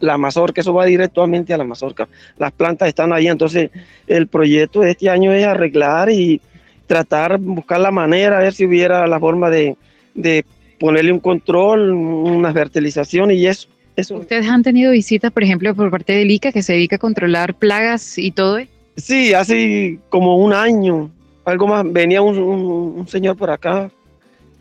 [0.00, 2.08] la mazorca, eso va directamente a la mazorca.
[2.38, 3.70] Las plantas están ahí, entonces
[4.06, 6.40] el proyecto de este año es arreglar y
[6.86, 9.76] tratar, buscar la manera, a ver si hubiera la forma de,
[10.14, 10.44] de
[10.78, 13.68] ponerle un control, una fertilización y eso.
[13.96, 14.16] eso.
[14.16, 17.54] ¿Ustedes han tenido visitas, por ejemplo, por parte del ICA, que se dedica a controlar
[17.54, 18.58] plagas y todo?
[18.96, 21.10] Sí, hace como un año,
[21.44, 23.90] algo más, venía un, un- un señor por acá,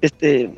[0.01, 0.49] este,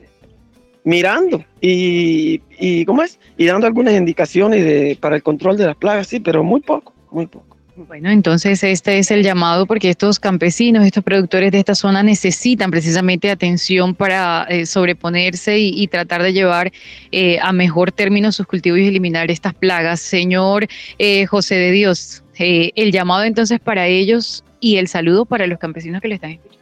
[0.89, 3.19] mirando y, y, ¿cómo es?
[3.37, 6.93] Y dando algunas indicaciones de, para el control de las plagas, sí, pero muy poco,
[7.11, 7.57] muy poco.
[7.75, 12.71] Bueno, entonces este es el llamado porque estos campesinos, estos productores de esta zona necesitan
[12.71, 16.73] precisamente atención para eh, sobreponerse y, y tratar de llevar
[17.11, 20.01] eh, a mejor término sus cultivos y eliminar estas plagas.
[20.01, 20.67] Señor
[20.97, 26.01] eh, José de Dios, el llamado entonces para ellos y el saludo para los campesinos
[26.01, 26.59] que le están escuchando.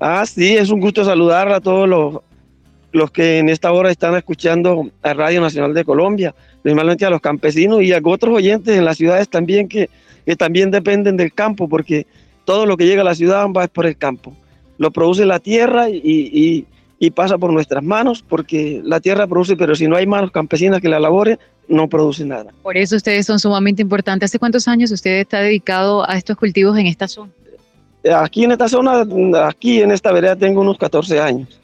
[0.00, 2.20] Ah, sí, es un gusto saludar a todos los,
[2.92, 7.20] los que en esta hora están escuchando a Radio Nacional de Colombia, principalmente a los
[7.20, 9.90] campesinos y a otros oyentes en las ciudades también que,
[10.24, 12.06] que también dependen del campo, porque
[12.44, 14.34] todo lo que llega a la ciudad va por el campo.
[14.78, 16.66] Lo produce la tierra y, y-
[17.00, 20.80] y pasa por nuestras manos, porque la tierra produce, pero si no hay manos campesinas
[20.80, 21.38] que la laboren,
[21.68, 22.50] no produce nada.
[22.60, 24.30] Por eso ustedes son sumamente importantes.
[24.30, 27.30] ¿Hace cuántos años usted está dedicado a estos cultivos en esta zona?
[28.16, 29.06] Aquí en esta zona,
[29.46, 31.60] aquí en esta vereda tengo unos 14 años.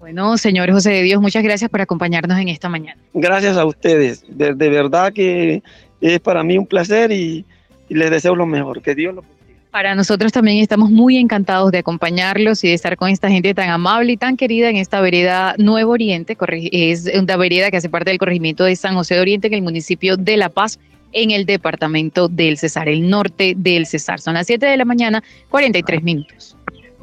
[0.00, 2.98] Bueno, señor José de Dios, muchas gracias por acompañarnos en esta mañana.
[3.12, 4.24] Gracias a ustedes.
[4.26, 5.62] De, de verdad que
[6.00, 7.44] es para mí un placer y,
[7.86, 8.80] y les deseo lo mejor.
[8.80, 9.22] Que Dios lo
[9.70, 13.68] Para nosotros también estamos muy encantados de acompañarlos y de estar con esta gente tan
[13.68, 16.34] amable y tan querida en esta vereda Nuevo Oriente.
[16.72, 19.62] Es una vereda que hace parte del corregimiento de San José de Oriente en el
[19.62, 20.78] municipio de La Paz,
[21.12, 24.18] en el departamento del Cesar, el norte del Cesar.
[24.18, 26.56] Son las 7 de la mañana, 43 minutos.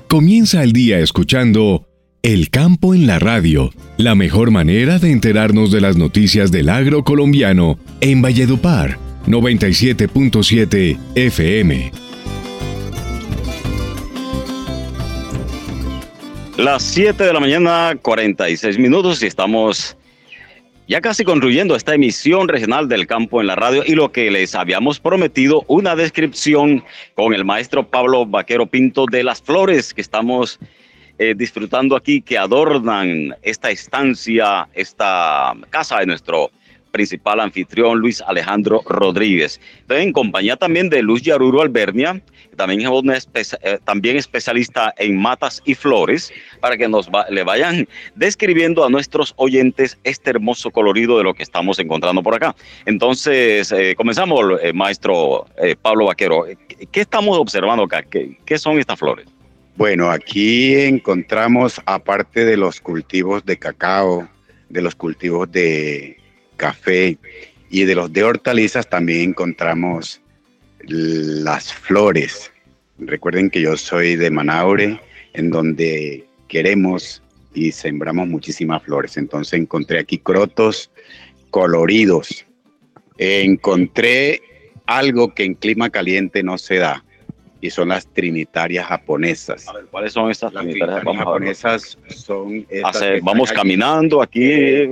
[0.07, 1.86] Comienza el día escuchando
[2.23, 7.03] El campo en la radio, la mejor manera de enterarnos de las noticias del agro
[7.03, 11.91] colombiano en Valledupar, 97.7 FM.
[16.57, 19.95] Las 7 de la mañana, 46 minutos y estamos
[20.87, 24.55] Ya casi concluyendo esta emisión regional del campo en la radio y lo que les
[24.55, 26.83] habíamos prometido, una descripción
[27.13, 30.59] con el maestro Pablo Vaquero Pinto de las flores que estamos
[31.19, 36.51] eh, disfrutando aquí, que adornan esta estancia, esta casa de nuestro
[36.91, 39.59] principal anfitrión Luis Alejandro Rodríguez.
[39.89, 42.21] en compañía también de Luz Yaruro Albernia,
[42.55, 48.85] también una eh, también especialista en matas y flores, para que nos le vayan describiendo
[48.85, 52.55] a nuestros oyentes este hermoso colorido de lo que estamos encontrando por acá.
[52.85, 55.45] Entonces, eh, comenzamos, maestro
[55.81, 56.45] Pablo Vaquero.
[56.91, 58.03] ¿Qué estamos observando acá?
[58.03, 59.36] ¿Qué son estas flores?
[59.77, 64.27] Bueno, aquí encontramos, aparte de los cultivos de cacao,
[64.69, 66.17] de los cultivos de
[66.55, 67.19] café
[67.69, 70.19] y de los de hortalizas, también encontramos
[70.79, 72.51] las flores.
[72.97, 74.99] Recuerden que yo soy de Manaure,
[75.33, 77.21] en donde queremos
[77.53, 79.15] y sembramos muchísimas flores.
[79.15, 80.89] Entonces encontré aquí crotos
[81.51, 82.47] coloridos.
[83.19, 84.41] Encontré
[84.87, 87.03] algo que en clima caliente no se da
[87.61, 89.65] y son las trinitarias japonesas.
[89.91, 91.97] ¿cuáles son estas las trinitarias, japonesas?
[92.09, 92.65] Son
[93.21, 94.87] vamos caminando aquí.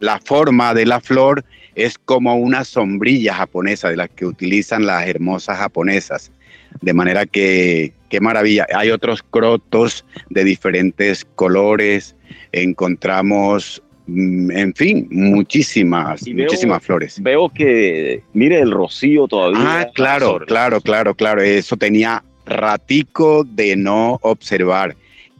[0.00, 1.44] la forma de la flor
[1.74, 6.32] es como una sombrilla japonesa de las que utilizan las hermosas japonesas.
[6.80, 8.66] De manera que, qué maravilla.
[8.74, 12.14] Hay otros crotos de diferentes colores.
[12.52, 17.20] Encontramos, en fin, muchísimas, muchísimas flores.
[17.20, 19.80] Veo que, mire, el rocío todavía.
[19.80, 21.42] Ah, claro, claro, claro, claro.
[21.42, 24.96] Eso tenía ratico de no observar.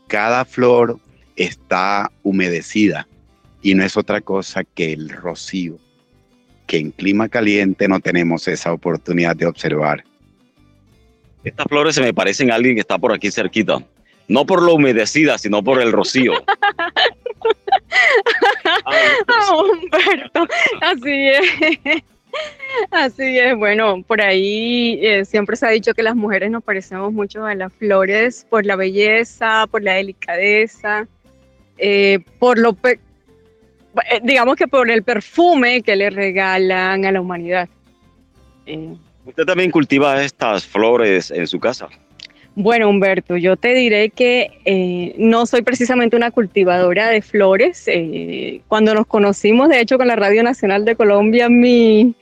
[0.06, 0.98] Cada flor
[1.36, 3.08] está humedecida
[3.62, 5.78] y no es otra cosa que el rocío
[6.68, 10.04] que en clima caliente no tenemos esa oportunidad de observar.
[11.42, 13.78] Estas flores se me parecen a alguien que está por aquí cerquita.
[14.28, 16.34] No por lo humedecida, sino por el rocío.
[19.52, 20.46] Humberto,
[20.80, 22.02] así es.
[22.90, 27.12] Así es, bueno, por ahí eh, siempre se ha dicho que las mujeres nos parecemos
[27.12, 31.06] mucho a las flores por la belleza, por la delicadeza,
[31.78, 32.98] eh, por lo eh,
[34.22, 37.68] digamos que por el perfume que le regalan a la humanidad.
[38.66, 38.94] Eh,
[39.24, 41.88] ¿Usted también cultiva estas flores en su casa?
[42.60, 47.86] Bueno, Humberto, yo te diré que eh, no soy precisamente una cultivadora de flores.
[48.66, 52.14] cuando nos conocimos, de hecho, con la Radio Nacional de Colombia, mi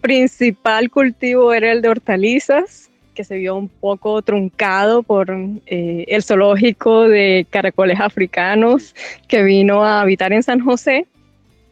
[0.00, 6.22] principal cultivo era el de hortalizas que se vio un poco truncado por eh, el
[6.22, 8.94] zoológico de caracoles africanos
[9.28, 11.06] que vino a habitar en San José,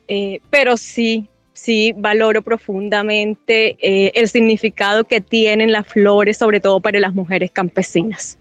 [0.08, 6.80] eh, pero sí, sí valoro profundamente eh, el significado que tienen las flores, sobre todo
[6.80, 8.38] para las mujeres campesinas.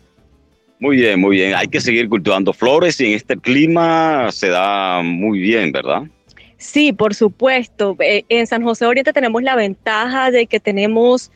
[0.80, 1.54] Muy bien, muy bien.
[1.56, 6.04] Hay que seguir cultivando flores y en este clima se da muy bien, ¿verdad?
[6.58, 7.96] Sí, por supuesto.
[8.00, 11.32] en San José Oriente tenemos la ventaja de que tenemos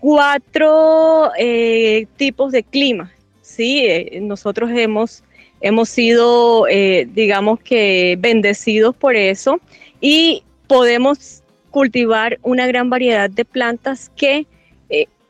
[0.00, 3.12] cuatro eh, tipos de clima.
[3.42, 5.22] Sí, eh, nosotros hemos,
[5.60, 9.60] hemos sido, eh, digamos que, bendecidos por eso
[10.00, 14.46] y podemos cultivar una gran variedad de plantas que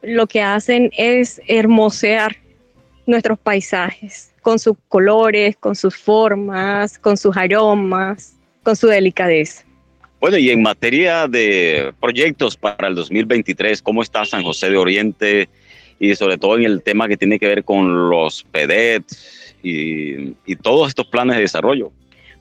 [0.02, 2.36] lo que hacen es hermosear
[3.06, 9.64] nuestros paisajes con sus colores, con sus formas, con sus aromas, con su delicadeza.
[10.20, 15.48] Bueno, y en materia de proyectos para el 2023, ¿cómo está San José de Oriente?
[16.00, 19.04] Y sobre todo en el tema que tiene que ver con los PEDET
[19.62, 21.92] y, todos estos planes de desarrollo.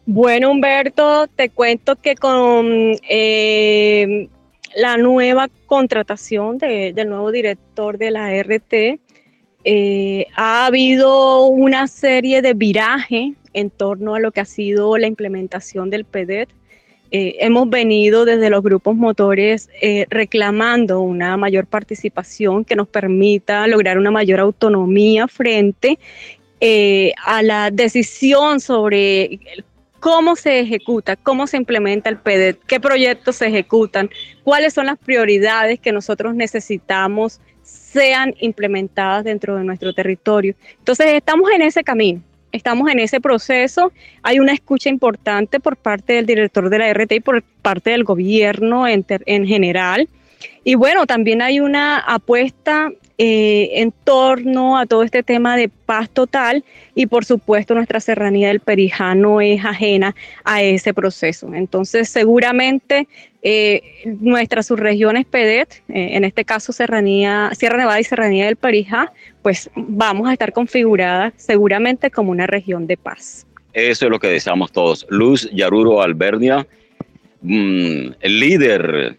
[0.10, 4.30] Bueno, Humberto, te cuento que con eh,
[4.74, 9.02] la nueva contratación del nuevo director de la RT,
[9.66, 15.08] eh, ha habido una serie de viraje en torno a lo que ha sido la
[15.08, 16.48] implementación del PEDET
[17.12, 19.70] eh, hemos venido desde los grupos motores
[20.10, 26.00] reclamando una mayor participación que nos permita lograr una mayor autonomía frente
[27.26, 29.40] a la decisión sobre
[30.08, 34.10] cómo se ejecuta, cómo se implementa el PEDET, qué proyectos se ejecutan,
[34.42, 40.56] cuáles son las prioridades que nosotros necesitamos sean implementadas dentro de nuestro territorio.
[40.80, 42.22] Entonces estamos en ese camino
[42.54, 43.92] estamos en ese proceso.
[44.24, 48.06] Hay una escucha importante por parte del director de la RT y por parte del
[48.06, 49.06] gobierno en,
[49.46, 50.08] general.
[50.64, 56.08] Y bueno, también hay una apuesta eh, en torno a todo este tema de paz
[56.08, 56.64] total
[56.94, 61.52] y por supuesto nuestra serranía del Perijá no es ajena a ese proceso.
[61.54, 63.08] Entonces seguramente
[63.42, 69.12] eh, nuestras subregiones PEDET, eh, en este caso serranía, Sierra Nevada y Serranía del Perijá,
[69.42, 73.48] pues vamos a estar configuradas seguramente como una región de paz.
[73.74, 75.08] Eso es lo que deseamos todos.
[75.10, 76.68] Luz Yaruro Albernia,
[77.42, 79.18] mm, el líder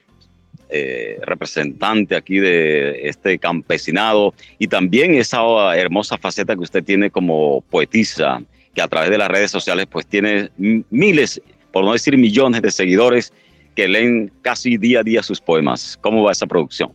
[0.70, 5.40] eh, representante aquí de este campesinado y también esa
[5.74, 8.42] hermosa faceta que usted tiene como poetisa,
[8.74, 11.40] que a través de las redes sociales pues tiene miles,
[11.72, 13.32] por no decir millones de seguidores
[13.74, 15.96] que leen casi día a día sus poemas.
[16.02, 16.92] ¿Cómo va esa producción?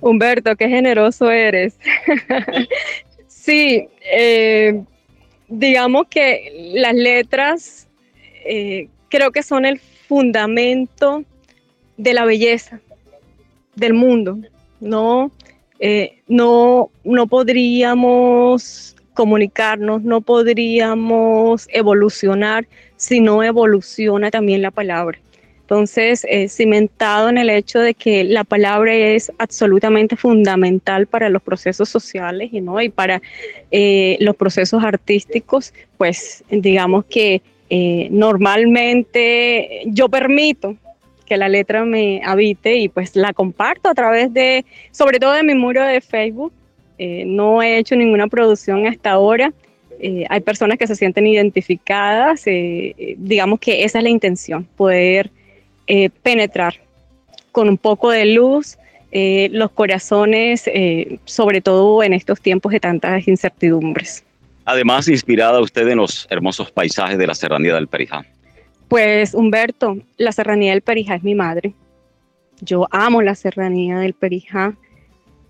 [0.00, 1.78] Humberto, qué generoso eres.
[3.26, 4.82] sí, eh,
[5.48, 7.88] digamos que las letras
[8.46, 11.24] eh, creo que son el fundamento
[11.98, 12.80] de la belleza
[13.74, 14.38] del mundo.
[14.80, 15.30] No,
[15.78, 22.66] eh, no, no podríamos comunicarnos, no podríamos evolucionar
[22.96, 25.18] si no evoluciona también la palabra.
[25.60, 31.42] Entonces, eh, cimentado en el hecho de que la palabra es absolutamente fundamental para los
[31.42, 32.80] procesos sociales y, ¿no?
[32.80, 33.22] y para
[33.70, 37.42] eh, los procesos artísticos, pues digamos que
[38.10, 40.76] normalmente yo permito
[41.32, 45.42] que la letra me habite y pues la comparto a través de, sobre todo de
[45.42, 46.52] mi muro de Facebook.
[46.98, 49.50] Eh, no he hecho ninguna producción hasta ahora.
[49.98, 52.42] Eh, hay personas que se sienten identificadas.
[52.44, 55.30] Eh, digamos que esa es la intención, poder
[56.22, 56.74] penetrar
[57.50, 58.76] con un poco de luz
[59.12, 60.70] los corazones,
[61.24, 64.22] sobre todo en estos tiempos de tantas incertidumbres.
[64.66, 68.22] Además, inspirada usted en los hermosos paisajes de la serranía del Perijá.
[68.92, 71.72] Pues Humberto, la serranía del Perijá es mi madre.
[72.60, 74.76] Yo amo la serranía del Perijá,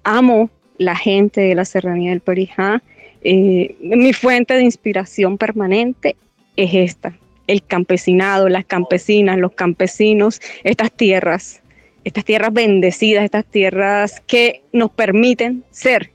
[0.04, 0.48] amo
[0.78, 2.84] la gente de la serranía del Perijá.
[3.24, 6.14] Eh, mi fuente de inspiración permanente
[6.54, 11.62] es esta, el campesinado, las campesinas, los campesinos, estas tierras,
[12.04, 16.12] estas tierras bendecidas, estas tierras que nos permiten ser,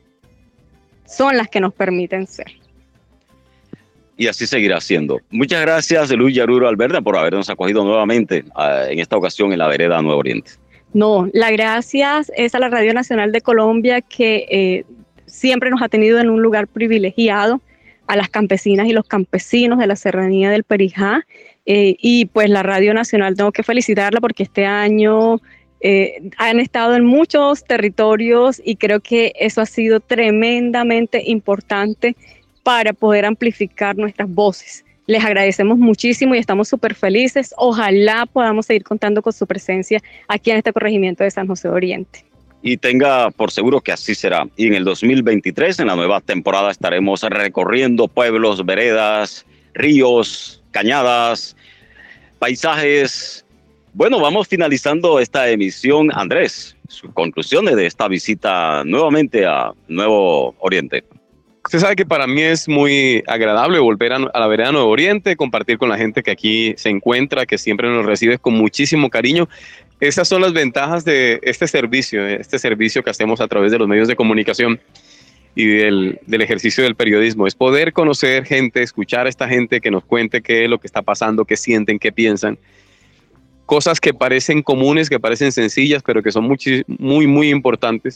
[1.06, 2.67] son las que nos permiten ser
[4.18, 5.22] y así seguirá siendo.
[5.30, 9.68] Muchas gracias, Luis Yaruro Alberta, por habernos acogido nuevamente ah, en esta ocasión en la
[9.68, 10.52] vereda Nuevo Oriente.
[10.94, 14.86] No, la gracias es a la Radio Nacional de Colombia que eh,
[15.26, 17.62] siempre nos ha tenido en un lugar privilegiado,
[18.08, 21.26] a las campesinas y los campesinos de la serranía del Perijá.
[21.66, 25.42] Eh, y pues la Radio Nacional tengo que felicitarla porque este año
[25.82, 32.16] eh, han estado en muchos territorios y creo que eso ha sido tremendamente importante
[32.68, 34.84] para poder amplificar nuestras voces.
[35.06, 37.54] Les agradecemos muchísimo y estamos súper felices.
[37.56, 41.74] Ojalá podamos seguir contando con su presencia aquí en este corregimiento de San José de
[41.74, 42.26] Oriente.
[42.62, 44.50] Y tenga por seguro que así será.
[44.58, 51.56] Y en el 2023, en la nueva temporada, estaremos recorriendo pueblos, veredas, ríos, cañadas,
[52.38, 53.46] paisajes.
[53.94, 56.10] Bueno, vamos finalizando esta emisión.
[56.14, 61.06] Andrés, sus conclusiones de esta visita nuevamente a Nuevo Oriente.
[61.68, 65.78] Usted sabe que para mí es muy agradable volver a, la vereda Nuevo Oriente, compartir
[65.78, 69.50] con la gente que aquí se encuentra, que siempre nos recibe con muchísimo cariño.
[70.00, 73.88] Esas son las ventajas de este servicio, este servicio que hacemos a través de los
[73.90, 74.80] medios de comunicación
[75.56, 77.48] y del, del, ejercicio del periodismo.
[77.48, 80.88] Es poder conocer gente, escuchar a esta gente que nos cuente qué es lo que
[80.88, 82.58] está pasando, qué sienten, qué piensan.
[83.66, 86.58] Cosas que parecen comunes, que parecen sencillas, pero que son muy,
[86.88, 88.16] muy, muy importantes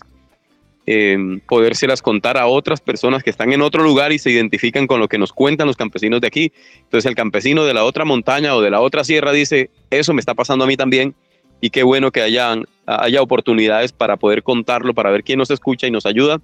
[0.87, 1.17] eh,
[1.47, 5.07] podérselas contar a otras personas que están en otro lugar y se identifican con lo
[5.07, 6.51] que nos cuentan los campesinos de aquí.
[6.79, 10.19] Entonces el campesino de la otra montaña o de la otra sierra dice, eso me
[10.19, 11.13] está pasando a mí también
[11.61, 15.87] y qué bueno que hayan, haya oportunidades para poder contarlo, para ver quién nos escucha
[15.87, 16.41] y nos ayuda.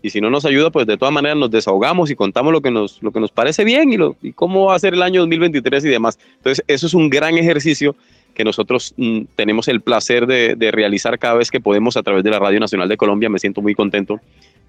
[0.00, 2.70] Y si no nos ayuda, pues de todas maneras nos desahogamos y contamos lo que
[2.70, 5.22] nos, lo que nos parece bien y, lo, y cómo va a ser el año
[5.22, 6.18] 2023 y demás.
[6.36, 7.96] Entonces, eso es un gran ejercicio
[8.38, 12.30] que nosotros mm, tenemos el placer de, realizar cada vez que podemos a través de
[12.30, 13.28] la Radio Nacional de Colombia.
[13.28, 14.20] Me siento muy contento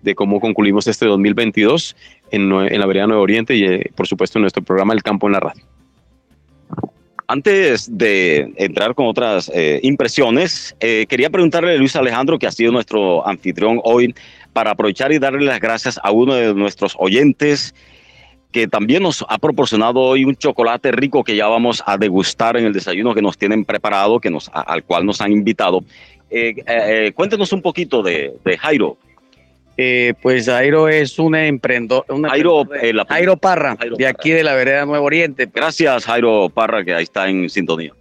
[0.02, 1.96] de cómo concluimos este 2022
[2.32, 5.28] en, en la Vereda Nuevo Oriente y, eh, por supuesto, en nuestro programa El Campo
[5.28, 5.64] en la Radio.
[7.28, 12.52] Antes de entrar con otras eh, impresiones, eh, quería preguntarle a Luis Alejandro, que ha
[12.52, 14.16] sido nuestro anfitrión hoy,
[14.52, 17.76] para aprovechar y darle las gracias a uno de nuestros oyentes
[18.52, 22.66] que también nos ha proporcionado hoy un chocolate rico que ya vamos a degustar en
[22.66, 25.84] el desayuno que nos tienen preparado, que nos, al cual nos han invitado.
[26.32, 28.98] Eh, eh, eh, cuéntenos un poquito de, Jairo.
[30.22, 32.06] pues Jairo es un emprendedor.
[32.28, 32.68] Jairo,
[33.08, 35.48] Jairo Parra, de aquí de la vereda Nuevo Oriente.
[35.54, 37.94] Gracias, Jairo Parra, que ahí está en sintonía.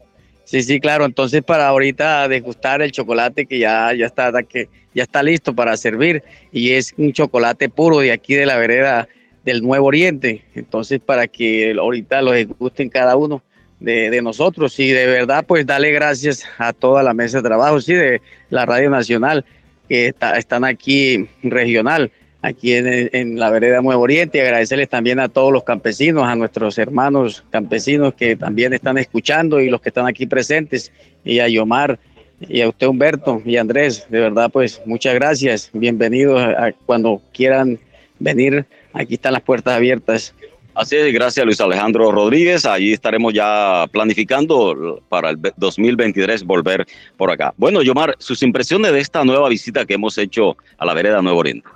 [0.45, 1.05] Sí, sí, claro.
[1.05, 5.77] Entonces, para ahorita degustar el chocolate que ya, ya, está, que ya está listo para
[5.77, 6.23] servir,
[6.53, 9.09] y es un chocolate puro de aquí de la vereda
[9.49, 10.45] del Nuevo Oriente.
[10.55, 13.43] Entonces, para que ahorita los gusten cada uno
[13.81, 14.79] de, nosotros.
[14.79, 18.21] Y de verdad, pues darle gracias a toda la mesa de trabajo, sí, de
[18.51, 19.45] la Radio Nacional,
[19.89, 22.11] que está, están aquí regional,
[22.43, 24.39] aquí en, en, la vereda Nuevo Oriente.
[24.39, 29.61] Y agradecerles también a todos los campesinos, a nuestros hermanos campesinos que también están escuchando
[29.61, 30.93] y los que están aquí presentes,
[31.25, 31.99] y a Yomar,
[32.41, 37.81] y a usted Humberto y Andrés, de verdad pues muchas gracias, bienvenidos a, cuando quieran
[38.19, 38.65] venir,
[38.99, 40.35] aquí están las puertas abiertas.
[40.75, 42.65] Así es, gracias Luis Alejandro Rodríguez.
[42.65, 47.53] Allí estaremos ya planificando para el 2023 volver por acá.
[47.57, 51.41] Bueno, Yomar, sus impresiones de esta nueva visita que hemos hecho a la vereda Nuevo
[51.41, 51.69] Oriente.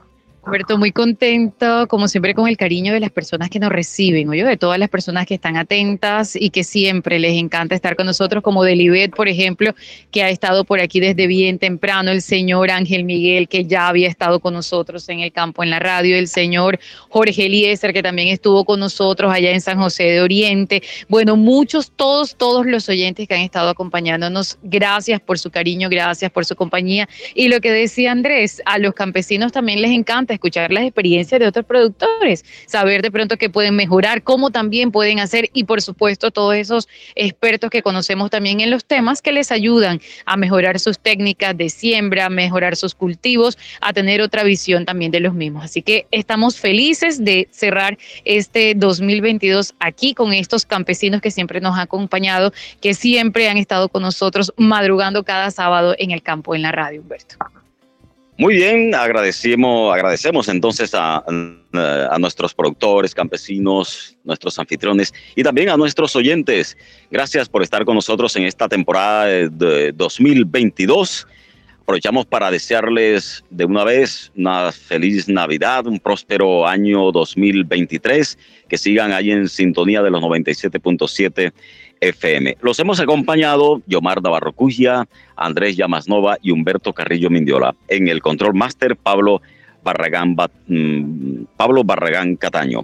[0.44, 4.42] Roberto, muy contento, como siempre, con el cariño de las personas que nos reciben, oye,
[4.42, 8.42] de todas las personas que están atentas y que siempre les encanta estar con nosotros,
[8.42, 9.72] como Delibet, por ejemplo,
[10.10, 14.08] que ha estado por aquí desde bien temprano, el señor Ángel Miguel, que ya había
[14.08, 18.26] estado con nosotros en el campo, en la radio, el señor Jorge Eliezer, que también
[18.26, 20.82] estuvo con nosotros allá en San José de Oriente.
[21.08, 26.32] Bueno, muchos, todos, todos los oyentes que han estado acompañándonos, gracias por su cariño, gracias
[26.32, 27.08] por su compañía.
[27.36, 31.46] Y lo que decía Andrés, a los campesinos también les encanta escuchar las experiencias de
[31.46, 36.30] otros productores, saber de pronto qué pueden mejorar, cómo también pueden hacer y por supuesto
[36.30, 40.98] todos esos expertos que conocemos también en los temas que les ayudan a mejorar sus
[40.98, 45.64] técnicas de siembra, mejorar sus cultivos, a tener otra visión también de los mismos.
[45.64, 51.74] Así que estamos felices de cerrar este 2022 aquí con estos campesinos que siempre nos
[51.74, 56.62] han acompañado, que siempre han estado con nosotros madrugando cada sábado en el campo, en
[56.62, 57.61] la radio, Humberto.
[58.42, 65.76] Muy bien, agradecemos, agradecemos entonces a, a, nuestros productores, campesinos, nuestros anfitriones y también a
[65.76, 66.76] nuestros oyentes.
[67.08, 71.28] Gracias por estar con nosotros en esta temporada de 2022.
[71.82, 78.38] Aprovechamos para desearles de una vez una feliz Navidad, un próspero año 2023,
[78.68, 81.52] que sigan ahí en sintonía de los 97.7
[82.02, 82.56] FM.
[82.60, 84.54] Los hemos acompañado Yomar Navarro
[85.36, 87.74] Andrés Llamasnova y Humberto Carrillo Mindiola.
[87.88, 89.40] En el control máster, Pablo
[89.84, 92.82] Barragán, mm, Pablo Barragán Cataño.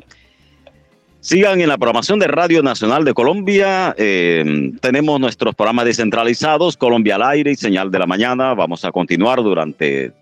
[1.20, 3.92] Sigan en la programación de Radio Nacional de Colombia.
[3.98, 8.54] Eh, tenemos nuestros programas descentralizados, Colombia al aire y Señal de la Mañana.
[8.54, 10.12] Vamos a continuar durante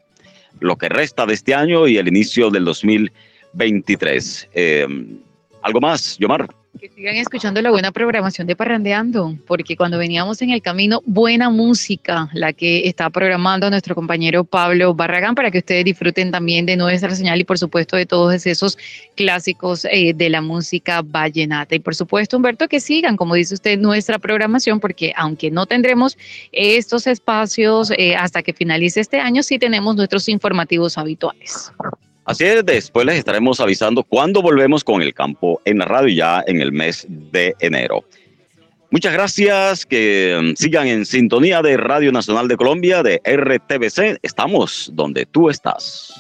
[0.59, 4.48] lo que resta de este año y el inicio del 2023.
[4.55, 4.86] Eh,
[5.60, 6.48] ¿Algo más, Yomar?
[6.80, 11.48] Que sigan escuchando la buena programación de Parrandeando, porque cuando veníamos en el camino, buena
[11.48, 16.76] música, la que está programando nuestro compañero Pablo Barragán, para que ustedes disfruten también de
[16.76, 18.76] nuestra señal y por supuesto de todos esos
[19.14, 21.74] clásicos eh, de la música vallenata.
[21.74, 26.18] Y por supuesto, Humberto, que sigan, como dice usted, nuestra programación, porque aunque no tendremos
[26.52, 31.72] estos espacios eh, hasta que finalice este año, sí tenemos nuestros informativos habituales.
[32.26, 36.44] Así es, después les estaremos avisando cuándo volvemos con el campo en la radio ya
[36.48, 38.04] en el mes de enero.
[38.90, 44.18] Muchas gracias, que mm, sigan en sintonía de Radio Nacional de Colombia, de RTBC.
[44.22, 46.14] Estamos donde tú estás.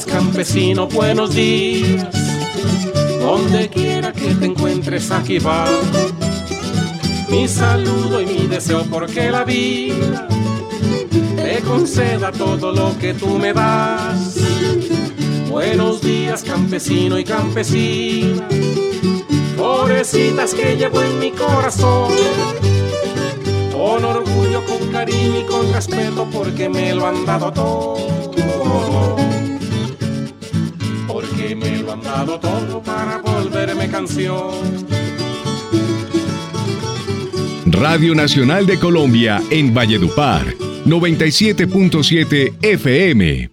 [0.00, 2.08] Campesino, buenos días.
[3.20, 5.66] Donde quiera que te encuentres, aquí va.
[7.28, 10.26] Mi saludo y mi deseo porque la vida
[11.36, 14.38] te conceda todo lo que tú me das.
[15.50, 18.48] Buenos días, campesino y campesina.
[19.56, 22.10] Florecitas que llevo en mi corazón.
[23.72, 29.21] Con orgullo, con cariño y con respeto porque me lo han dado todo
[31.92, 34.50] lo han dado todo para volverme canción.
[37.66, 40.46] Radio Nacional de Colombia en Valledupar,
[40.86, 43.50] 97.7 FM.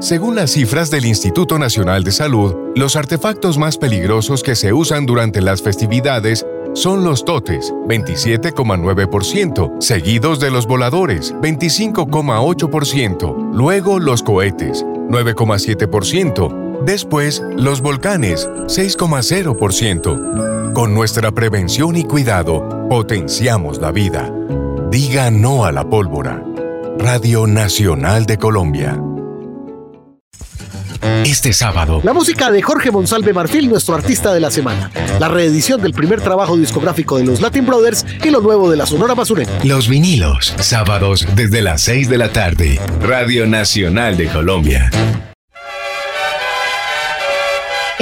[0.00, 5.06] Según las cifras del Instituto Nacional de Salud, los artefactos más peligrosos que se usan
[5.06, 6.44] durante las festividades
[6.74, 17.80] son los totes, 27,9%, seguidos de los voladores, 25,8%, luego los cohetes, 9,7%, Después, los
[17.80, 20.72] volcanes, 6,0%.
[20.72, 24.32] Con nuestra prevención y cuidado, potenciamos la vida.
[24.90, 26.42] Diga no a la pólvora.
[26.98, 28.98] Radio Nacional de Colombia.
[31.24, 32.00] este sábado.
[32.04, 34.90] La música de Jorge Monsalve Marfil, nuestro artista de la semana.
[35.20, 38.86] La reedición del primer trabajo discográfico de los Latin Brothers y lo nuevo de la
[38.86, 39.52] Sonora Basurera.
[39.64, 42.80] Los vinilos, sábados desde las 6 de la tarde.
[43.00, 44.90] Radio Nacional de Colombia.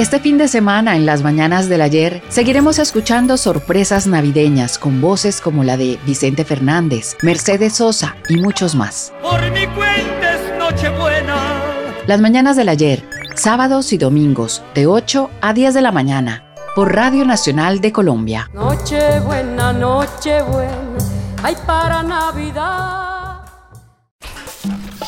[0.01, 5.39] Este fin de semana, en las mañanas del ayer, seguiremos escuchando sorpresas navideñas con voces
[5.39, 9.13] como la de Vicente Fernández, Mercedes Sosa y muchos más.
[9.21, 11.61] Por mi cuenta es Nochebuena.
[12.07, 16.45] Las mañanas del ayer, sábados y domingos, de 8 a 10 de la mañana,
[16.75, 18.49] por Radio Nacional de Colombia.
[18.55, 20.97] Nochebuena, Nochebuena,
[21.43, 23.10] ay para Navidad.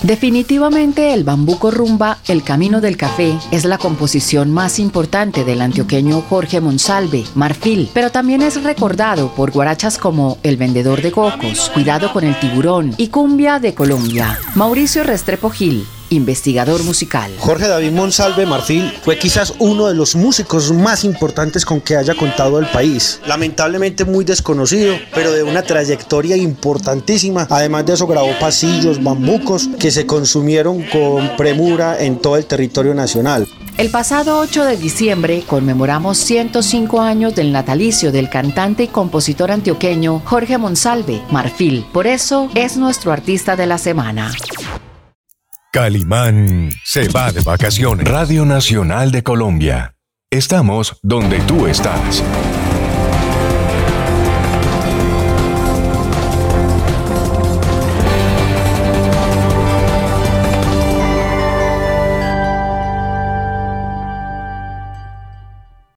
[0.04, 6.22] Definitivamente el bambuco rumba, el camino del café, es la composición más importante del antioqueño
[6.30, 12.12] Jorge Monsalve, Marfil, pero también es recordado por guarachas como El vendedor de cocos, Cuidado
[12.12, 14.38] con el tiburón y Cumbia de Colombia.
[14.56, 17.32] Mauricio Restrepo Gil, investigador musical.
[17.40, 22.16] Jorge David Monsalve Marfil fue quizás uno de los músicos más importantes con que haya
[22.16, 23.20] contado el país.
[23.26, 27.48] Lamentablemente muy desconocido, pero de una trayectoria importantísima.
[27.50, 32.94] Además de eso grabó pasillos, bambucos que se consumieron con premura en todo el territorio
[32.94, 33.48] nacional.
[33.76, 40.22] El pasado 8 de diciembre conmemoramos 105 años del natalicio del cantante y compositor antioqueño
[40.26, 41.84] Jorge Monsalve, Marfil.
[41.92, 44.32] Por eso es nuestro artista de la semana.
[45.74, 48.08] Calimán se va de vacaciones.
[48.08, 49.96] Radio Nacional de Colombia.
[50.30, 52.24] Estamos donde tú estás.